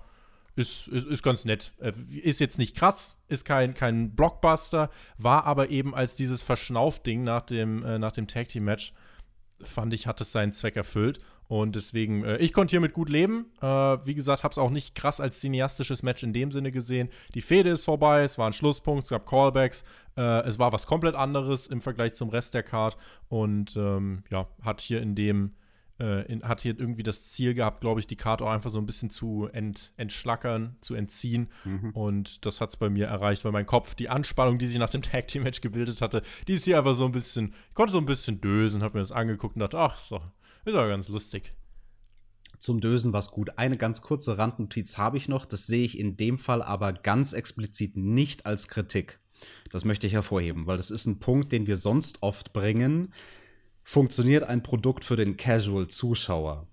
[0.56, 1.74] ist, ist, ist ganz nett.
[1.80, 7.24] Äh, ist jetzt nicht krass, ist kein, kein Blockbuster, war aber eben als dieses Verschnaufding
[7.24, 8.94] nach dem, äh, nach dem Tag Team Match,
[9.62, 11.20] fand ich, hat es seinen Zweck erfüllt.
[11.50, 13.48] Und deswegen, äh, ich konnte hiermit gut leben.
[13.60, 17.10] Äh, wie gesagt, habe es auch nicht krass als cineastisches Match in dem Sinne gesehen.
[17.34, 19.84] Die Fehde ist vorbei, es war ein Schlusspunkt, es gab Callbacks.
[20.16, 22.98] Äh, es war was komplett anderes im Vergleich zum Rest der Card.
[23.30, 25.56] Und ähm, ja, hat hier in dem
[26.00, 28.78] äh, in, hat hier irgendwie das Ziel gehabt, glaube ich, die Karte auch einfach so
[28.78, 31.50] ein bisschen zu ent, entschlackern, zu entziehen.
[31.66, 31.92] Mhm.
[31.92, 34.90] Und das hat es bei mir erreicht, weil mein Kopf, die Anspannung, die sich nach
[34.90, 37.94] dem Tag Team Match gebildet hatte, die ist hier einfach so ein bisschen, ich konnte
[37.94, 40.26] so ein bisschen dösen, habe mir das angeguckt und dachte, ach, ist doch,
[40.66, 41.54] ist doch ganz lustig.
[42.60, 43.58] Zum Dösen war es gut.
[43.58, 45.46] Eine ganz kurze Randnotiz habe ich noch.
[45.46, 49.20] Das sehe ich in dem Fall aber ganz explizit nicht als Kritik.
[49.72, 53.14] Das möchte ich hervorheben, weil das ist ein Punkt, den wir sonst oft bringen
[53.84, 56.68] funktioniert ein Produkt für den Casual-Zuschauer.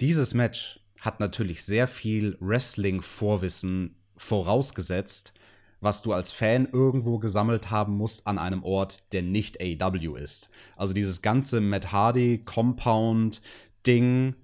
[0.00, 5.32] Dieses Match hat natürlich sehr viel Wrestling-Vorwissen vorausgesetzt,
[5.80, 10.48] was du als Fan irgendwo gesammelt haben musst an einem Ort, der nicht AW ist.
[10.76, 13.42] Also dieses ganze Matt Hardy Compound
[13.84, 14.36] Ding,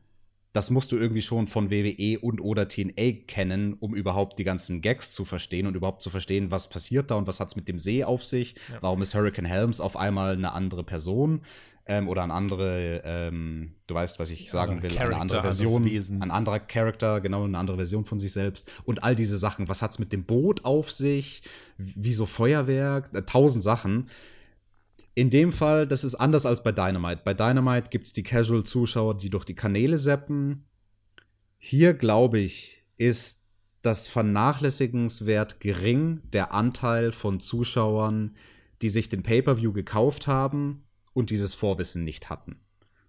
[0.58, 4.80] das musst du irgendwie schon von WWE und oder TNA kennen, um überhaupt die ganzen
[4.80, 7.68] Gags zu verstehen und überhaupt zu verstehen, was passiert da und was hat es mit
[7.68, 8.56] dem See auf sich.
[8.72, 8.78] Ja.
[8.80, 11.42] Warum ist Hurricane Helms auf einmal eine andere Person?
[11.86, 16.32] Ähm, oder eine andere, ähm, du weißt, was ich sagen will, eine andere Version, ein
[16.32, 19.68] anderer Charakter, genau, eine andere Version von sich selbst und all diese Sachen.
[19.68, 21.42] Was hat es mit dem Boot auf sich?
[21.76, 23.10] Wieso Feuerwerk?
[23.14, 24.08] Äh, tausend Sachen.
[25.18, 27.22] In dem Fall, das ist anders als bei Dynamite.
[27.24, 30.68] Bei Dynamite gibt es die Casual-Zuschauer, die durch die Kanäle seppen.
[31.58, 33.42] Hier, glaube ich, ist
[33.82, 38.36] das vernachlässigenswert gering, der Anteil von Zuschauern,
[38.80, 42.60] die sich den Pay-Per-View gekauft haben und dieses Vorwissen nicht hatten.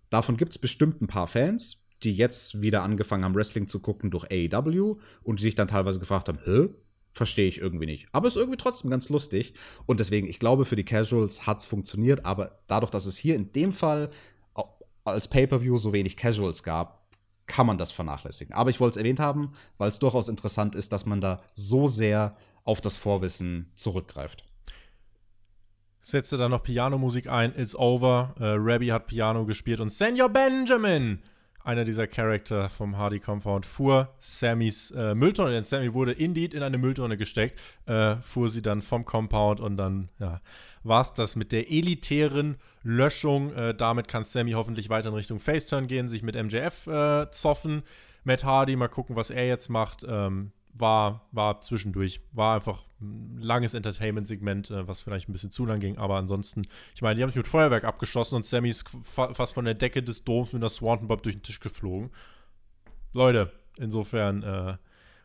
[0.10, 4.10] Davon gibt es bestimmt ein paar Fans, die jetzt wieder angefangen haben, Wrestling zu gucken
[4.10, 6.70] durch AEW und die sich dann teilweise gefragt haben, hä?
[7.20, 8.08] Verstehe ich irgendwie nicht.
[8.14, 9.54] Aber ist irgendwie trotzdem ganz lustig.
[9.86, 13.36] Und deswegen, ich glaube, für die Casuals hat es funktioniert, aber dadurch, dass es hier
[13.36, 14.10] in dem Fall
[15.04, 17.06] als Pay-Per-View so wenig Casuals gab,
[17.46, 18.56] kann man das vernachlässigen.
[18.56, 21.90] Aber ich wollte es erwähnt haben, weil es durchaus interessant ist, dass man da so
[21.90, 24.46] sehr auf das Vorwissen zurückgreift
[26.02, 28.34] setzte dann noch Pianomusik ein, It's Over.
[28.40, 31.20] Äh, Rabbi hat Piano gespielt und Senior Benjamin
[31.64, 36.64] einer dieser Charakter vom Hardy Compound, fuhr Sammys äh, Mülltonne, denn Sammy wurde indeed in
[36.64, 40.42] eine Mülltonne gesteckt, äh, fuhr sie dann vom Compound und dann, ja,
[40.84, 43.54] war es das mit der elitären Löschung.
[43.54, 47.84] Äh, damit kann Sammy hoffentlich weiter in Richtung Faceturn gehen, sich mit MJF äh, zoffen.
[48.24, 50.06] Matt Hardy, mal gucken, was er jetzt macht.
[50.08, 52.89] Ähm, war, war zwischendurch, war einfach ein
[53.38, 56.64] langes Entertainment-Segment, äh, was vielleicht ein bisschen zu lang ging, aber ansonsten,
[56.96, 59.74] ich meine, die haben sich mit Feuerwerk abgeschossen und Sammy ist fa fast von der
[59.74, 62.10] Decke des Doms mit einer Swanton Bob durch den Tisch geflogen.
[63.14, 64.78] Leute, insofern äh,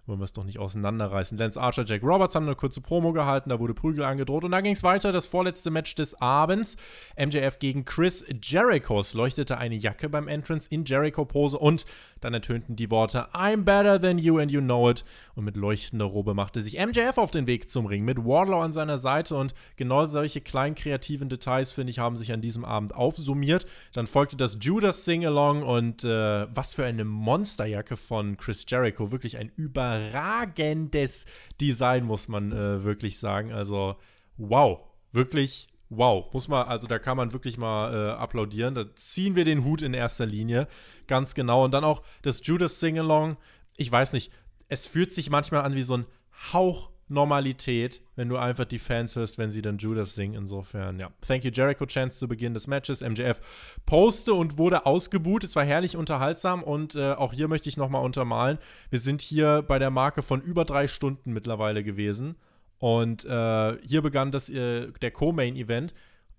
[0.06, 1.38] wollen wir es doch nicht auseinanderreißen.
[1.38, 4.62] Lance Archer, Jack Roberts haben eine kurze Promo gehalten, da wurde Prügel angedroht und dann
[4.62, 5.12] ging es weiter.
[5.12, 6.76] Das vorletzte Match des Abends.
[7.16, 9.00] MJF gegen Chris Jericho.
[9.00, 11.86] Es leuchtete eine Jacke beim Entrance in Jericho-Pose und
[12.20, 15.04] dann ertönten die Worte I'm better than you and you know it.
[15.34, 18.72] Und mit leuchtender Robe machte sich MJF auf den Weg zum Ring mit Wardlow an
[18.72, 22.94] seiner Seite und genau solche kleinen kreativen Details, finde ich, haben sich an diesem Abend
[22.94, 23.66] aufsummiert.
[23.92, 29.10] Dann folgte das Judas Sing-Along und äh, was für eine Monsterjacke von Chris Jericho.
[29.12, 29.50] Wirklich ein
[29.94, 31.26] überragendes
[31.60, 33.52] Design, muss man äh, wirklich sagen.
[33.52, 33.96] Also,
[34.36, 34.80] wow.
[35.12, 38.74] Wirklich wow, muss man, also da kann man wirklich mal äh, applaudieren.
[38.74, 40.68] Da ziehen wir den Hut in erster Linie.
[41.06, 41.64] Ganz genau.
[41.64, 43.36] Und dann auch das Judas Sing-Along.
[43.76, 44.32] Ich weiß nicht,
[44.68, 46.06] es fühlt sich manchmal an wie so ein
[46.52, 50.34] Hauch Normalität, wenn du einfach die Fans hörst, wenn sie dann Judas singen.
[50.34, 51.10] Insofern, ja.
[51.26, 53.00] Thank you, Jericho Chance zu Beginn des Matches.
[53.02, 53.40] MJF
[53.86, 55.44] poste und wurde ausgebuht.
[55.44, 58.58] Es war herrlich unterhaltsam und äh, auch hier möchte ich nochmal untermalen.
[58.90, 62.36] Wir sind hier bei der Marke von über drei Stunden mittlerweile gewesen.
[62.78, 65.92] Und äh, hier begann das, äh, der Co-Main-Event.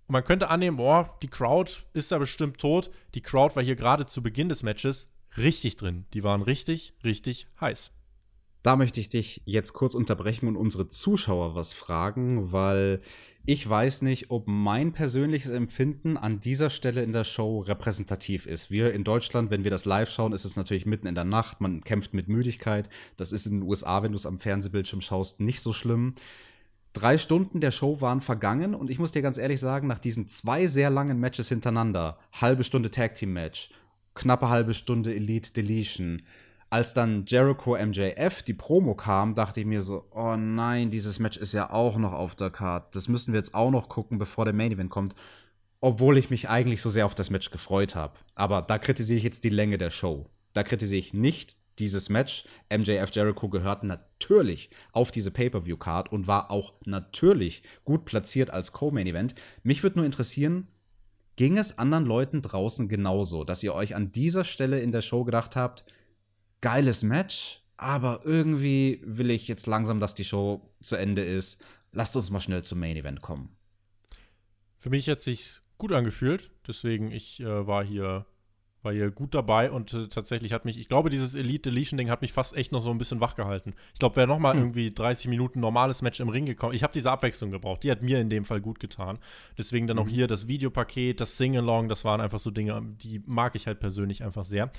[0.07, 2.91] Und man könnte annehmen, boah, die Crowd ist da bestimmt tot.
[3.15, 6.05] Die Crowd war hier gerade zu Beginn des Matches richtig drin.
[6.13, 7.91] Die waren richtig, richtig heiß.
[8.65, 12.99] Da möchte ich dich jetzt kurz unterbrechen und unsere Zuschauer was fragen, weil
[13.45, 18.71] ich weiß nicht, ob mein persönliches Empfinden an dieser Stelle in der Show repräsentativ ist.
[18.71, 21.61] Wir in Deutschland, wenn wir das live schauen, ist es natürlich mitten in der Nacht,
[21.61, 22.89] man kämpft mit Müdigkeit.
[23.17, 26.15] Das ist in den USA, wenn du es am Fernsehbildschirm schaust, nicht so schlimm.
[26.93, 30.27] Drei Stunden der Show waren vergangen und ich muss dir ganz ehrlich sagen, nach diesen
[30.27, 33.69] zwei sehr langen Matches hintereinander, halbe Stunde Tag Team Match,
[34.15, 36.23] knappe halbe Stunde Elite Deletion,
[36.69, 41.37] als dann Jericho MJF die Promo kam, dachte ich mir so, oh nein, dieses Match
[41.37, 42.95] ist ja auch noch auf der Card.
[42.95, 45.15] Das müssen wir jetzt auch noch gucken, bevor der Main Event kommt.
[45.79, 48.17] Obwohl ich mich eigentlich so sehr auf das Match gefreut habe.
[48.33, 50.25] Aber da kritisiere ich jetzt die Länge der Show.
[50.53, 52.45] Da kritisiere ich nicht dieses Match.
[52.75, 59.07] MJF Jericho gehört natürlich auf diese Pay-Per-View-Card und war auch natürlich gut platziert als Co-Main
[59.07, 59.35] Event.
[59.63, 60.67] Mich würde nur interessieren,
[61.35, 65.23] ging es anderen Leuten draußen genauso, dass ihr euch an dieser Stelle in der Show
[65.25, 65.85] gedacht habt,
[66.65, 71.63] geiles Match, aber irgendwie will ich jetzt langsam, dass die Show zu Ende ist.
[71.91, 73.55] Lasst uns mal schnell zum Main Event kommen.
[74.79, 78.25] Für mich hat sich gut angefühlt, deswegen ich äh, war hier
[78.81, 82.09] war hier gut dabei und äh, tatsächlich hat mich, ich glaube, dieses Elite Deletion Ding
[82.09, 83.73] hat mich fast echt noch so ein bisschen wach gehalten.
[83.93, 84.59] Ich glaube, wäre noch mal hm.
[84.59, 86.73] irgendwie 30 Minuten normales Match im Ring gekommen.
[86.73, 87.83] Ich habe diese Abwechslung gebraucht.
[87.83, 89.17] Die hat mir in dem Fall gut getan.
[89.57, 90.03] Deswegen dann mhm.
[90.03, 93.79] auch hier das Videopaket, das Sing-Along, das waren einfach so Dinge, die mag ich halt
[93.79, 94.71] persönlich einfach sehr.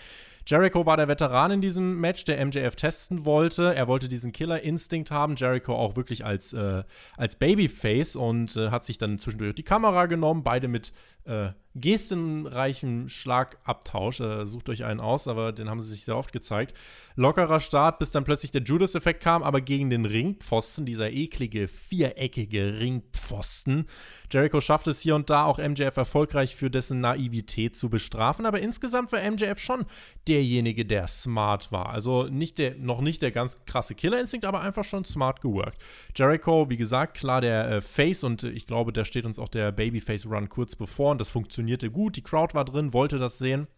[0.48, 3.74] Jericho war der Veteran in diesem Match, der MJF testen wollte.
[3.74, 5.34] Er wollte diesen Killer-Instinkt haben.
[5.34, 6.84] Jericho auch wirklich als, äh,
[7.16, 10.44] als Babyface und äh, hat sich dann zwischendurch die Kamera genommen.
[10.44, 10.92] Beide mit
[11.24, 14.20] äh, gestenreichem Schlagabtausch.
[14.20, 16.74] Äh, sucht euch einen aus, aber den haben sie sich sehr oft gezeigt.
[17.16, 22.78] Lockerer Start, bis dann plötzlich der Judas-Effekt kam, aber gegen den Ringpfosten, dieser eklige, viereckige
[22.78, 23.86] Ringpfosten.
[24.30, 28.60] Jericho schafft es hier und da auch MJF erfolgreich für dessen Naivität zu bestrafen, aber
[28.60, 29.84] insgesamt war MJF schon
[30.28, 31.90] derjenige, der smart war.
[31.90, 35.78] Also nicht der, noch nicht der ganz krasse Killerinstinkt, aber einfach schon smart geworkt.
[36.14, 39.48] Jericho, wie gesagt, klar der äh, Face und äh, ich glaube, da steht uns auch
[39.48, 42.16] der Babyface-Run kurz bevor und das funktionierte gut.
[42.16, 43.68] Die Crowd war drin, wollte das sehen.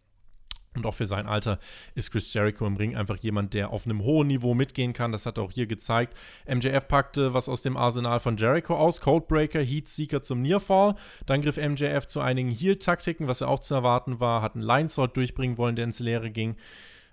[0.77, 1.59] Und auch für sein Alter
[1.95, 5.13] ist Chris Jericho im Ring einfach jemand, der auf einem hohen Niveau mitgehen kann.
[5.13, 6.15] Das hat er auch hier gezeigt.
[6.47, 9.01] MJF packte was aus dem Arsenal von Jericho aus.
[9.01, 10.95] Codebreaker, Heatseeker zum Nearfall.
[11.27, 14.43] Dann griff MJF zu einigen Heal-Taktiken, was ja auch zu erwarten war.
[14.43, 16.57] Hat einen Linesword durchbringen wollen, der ins Leere ging.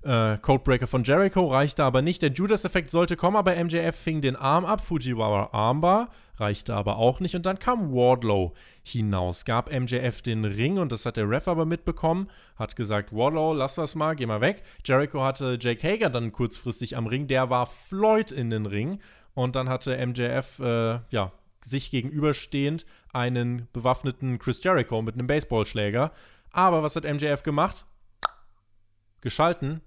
[0.03, 2.22] Äh, Codebreaker von Jericho reichte aber nicht.
[2.22, 4.86] Der Judas-Effekt sollte kommen, aber MJF fing den Arm ab.
[4.86, 7.36] Fujiwara Armbar reichte aber auch nicht.
[7.36, 8.53] Und dann kam Wardlow
[8.84, 9.45] hinaus.
[9.45, 12.30] Gab MJF den Ring und das hat der Ref aber mitbekommen.
[12.57, 14.64] Hat gesagt, Wardlow, lass das mal, geh mal weg.
[14.84, 17.28] Jericho hatte Jake Hager dann kurzfristig am Ring.
[17.28, 18.99] Der war Floyd in den Ring.
[19.34, 21.32] Und dann hatte MJF, äh, ja,
[21.62, 26.12] sich gegenüberstehend einen bewaffneten Chris Jericho mit einem Baseballschläger.
[26.52, 27.86] Aber was hat MJF gemacht?
[29.22, 29.82] Geschalten,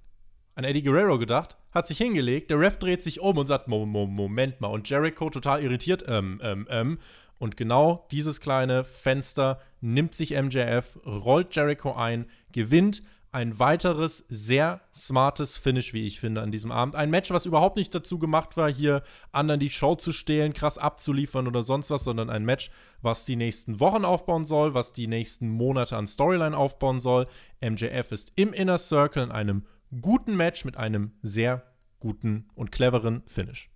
[0.59, 4.61] an Eddie Guerrero gedacht, hat sich hingelegt, der Ref dreht sich um und sagt, Moment
[4.61, 4.67] mal.
[4.67, 6.99] Und Jericho total irritiert, ähm, ähm, ähm.
[7.39, 14.81] Und genau dieses kleine Fenster nimmt sich MJF, rollt Jericho ein, gewinnt ein weiteres sehr
[14.93, 16.97] smartes Finish, wie ich finde, an diesem Abend.
[16.97, 20.77] Ein Match, was überhaupt nicht dazu gemacht war, hier anderen die Show zu stehlen, krass
[20.77, 25.07] abzuliefern oder sonst was, sondern ein Match, was die nächsten Wochen aufbauen soll, was die
[25.07, 27.29] nächsten Monate an Storyline aufbauen soll.
[27.61, 29.63] MJF ist im Inner Circle in einem
[30.01, 31.63] guten Match mit einem sehr
[32.01, 33.71] guten und cleveren Finish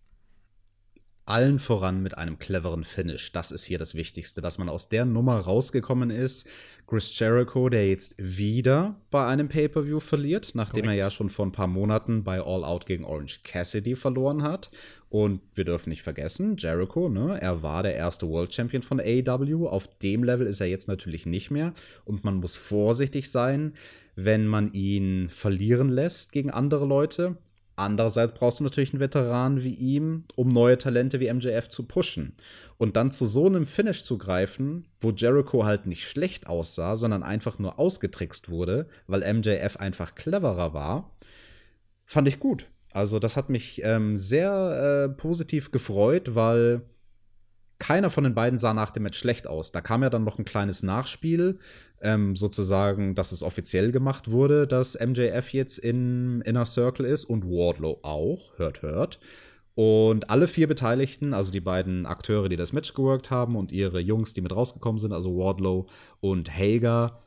[1.24, 3.32] allen voran mit einem cleveren Finish.
[3.32, 6.48] Das ist hier das Wichtigste, dass man aus der Nummer rausgekommen ist.
[6.86, 10.98] Chris Jericho, der jetzt wieder bei einem Pay-per-view verliert, nachdem Correct.
[10.98, 14.70] er ja schon vor ein paar Monaten bei All Out gegen Orange Cassidy verloren hat.
[15.08, 19.68] Und wir dürfen nicht vergessen, Jericho, ne, er war der erste World Champion von AEW.
[19.68, 21.72] Auf dem Level ist er jetzt natürlich nicht mehr.
[22.04, 23.74] Und man muss vorsichtig sein,
[24.14, 27.36] wenn man ihn verlieren lässt gegen andere Leute.
[27.74, 32.34] Andererseits brauchst du natürlich einen Veteran wie ihm, um neue Talente wie MJF zu pushen.
[32.76, 37.22] Und dann zu so einem Finish zu greifen, wo Jericho halt nicht schlecht aussah, sondern
[37.22, 41.12] einfach nur ausgetrickst wurde, weil MJF einfach cleverer war,
[42.04, 42.68] fand ich gut.
[42.92, 46.82] Also das hat mich ähm, sehr äh, positiv gefreut, weil
[47.82, 49.72] keiner von den beiden sah nach dem Match schlecht aus.
[49.72, 51.58] Da kam ja dann noch ein kleines Nachspiel,
[52.00, 57.44] ähm, sozusagen, dass es offiziell gemacht wurde, dass MJF jetzt in Inner Circle ist und
[57.44, 58.56] Wardlow auch.
[58.56, 59.18] Hört, hört.
[59.74, 63.98] Und alle vier Beteiligten, also die beiden Akteure, die das Match geworkt haben und ihre
[63.98, 65.86] Jungs, die mit rausgekommen sind, also Wardlow
[66.20, 67.18] und Hager,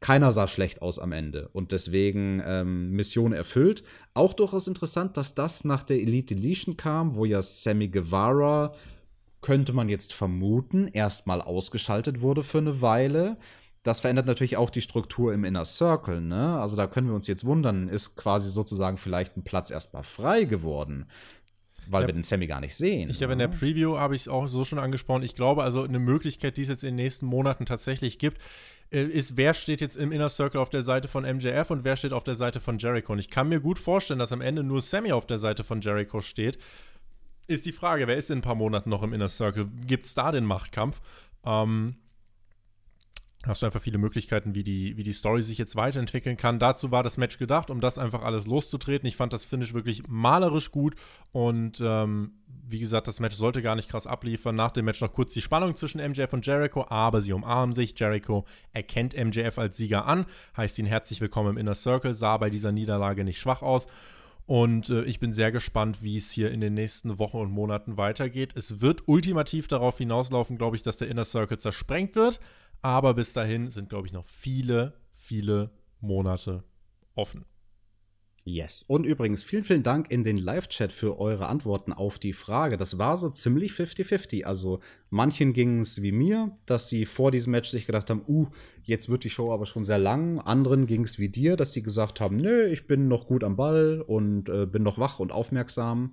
[0.00, 1.48] keiner sah schlecht aus am Ende.
[1.54, 3.82] Und deswegen ähm, Mission erfüllt.
[4.12, 8.74] Auch durchaus interessant, dass das nach der Elite Deletion kam, wo ja Sammy Guevara
[9.42, 13.36] könnte man jetzt vermuten, erstmal ausgeschaltet wurde für eine Weile.
[13.82, 16.60] Das verändert natürlich auch die Struktur im Inner Circle, ne?
[16.60, 20.44] Also da können wir uns jetzt wundern, ist quasi sozusagen vielleicht ein Platz erstmal frei
[20.44, 21.06] geworden,
[21.88, 23.10] weil ja, wir den Sammy gar nicht sehen.
[23.10, 23.56] Ich habe in der ne?
[23.56, 25.24] Preview habe ich es auch so schon angesprochen.
[25.24, 28.40] Ich glaube also eine Möglichkeit, die es jetzt in den nächsten Monaten tatsächlich gibt,
[28.92, 31.96] äh, ist, wer steht jetzt im Inner Circle auf der Seite von MJF und wer
[31.96, 33.12] steht auf der Seite von Jericho.
[33.12, 35.80] Und ich kann mir gut vorstellen, dass am Ende nur Sammy auf der Seite von
[35.80, 36.58] Jericho steht
[37.46, 39.68] ist die Frage, wer ist in ein paar Monaten noch im Inner Circle?
[39.86, 41.00] Gibt es da den Machtkampf?
[41.44, 41.96] Ähm,
[43.46, 46.58] hast du einfach viele Möglichkeiten, wie die, wie die Story sich jetzt weiterentwickeln kann.
[46.58, 49.06] Dazu war das Match gedacht, um das einfach alles loszutreten.
[49.08, 50.94] Ich fand das Finish wirklich malerisch gut
[51.32, 54.54] und ähm, wie gesagt, das Match sollte gar nicht krass abliefern.
[54.54, 57.98] Nach dem Match noch kurz die Spannung zwischen MJF und Jericho, aber sie umarmen sich.
[57.98, 62.50] Jericho erkennt MJF als Sieger an, heißt ihn herzlich willkommen im Inner Circle, sah bei
[62.50, 63.88] dieser Niederlage nicht schwach aus
[64.52, 67.96] und äh, ich bin sehr gespannt, wie es hier in den nächsten Wochen und Monaten
[67.96, 68.54] weitergeht.
[68.54, 72.38] Es wird ultimativ darauf hinauslaufen, glaube ich, dass der Inner Circle zersprengt wird.
[72.82, 75.70] Aber bis dahin sind, glaube ich, noch viele, viele
[76.02, 76.64] Monate
[77.14, 77.46] offen.
[78.44, 78.82] Yes.
[78.82, 82.76] Und übrigens, vielen, vielen Dank in den Live-Chat für eure Antworten auf die Frage.
[82.76, 84.44] Das war so ziemlich 50-50.
[84.44, 88.48] Also manchen ging es wie mir, dass sie vor diesem Match sich gedacht haben, uh,
[88.82, 90.40] jetzt wird die Show aber schon sehr lang.
[90.40, 93.54] Anderen ging es wie dir, dass sie gesagt haben, nö, ich bin noch gut am
[93.54, 96.12] Ball und äh, bin noch wach und aufmerksam.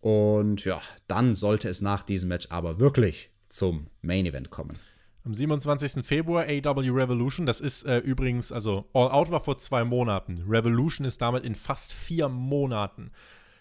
[0.00, 4.76] Und ja, dann sollte es nach diesem Match aber wirklich zum Main Event kommen.
[5.24, 6.04] Am 27.
[6.04, 7.44] Februar AW Revolution.
[7.46, 10.44] Das ist äh, übrigens, also All Out war vor zwei Monaten.
[10.48, 13.10] Revolution ist damit in fast vier Monaten.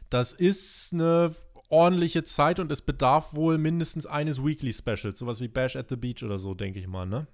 [0.10, 1.36] Das ist eine
[1.70, 5.20] ordentliche Zeit und es bedarf wohl mindestens eines Weekly Specials.
[5.20, 7.28] Sowas wie Bash at the Beach oder so, denke ich mal, ne?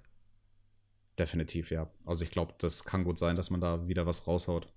[1.18, 1.88] Definitiv, ja.
[2.04, 4.68] Also ich glaube, das kann gut sein, dass man da wieder was raushaut.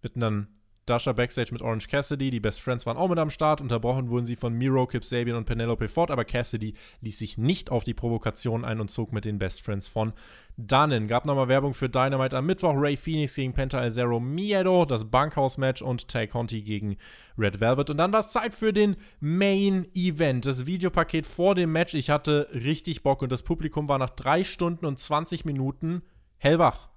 [0.00, 0.48] Wird dann
[0.86, 2.30] Dasha backstage mit Orange Cassidy.
[2.30, 3.60] Die Best Friends waren auch mit am Start.
[3.60, 7.70] Unterbrochen wurden sie von Miro, Kip Sabian und Penelope Ford, aber Cassidy ließ sich nicht
[7.70, 10.12] auf die Provokation ein und zog mit den Best Friends von
[10.56, 11.06] dannen.
[11.06, 12.74] Gab nochmal Werbung für Dynamite am Mittwoch.
[12.74, 16.96] Ray Phoenix gegen Penta El Zero Miedo, das Bunkhouse-Match und Tay Conti gegen
[17.38, 17.90] Red Velvet.
[17.90, 20.46] Und dann war es Zeit für den Main Event.
[20.46, 21.94] Das Videopaket vor dem Match.
[21.94, 26.02] Ich hatte richtig Bock und das Publikum war nach drei Stunden und 20 Minuten
[26.38, 26.91] hellwach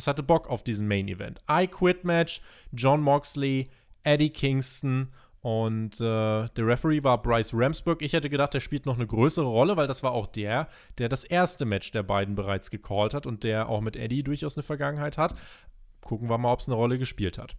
[0.00, 1.40] es hatte Bock auf diesen Main Event.
[1.50, 2.40] I Quit Match,
[2.72, 3.68] John Moxley,
[4.02, 5.12] Eddie Kingston
[5.42, 8.00] und äh, der Referee war Bryce Ramsburg.
[8.00, 11.10] Ich hätte gedacht, der spielt noch eine größere Rolle, weil das war auch der, der
[11.10, 14.62] das erste Match der beiden bereits gecallt hat und der auch mit Eddie durchaus eine
[14.62, 15.34] Vergangenheit hat.
[16.02, 17.56] Gucken wir mal, ob es eine Rolle gespielt hat.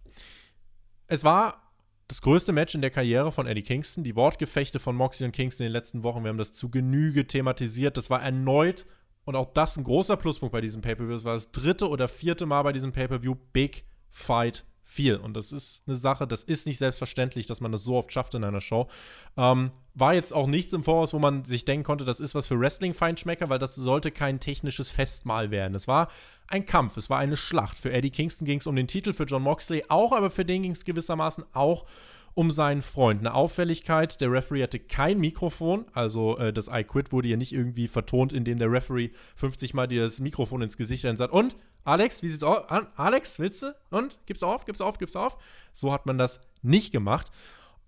[1.06, 1.62] Es war
[2.08, 4.02] das größte Match in der Karriere von Eddie Kingston.
[4.02, 7.28] Die Wortgefechte von Moxley und Kingston in den letzten Wochen, wir haben das zu Genüge
[7.28, 7.96] thematisiert.
[7.96, 8.84] Das war erneut
[9.24, 11.14] und auch das ein großer Pluspunkt bei diesem Pay-Per-View.
[11.14, 15.16] Es war das dritte oder vierte Mal bei diesem Pay-Per-View Big Fight viel.
[15.16, 18.34] Und das ist eine Sache, das ist nicht selbstverständlich, dass man das so oft schafft
[18.34, 18.88] in einer Show.
[19.36, 22.46] Ähm, war jetzt auch nichts im Voraus, wo man sich denken konnte, das ist was
[22.46, 25.74] für Wrestling-Feinschmecker, weil das sollte kein technisches Festmahl werden.
[25.74, 26.08] Es war
[26.48, 27.78] ein Kampf, es war eine Schlacht.
[27.78, 30.62] Für Eddie Kingston ging es um den Titel, für John Moxley auch, aber für den
[30.62, 31.86] ging es gewissermaßen auch
[32.34, 33.20] um seinen Freund.
[33.20, 37.52] Eine Auffälligkeit, der Referee hatte kein Mikrofon, also äh, das I Quit wurde ja nicht
[37.52, 41.32] irgendwie vertont, indem der Referee 50 Mal dir das Mikrofon ins Gesicht hält und sagt,
[41.32, 42.62] und Alex, wie sieht's aus?
[42.96, 43.74] Alex, willst du?
[43.90, 44.18] Und?
[44.26, 45.36] Gib's auf, gib's auf, gib's auf.
[45.72, 47.30] So hat man das nicht gemacht.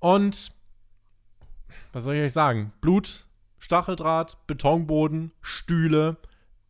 [0.01, 0.53] Und
[1.93, 2.73] was soll ich euch sagen?
[2.81, 3.27] Blut,
[3.59, 6.17] Stacheldraht, Betonboden, Stühle,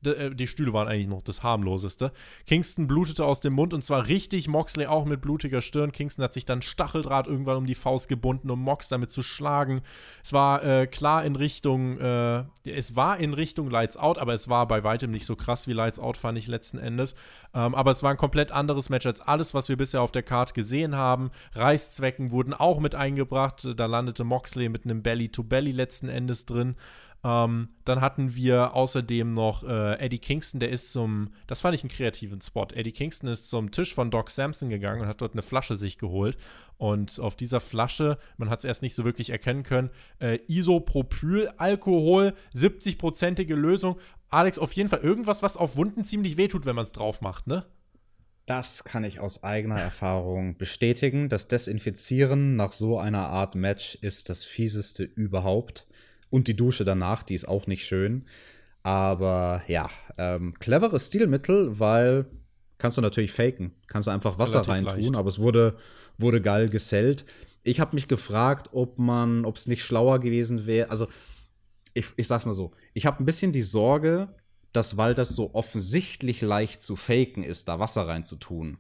[0.04, 2.12] die Stühle waren eigentlich noch das harmloseste.
[2.46, 4.48] Kingston blutete aus dem Mund und zwar richtig.
[4.48, 5.92] Moxley auch mit blutiger Stirn.
[5.92, 9.82] Kingston hat sich dann Stacheldraht irgendwann um die Faust gebunden, um Mox damit zu schlagen.
[10.22, 14.48] Es war äh, klar in Richtung, äh, es war in Richtung Lights Out, aber es
[14.48, 17.14] war bei weitem nicht so krass wie Lights Out, fand ich letzten Endes.
[17.54, 20.22] Ähm, aber es war ein komplett anderes Match als alles, was wir bisher auf der
[20.22, 21.30] Card gesehen haben.
[21.54, 23.66] Reißzwecken wurden auch mit eingebracht.
[23.76, 26.76] Da landete Moxley mit einem Belly-to-Belly -Belly letzten Endes drin.
[27.24, 31.82] Ähm, dann hatten wir außerdem noch äh, Eddie Kingston, der ist zum, das fand ich
[31.82, 32.66] einen kreativen Spot.
[32.74, 35.96] Eddie Kingston ist zum Tisch von Doc Sampson gegangen und hat dort eine Flasche sich
[35.96, 36.36] geholt.
[36.76, 42.34] Und auf dieser Flasche, man hat es erst nicht so wirklich erkennen können, äh, Isopropyl-Alkohol,
[42.54, 43.98] 70-prozentige Lösung.
[44.28, 47.46] Alex, auf jeden Fall irgendwas, was auf Wunden ziemlich wehtut, wenn man es drauf macht,
[47.46, 47.64] ne?
[48.46, 51.30] Das kann ich aus eigener Erfahrung bestätigen.
[51.30, 55.86] Das Desinfizieren nach so einer Art Match ist das fieseste überhaupt.
[56.34, 58.24] Und die Dusche danach, die ist auch nicht schön.
[58.82, 59.88] Aber ja,
[60.18, 62.26] ähm, cleveres Stilmittel, weil
[62.76, 63.70] kannst du natürlich faken.
[63.86, 65.76] Kannst du einfach Wasser reintun, aber es wurde,
[66.18, 67.24] wurde geil gesellt.
[67.62, 70.90] Ich habe mich gefragt, ob man, ob es nicht schlauer gewesen wäre.
[70.90, 71.06] Also,
[71.92, 74.26] ich, ich sag's mal so, ich habe ein bisschen die Sorge,
[74.72, 78.78] dass, weil das so offensichtlich leicht zu faken ist, da Wasser reinzutun,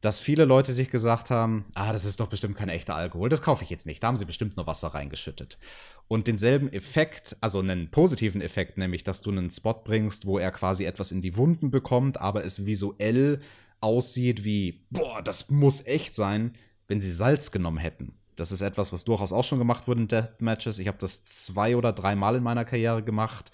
[0.00, 3.42] dass viele Leute sich gesagt haben, ah, das ist doch bestimmt kein echter Alkohol, das
[3.42, 4.02] kaufe ich jetzt nicht.
[4.02, 5.58] Da haben sie bestimmt nur Wasser reingeschüttet.
[6.06, 10.52] Und denselben Effekt, also einen positiven Effekt, nämlich, dass du einen Spot bringst, wo er
[10.52, 13.40] quasi etwas in die Wunden bekommt, aber es visuell
[13.80, 16.54] aussieht wie, boah, das muss echt sein,
[16.86, 18.14] wenn sie Salz genommen hätten.
[18.36, 20.78] Das ist etwas, was durchaus auch schon gemacht wurde in Deathmatches.
[20.78, 23.50] Ich habe das zwei oder dreimal in meiner Karriere gemacht.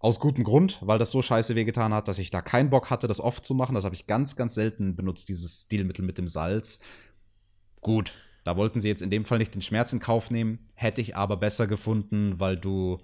[0.00, 3.06] Aus gutem Grund, weil das so scheiße wehgetan hat, dass ich da keinen Bock hatte,
[3.06, 3.74] das oft zu machen.
[3.74, 6.80] Das habe ich ganz, ganz selten benutzt, dieses Stilmittel mit dem Salz.
[7.82, 8.12] Gut,
[8.44, 10.70] da wollten sie jetzt in dem Fall nicht den Schmerz in Kauf nehmen.
[10.74, 12.98] Hätte ich aber besser gefunden, weil du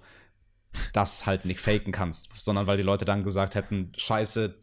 [0.93, 4.55] das halt nicht faken kannst, sondern weil die Leute dann gesagt hätten, scheiße,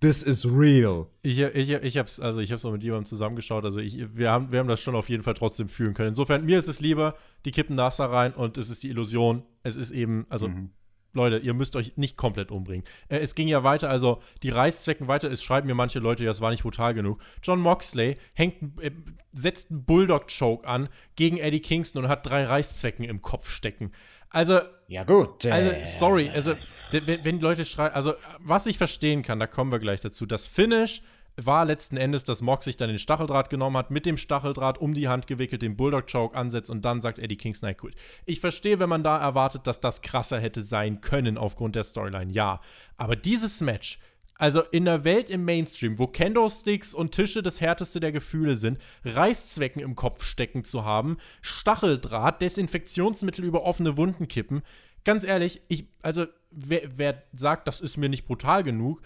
[0.00, 1.06] this is real.
[1.22, 4.52] Ich, ich, ich hab's, also ich hab's auch mit jemandem zusammengeschaut, also ich, wir, haben,
[4.52, 6.10] wir haben das schon auf jeden Fall trotzdem fühlen können.
[6.10, 9.42] Insofern, mir ist es lieber, die kippen Nasser rein und es ist die Illusion.
[9.62, 10.70] Es ist eben, also mhm.
[11.12, 12.84] Leute, ihr müsst euch nicht komplett umbringen.
[13.08, 15.30] Äh, es ging ja weiter, also die Reißzwecken weiter.
[15.30, 17.20] Es schreiben mir manche Leute, ja, es war nicht brutal genug.
[17.42, 18.90] John Moxley hängt, äh,
[19.32, 23.92] setzt einen Bulldog-Choke an gegen Eddie Kingston und hat drei Reißzwecken im Kopf stecken.
[24.30, 24.60] Also.
[24.88, 25.46] Ja, gut.
[25.46, 26.54] Also, sorry, also,
[26.90, 30.26] wenn, wenn Leute schreien, also, was ich verstehen kann, da kommen wir gleich dazu.
[30.26, 31.02] Das Finish
[31.40, 34.94] war letzten Endes, dass Mox sich dann den Stacheldraht genommen hat, mit dem Stacheldraht um
[34.94, 37.94] die Hand gewickelt, den Bulldog-Choke ansetzt und dann sagt Eddie Kingston, gut.
[38.26, 42.32] Ich verstehe, wenn man da erwartet, dass das krasser hätte sein können aufgrund der Storyline,
[42.32, 42.60] ja.
[42.96, 43.98] Aber dieses Match,
[44.34, 48.78] also in der Welt im Mainstream, wo Kendo-Sticks und Tische das härteste der Gefühle sind,
[49.04, 54.62] Reißzwecken im Kopf stecken zu haben, Stacheldraht, Desinfektionsmittel über offene Wunden kippen,
[55.04, 59.00] ganz ehrlich, ich, also wer, wer sagt, das ist mir nicht brutal genug,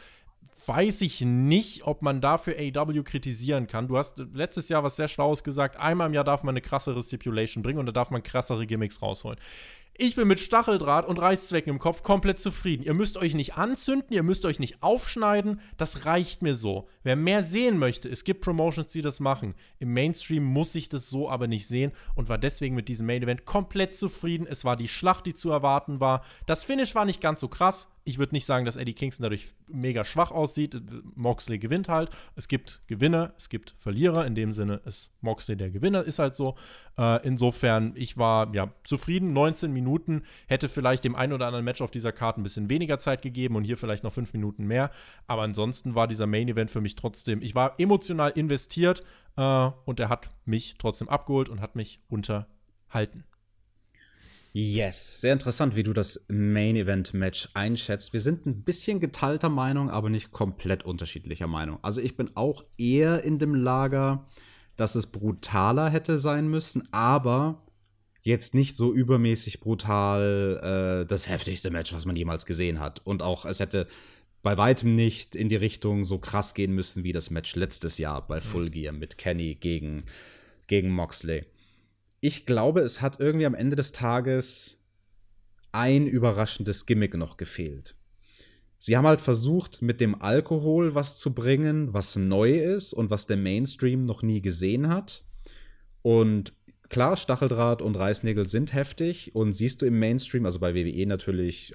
[0.67, 3.89] weiß ich nicht, ob man dafür AW kritisieren kann.
[3.89, 5.79] Du hast letztes Jahr was sehr Schlaues gesagt.
[5.79, 9.03] Einmal im Jahr darf man eine krassere Stipulation bringen und da darf man krassere Gimmicks
[9.03, 9.39] rausholen.
[9.95, 12.83] Ich bin mit Stacheldraht und Reißzwecken im Kopf komplett zufrieden.
[12.83, 15.61] Ihr müsst euch nicht anzünden, ihr müsst euch nicht aufschneiden.
[15.77, 16.89] Das reicht mir so.
[17.03, 19.55] Wer mehr sehen möchte, es gibt Promotions, die das machen.
[19.79, 23.23] Im Mainstream muss ich das so aber nicht sehen und war deswegen mit diesem Main
[23.23, 24.47] Event komplett zufrieden.
[24.49, 26.25] Es war die Schlacht, die zu erwarten war.
[26.47, 29.49] Das Finish war nicht ganz so krass ich würde nicht sagen, dass Eddie Kingston dadurch
[29.69, 30.81] mega schwach aussieht.
[31.15, 32.11] Moxley gewinnt halt.
[32.35, 34.27] Es gibt Gewinner, es gibt Verlierer.
[34.27, 36.57] In dem Sinne ist Moxley der Gewinner, ist halt so.
[36.99, 39.33] Äh, insofern, ich war ja zufrieden.
[39.33, 42.99] 19 Minuten hätte vielleicht dem einen oder anderen Match auf dieser Karte ein bisschen weniger
[42.99, 44.91] Zeit gegeben und hier vielleicht noch 5 Minuten mehr.
[45.27, 49.03] Aber ansonsten war dieser Main Event für mich trotzdem, ich war emotional investiert
[49.37, 53.25] äh, und er hat mich trotzdem abgeholt und hat mich unterhalten.
[54.55, 58.13] Yes, sehr interessant, wie du das Main Event Match einschätzt.
[58.13, 61.79] Wir sind ein bisschen geteilter Meinung, aber nicht komplett unterschiedlicher Meinung.
[61.81, 64.29] Also ich bin auch eher in dem Lager,
[64.77, 67.63] dass es brutaler hätte sein müssen, aber
[68.21, 73.01] jetzt nicht so übermäßig brutal äh, das heftigste Match, was man jemals gesehen hat.
[73.05, 73.87] Und auch es hätte
[74.43, 78.27] bei weitem nicht in die Richtung so krass gehen müssen wie das Match letztes Jahr
[78.27, 80.05] bei Full Gear mit Kenny gegen,
[80.67, 81.47] gegen Moxley
[82.23, 84.81] ich glaube, es hat irgendwie am Ende des Tages
[85.73, 87.97] ein überraschendes Gimmick noch gefehlt.
[88.79, 93.27] Sie haben halt versucht, mit dem Alkohol was zu bringen, was neu ist und was
[93.27, 95.25] der Mainstream noch nie gesehen hat.
[96.03, 96.53] Und
[96.89, 101.73] klar, Stacheldraht und Reißnägel sind heftig und siehst du im Mainstream, also bei WWE natürlich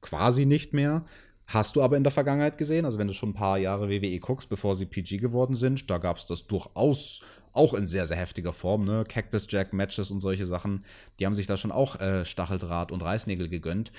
[0.00, 1.06] quasi nicht mehr.
[1.46, 4.18] Hast du aber in der Vergangenheit gesehen, also wenn du schon ein paar Jahre WWE
[4.18, 7.20] guckst, bevor sie PG geworden sind, da gab es das durchaus
[7.54, 9.04] auch in sehr, sehr heftiger Form, ne?
[9.08, 10.84] Cactus Jack Matches und solche Sachen,
[11.18, 13.92] die haben sich da schon auch äh, Stacheldraht und Reißnägel gegönnt.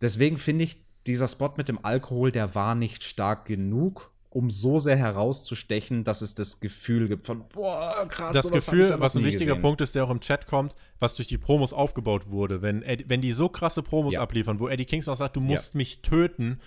[0.00, 4.78] Deswegen finde ich, dieser Spot mit dem Alkohol, der war nicht stark genug, um so
[4.78, 8.32] sehr herauszustechen, dass es das Gefühl gibt von, boah, krass.
[8.32, 9.62] Das Gefühl, was ein wichtiger gesehen.
[9.62, 12.62] Punkt ist, der auch im Chat kommt, was durch die Promos aufgebaut wurde.
[12.62, 14.20] Wenn, wenn die so krasse Promos ja.
[14.20, 15.78] abliefern, wo Eddie Kings auch sagt, du musst ja.
[15.78, 16.60] mich töten,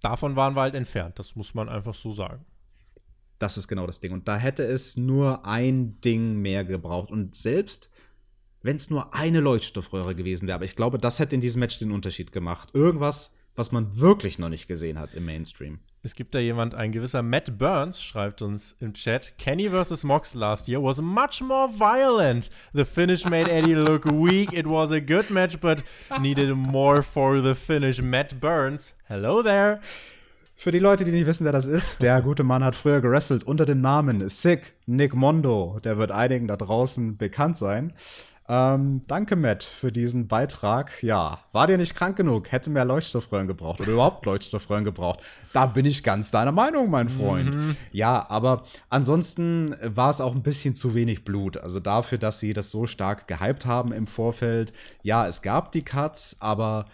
[0.00, 1.18] davon waren wir halt entfernt.
[1.18, 2.44] Das muss man einfach so sagen.
[3.38, 4.12] Das ist genau das Ding.
[4.12, 7.10] Und da hätte es nur ein Ding mehr gebraucht.
[7.10, 7.90] Und selbst
[8.64, 11.78] wenn es nur eine Leuchtstoffröhre gewesen wäre, aber ich glaube, das hätte in diesem Match
[11.78, 12.70] den Unterschied gemacht.
[12.72, 15.80] Irgendwas, was man wirklich noch nicht gesehen hat im Mainstream.
[16.02, 20.02] Es gibt da jemand, ein gewisser Matt Burns, schreibt uns im Chat: Kenny vs.
[20.04, 22.50] Mox last year was much more violent.
[22.72, 24.52] The finish made Eddie look weak.
[24.52, 25.82] It was a good match, but
[26.20, 28.00] needed more for the finish.
[28.00, 29.80] Matt Burns, hello there.
[30.56, 33.44] Für die Leute, die nicht wissen, wer das ist, der gute Mann hat früher gewrestelt
[33.44, 35.80] unter dem Namen Sick Nick Mondo.
[35.82, 37.92] Der wird einigen da draußen bekannt sein.
[38.46, 41.02] Ähm, danke, Matt, für diesen Beitrag.
[41.02, 42.52] Ja, war dir nicht krank genug?
[42.52, 45.20] Hätte mehr Leuchtstoffröhren gebraucht oder überhaupt Leuchtstoffröhren gebraucht.
[45.52, 47.54] Da bin ich ganz deiner Meinung, mein Freund.
[47.54, 47.76] Mhm.
[47.90, 51.56] Ja, aber ansonsten war es auch ein bisschen zu wenig Blut.
[51.56, 54.72] Also dafür, dass sie das so stark gehypt haben im Vorfeld.
[55.02, 56.84] Ja, es gab die Cuts, aber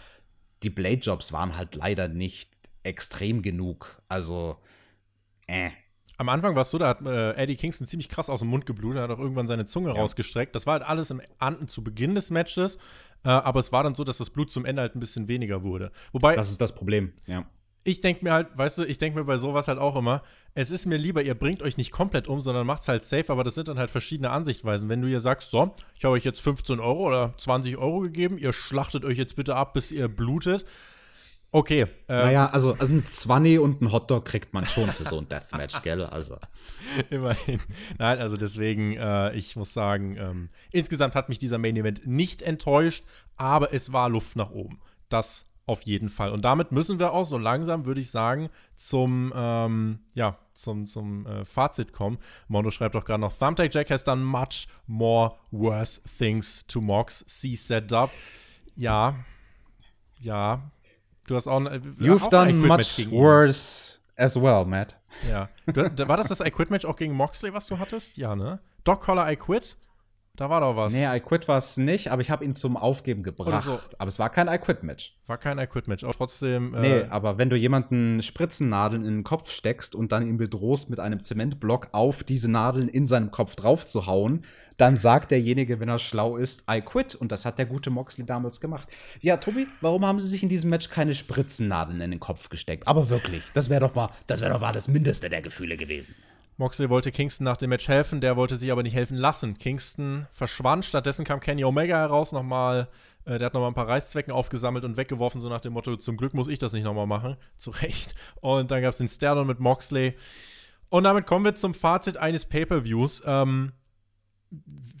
[0.63, 2.49] die Blade-Jobs waren halt leider nicht
[2.83, 4.01] extrem genug.
[4.07, 4.57] Also,
[5.47, 5.69] äh.
[6.17, 8.67] Am Anfang war es so, da hat äh, Eddie Kingston ziemlich krass aus dem Mund
[8.67, 9.95] geblutet, hat auch irgendwann seine Zunge ja.
[9.95, 10.53] rausgestreckt.
[10.53, 12.77] Das war halt alles im Anden zu Beginn des Matches,
[13.23, 15.63] äh, aber es war dann so, dass das Blut zum Ende halt ein bisschen weniger
[15.63, 15.91] wurde.
[16.11, 16.35] Wobei.
[16.35, 17.45] Das ist das Problem, ja.
[17.83, 20.21] Ich denke mir halt, weißt du, ich denke mir bei sowas halt auch immer,
[20.53, 23.31] es ist mir lieber, ihr bringt euch nicht komplett um, sondern macht es halt safe,
[23.31, 24.87] aber das sind dann halt verschiedene Ansichtweisen.
[24.87, 28.37] Wenn du ihr sagst, so, ich habe euch jetzt 15 Euro oder 20 Euro gegeben,
[28.37, 30.63] ihr schlachtet euch jetzt bitte ab, bis ihr blutet,
[31.53, 31.81] Okay.
[31.81, 35.27] Äh, naja, also, also ein Zwanni und ein Hotdog kriegt man schon für so ein
[35.27, 36.05] Deathmatch, gell?
[36.05, 36.37] Also.
[37.09, 37.59] Immerhin.
[37.97, 42.41] Nein, also deswegen, äh, ich muss sagen, ähm, insgesamt hat mich dieser Main Event nicht
[42.41, 43.03] enttäuscht,
[43.35, 44.79] aber es war Luft nach oben.
[45.09, 46.31] Das auf jeden Fall.
[46.31, 51.25] Und damit müssen wir auch so langsam, würde ich sagen, zum, ähm, ja, zum, zum
[51.25, 52.17] äh, Fazit kommen.
[52.47, 57.23] Mondo schreibt doch gerade noch, Thumbtack Jack has done much more worse things to Mox.
[57.27, 58.09] See set up.
[58.75, 59.15] Ja,
[60.19, 60.71] ja,
[61.31, 64.97] Du hast auch, äh, You've auch done much worse as well, Matt.
[65.29, 65.47] Ja.
[65.65, 68.17] Du, war das das I Quit Match auch gegen Moxley, was du hattest?
[68.17, 68.59] Ja, ne?
[68.83, 69.77] Doc Collar I Quit?
[70.37, 70.93] Da war doch was.
[70.93, 73.63] Nee, I Quit war es nicht, aber ich habe ihn zum Aufgeben gebracht.
[73.63, 73.79] So.
[73.97, 75.17] Aber es war kein I Quit Match.
[75.27, 76.73] War kein I Quit Match, auch trotzdem.
[76.73, 80.89] Äh nee, aber wenn du jemanden Spritzennadeln in den Kopf steckst und dann ihn bedrohst,
[80.89, 84.45] mit einem Zementblock auf diese Nadeln in seinem Kopf drauf zu hauen,
[84.77, 87.13] dann sagt derjenige, wenn er schlau ist, I quit.
[87.13, 88.87] Und das hat der gute Moxley damals gemacht.
[89.19, 92.87] Ja, Tobi, warum haben sie sich in diesem Match keine Spritzennadeln in den Kopf gesteckt?
[92.87, 96.15] Aber wirklich, das wäre doch mal, das wäre doch mal das Mindeste der Gefühle gewesen.
[96.61, 99.57] Moxley wollte Kingston nach dem Match helfen, der wollte sich aber nicht helfen lassen.
[99.57, 102.87] Kingston verschwand, stattdessen kam Kenny Omega heraus, nochmal,
[103.25, 106.17] äh, der hat nochmal ein paar Reißzwecken aufgesammelt und weggeworfen, so nach dem Motto, zum
[106.17, 107.35] Glück muss ich das nicht nochmal machen.
[107.57, 108.13] Zu Recht.
[108.41, 110.15] Und dann gab es den Stardom mit Moxley.
[110.89, 113.23] Und damit kommen wir zum Fazit eines Pay-Per-Views.
[113.25, 113.71] Ähm,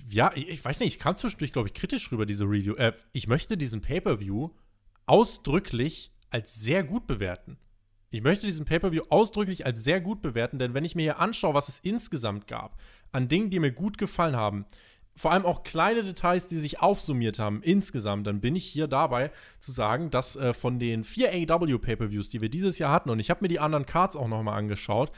[0.09, 2.73] ja, ich, ich, weiß nicht, ich kam zwischendurch, glaube ich, kritisch rüber, diese Review.
[2.73, 4.49] Äh, ich möchte diesen Pay-Per-View
[5.05, 7.59] ausdrücklich als sehr gut bewerten.
[8.13, 11.53] Ich möchte diesen Pay-Per-View ausdrücklich als sehr gut bewerten, denn wenn ich mir hier anschaue,
[11.53, 12.77] was es insgesamt gab,
[13.13, 14.65] an Dingen, die mir gut gefallen haben,
[15.15, 19.31] vor allem auch kleine Details, die sich aufsummiert haben insgesamt, dann bin ich hier dabei
[19.59, 23.19] zu sagen, dass äh, von den vier AEW Pay-Per-Views, die wir dieses Jahr hatten, und
[23.19, 25.11] ich habe mir die anderen Cards auch noch mal angeschaut,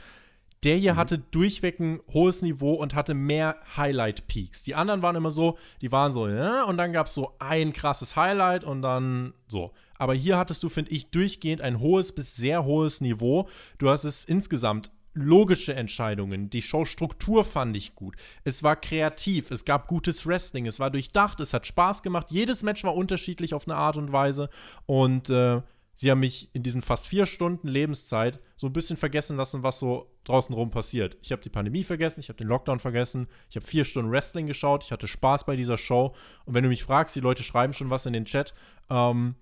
[0.62, 0.98] der hier mhm.
[0.98, 4.62] hatte durchweg ein hohes Niveau und hatte mehr Highlight-Peaks.
[4.62, 7.72] Die anderen waren immer so, die waren so, ja, und dann gab es so ein
[7.72, 9.72] krasses Highlight und dann so.
[9.98, 13.48] Aber hier hattest du, finde ich, durchgehend ein hohes bis sehr hohes Niveau.
[13.78, 16.50] Du hast es insgesamt logische Entscheidungen.
[16.50, 18.16] Die Showstruktur fand ich gut.
[18.42, 22.26] Es war kreativ, es gab gutes Wrestling, es war durchdacht, es hat Spaß gemacht.
[22.30, 24.50] Jedes Match war unterschiedlich auf eine Art und Weise.
[24.86, 25.62] Und äh,
[25.94, 29.78] sie haben mich in diesen fast vier Stunden Lebenszeit so ein bisschen vergessen lassen, was
[29.78, 31.16] so draußen rum passiert.
[31.22, 34.46] Ich habe die Pandemie vergessen, ich habe den Lockdown vergessen, ich habe vier Stunden Wrestling
[34.46, 36.14] geschaut, ich hatte Spaß bei dieser Show.
[36.44, 38.54] Und wenn du mich fragst, die Leute schreiben schon was in den Chat.
[38.90, 39.36] Ähm,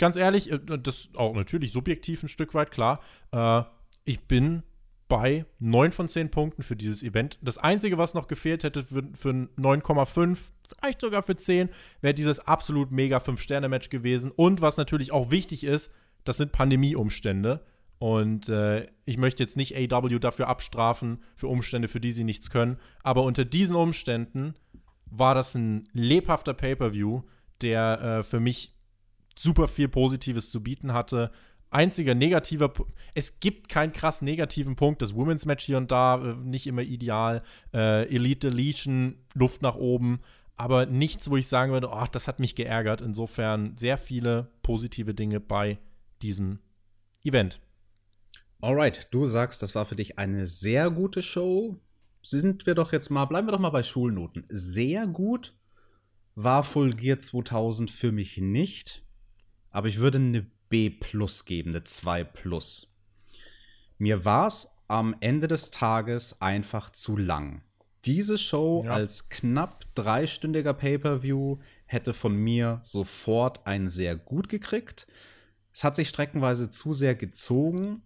[0.00, 3.00] ganz ehrlich, äh, das auch natürlich subjektiv ein Stück weit, klar.
[3.30, 3.62] Äh,
[4.04, 4.64] ich bin
[5.08, 7.38] bei 9 von 10 Punkten für dieses Event.
[7.42, 11.68] Das Einzige, was noch gefehlt hätte für, für 9,5, vielleicht sogar für 10,
[12.00, 14.30] wäre dieses absolut mega 5-Sterne-Match gewesen.
[14.30, 15.92] Und was natürlich auch wichtig ist,
[16.24, 17.64] das sind Pandemieumstände.
[17.98, 22.48] Und äh, ich möchte jetzt nicht AW dafür abstrafen, für Umstände, für die sie nichts
[22.48, 22.78] können.
[23.02, 24.54] Aber unter diesen Umständen
[25.04, 27.22] war das ein lebhafter Pay-Per-View,
[27.60, 28.74] der äh, für mich
[29.36, 31.30] super viel Positives zu bieten hatte.
[31.70, 32.72] einziger negativer.
[33.14, 35.02] Es gibt keinen krass negativen Punkt.
[35.02, 37.42] Das Women's Match hier und da äh, nicht immer ideal.
[37.72, 40.20] Äh, Elite Deletion, Luft nach oben.
[40.56, 43.00] Aber nichts, wo ich sagen würde, ach, das hat mich geärgert.
[43.00, 45.78] Insofern sehr viele positive Dinge bei
[46.22, 46.58] diesem
[47.24, 47.60] Event.
[48.60, 51.80] Alright, du sagst, das war für dich eine sehr gute Show.
[52.22, 54.44] Sind wir doch jetzt mal, bleiben wir doch mal bei Schulnoten.
[54.48, 55.54] Sehr gut
[56.34, 59.04] war Full Gear 2000 für mich nicht,
[59.70, 62.96] aber ich würde eine B plus geben, eine 2 plus.
[63.98, 67.62] Mir war es am Ende des Tages einfach zu lang.
[68.04, 68.92] Diese Show ja.
[68.92, 75.06] als knapp dreistündiger Pay-per-View hätte von mir sofort ein sehr gut gekriegt.
[75.72, 78.02] Es hat sich streckenweise zu sehr gezogen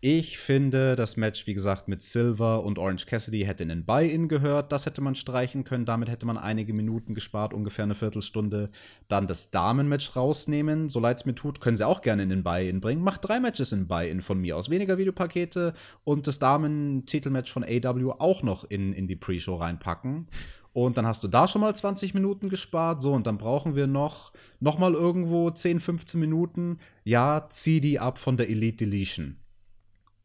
[0.00, 4.28] ich finde, das Match, wie gesagt, mit Silver und Orange Cassidy hätte in den Buy-In
[4.28, 4.70] gehört.
[4.70, 5.86] Das hätte man streichen können.
[5.86, 8.70] Damit hätte man einige Minuten gespart, ungefähr eine Viertelstunde.
[9.08, 10.88] Dann das Damen-Match rausnehmen.
[10.88, 13.02] So leid es mir tut, können sie auch gerne in den Buy-In bringen.
[13.02, 14.70] Macht drei Matches in Buy-In von mir aus.
[14.70, 15.72] Weniger Videopakete
[16.04, 20.28] und das Damen-Titelmatch von AW auch noch in, in die Pre-Show reinpacken.
[20.72, 23.02] Und dann hast du da schon mal 20 Minuten gespart.
[23.02, 26.78] So, und dann brauchen wir noch, noch mal irgendwo 10, 15 Minuten.
[27.02, 29.38] Ja, zieh die ab von der Elite Deletion.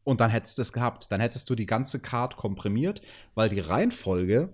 [0.03, 1.11] Und dann hättest du es gehabt.
[1.11, 3.01] Dann hättest du die ganze Card komprimiert,
[3.35, 4.53] weil die Reihenfolge,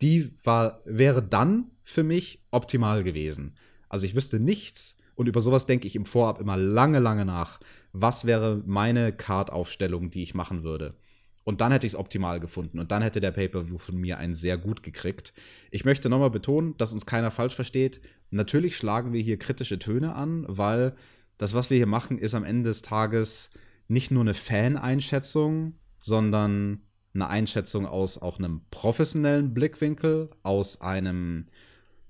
[0.00, 3.56] die war, wäre dann für mich optimal gewesen.
[3.88, 7.60] Also ich wüsste nichts und über sowas denke ich im Vorab immer lange, lange nach.
[7.92, 10.96] Was wäre meine Card-Aufstellung, die ich machen würde?
[11.44, 12.78] Und dann hätte ich es optimal gefunden.
[12.78, 15.32] Und dann hätte der Pay-Per-View von mir einen sehr gut gekriegt.
[15.70, 18.00] Ich möchte nochmal betonen, dass uns keiner falsch versteht.
[18.30, 20.94] Natürlich schlagen wir hier kritische Töne an, weil
[21.38, 23.50] das, was wir hier machen, ist am Ende des Tages
[23.90, 31.46] nicht nur eine Fan-Einschätzung, sondern eine Einschätzung aus auch einem professionellen Blickwinkel, aus einem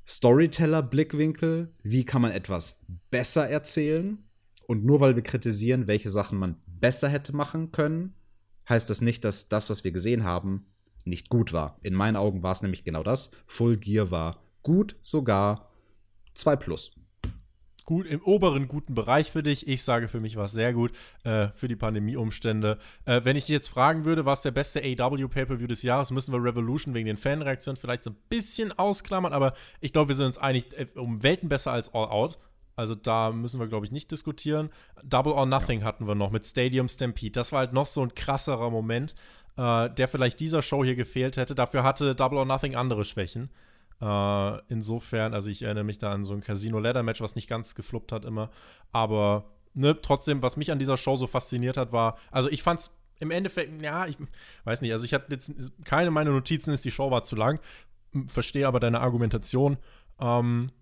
[0.07, 1.73] Storyteller-Blickwinkel.
[1.83, 2.81] Wie kann man etwas
[3.11, 4.19] besser erzählen?
[4.67, 8.15] Und nur weil wir kritisieren, welche Sachen man besser hätte machen können,
[8.69, 10.67] heißt das nicht, dass das, was wir gesehen haben,
[11.05, 11.77] nicht gut war.
[11.83, 13.31] In meinen Augen war es nämlich genau das.
[13.47, 15.71] Full Gear war gut, sogar
[16.35, 16.93] 2 plus
[17.91, 19.67] gut, im oberen guten Bereich für dich.
[19.67, 20.93] Ich sage, für mich war es sehr gut
[21.25, 22.79] äh, für die Pandemieumstände.
[23.05, 26.33] Äh, wenn ich dich jetzt fragen würde, was der beste AW Pay-Per-View des Jahres, müssen
[26.33, 30.27] wir Revolution wegen den Fanreaktionen vielleicht so ein bisschen ausklammern, aber ich glaube, wir sind
[30.27, 32.39] uns einig, äh, um Welten besser als All Out.
[32.77, 34.71] Also da müssen wir, glaube ich, nicht diskutieren.
[35.03, 35.87] Double or Nothing ja.
[35.87, 37.33] hatten wir noch mit Stadium Stampede.
[37.33, 39.17] Das war halt noch so ein krasserer Moment,
[39.57, 41.57] äh, der vielleicht dieser Show hier gefehlt hätte.
[41.57, 43.51] Dafür hatte Double or Nothing andere Schwächen.
[44.01, 48.13] Äh, insofern, also ich erinnere mich da an so ein Casino-Ladder-Match, was nicht ganz gefloppt
[48.13, 48.51] hat immer.
[48.93, 52.91] Aber ne, trotzdem, was mich an dieser Show so fasziniert hat, war, also ich fand's
[53.19, 54.17] im Endeffekt, ja, ich
[54.65, 55.53] weiß nicht, also ich hatte jetzt
[55.85, 57.61] keine meiner Notizen ist, die Show war zu lang.
[58.27, 59.77] Verstehe aber deine Argumentation.
[60.19, 60.73] Ähm,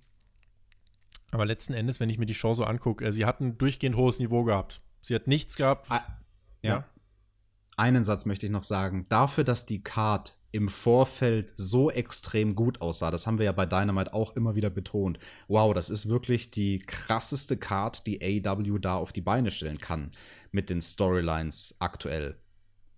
[1.30, 3.96] aber letzten Endes, wenn ich mir die Show so angucke, äh, sie hat ein durchgehend
[3.96, 4.80] hohes Niveau gehabt.
[5.02, 5.90] Sie hat nichts gehabt.
[5.90, 6.02] Ah,
[6.62, 6.70] ja.
[6.70, 6.84] ja.
[7.76, 9.06] Einen Satz möchte ich noch sagen.
[9.08, 13.10] Dafür, dass die Card im Vorfeld so extrem gut aussah.
[13.10, 15.18] Das haben wir ja bei Dynamite auch immer wieder betont.
[15.46, 20.12] Wow, das ist wirklich die krasseste Card, die AW da auf die Beine stellen kann
[20.50, 22.36] mit den Storylines aktuell.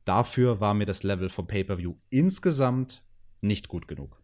[0.04, 3.02] Dafür war mir das Level vom Pay-per-View insgesamt
[3.40, 4.20] nicht gut genug.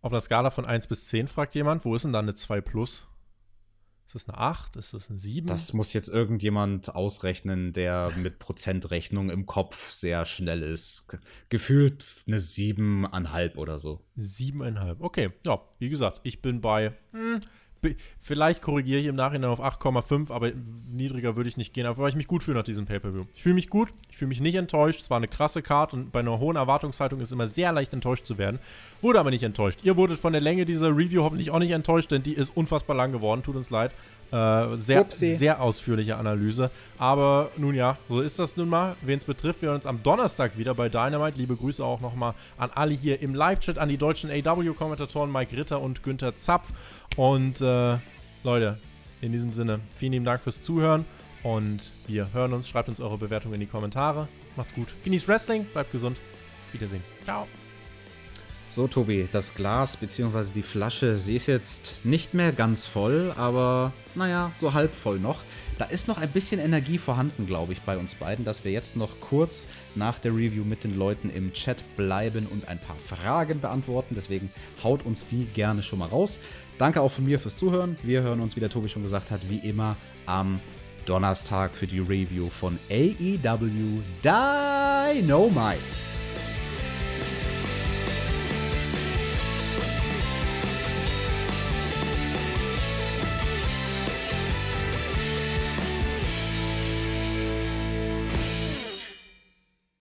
[0.00, 2.60] Auf der Skala von 1 bis 10 fragt jemand, wo ist denn da eine 2
[2.60, 3.06] plus?
[4.06, 4.76] Ist das eine 8?
[4.76, 5.46] Ist das eine 7?
[5.46, 11.06] Das muss jetzt irgendjemand ausrechnen, der mit Prozentrechnung im Kopf sehr schnell ist.
[11.48, 14.04] Gefühlt eine 7,5 oder so.
[14.18, 14.96] 7,5.
[15.00, 16.92] Okay, ja, wie gesagt, ich bin bei.
[17.12, 17.40] Hm,
[18.20, 20.52] vielleicht korrigiere ich im Nachhinein auf 8,5, aber
[20.90, 23.24] niedriger würde ich nicht gehen, aber weil ich mich gut fühle nach diesem Pay-Per-View.
[23.34, 25.00] Ich fühle mich gut, ich fühle mich nicht enttäuscht.
[25.00, 27.92] Es war eine krasse Karte und bei einer hohen Erwartungshaltung ist es immer sehr leicht
[27.92, 28.58] enttäuscht zu werden.
[29.00, 29.80] Wurde aber nicht enttäuscht.
[29.82, 32.96] Ihr wurdet von der Länge dieser Review hoffentlich auch nicht enttäuscht, denn die ist unfassbar
[32.96, 33.42] lang geworden.
[33.42, 33.92] Tut uns leid.
[34.34, 36.72] Äh, sehr, sehr ausführliche Analyse.
[36.98, 38.96] Aber nun ja, so ist das nun mal.
[39.02, 41.38] Wen es betrifft, wir hören uns am Donnerstag wieder bei Dynamite.
[41.38, 45.80] Liebe Grüße auch nochmal an alle hier im Live-Chat, an die deutschen AW-Kommentatoren Mike Ritter
[45.80, 46.72] und Günther Zapf.
[47.16, 47.98] Und äh,
[48.42, 48.78] Leute,
[49.20, 51.04] in diesem Sinne, vielen lieben Dank fürs Zuhören.
[51.44, 52.68] Und wir hören uns.
[52.68, 54.26] Schreibt uns eure Bewertung in die Kommentare.
[54.56, 54.88] Macht's gut.
[55.04, 56.16] Genießt Wrestling, bleibt gesund.
[56.72, 57.04] Wiedersehen.
[57.24, 57.46] Ciao.
[58.66, 60.52] So, Tobi, das Glas bzw.
[60.54, 65.42] die Flasche, sie ist jetzt nicht mehr ganz voll, aber naja, so halb voll noch.
[65.78, 68.96] Da ist noch ein bisschen Energie vorhanden, glaube ich, bei uns beiden, dass wir jetzt
[68.96, 73.60] noch kurz nach der Review mit den Leuten im Chat bleiben und ein paar Fragen
[73.60, 74.14] beantworten.
[74.14, 74.50] Deswegen
[74.82, 76.38] haut uns die gerne schon mal raus.
[76.78, 77.98] Danke auch von mir fürs Zuhören.
[78.02, 79.96] Wir hören uns, wie der Tobi schon gesagt hat, wie immer
[80.26, 80.60] am
[81.06, 85.80] Donnerstag für die Review von AEW Dynamite.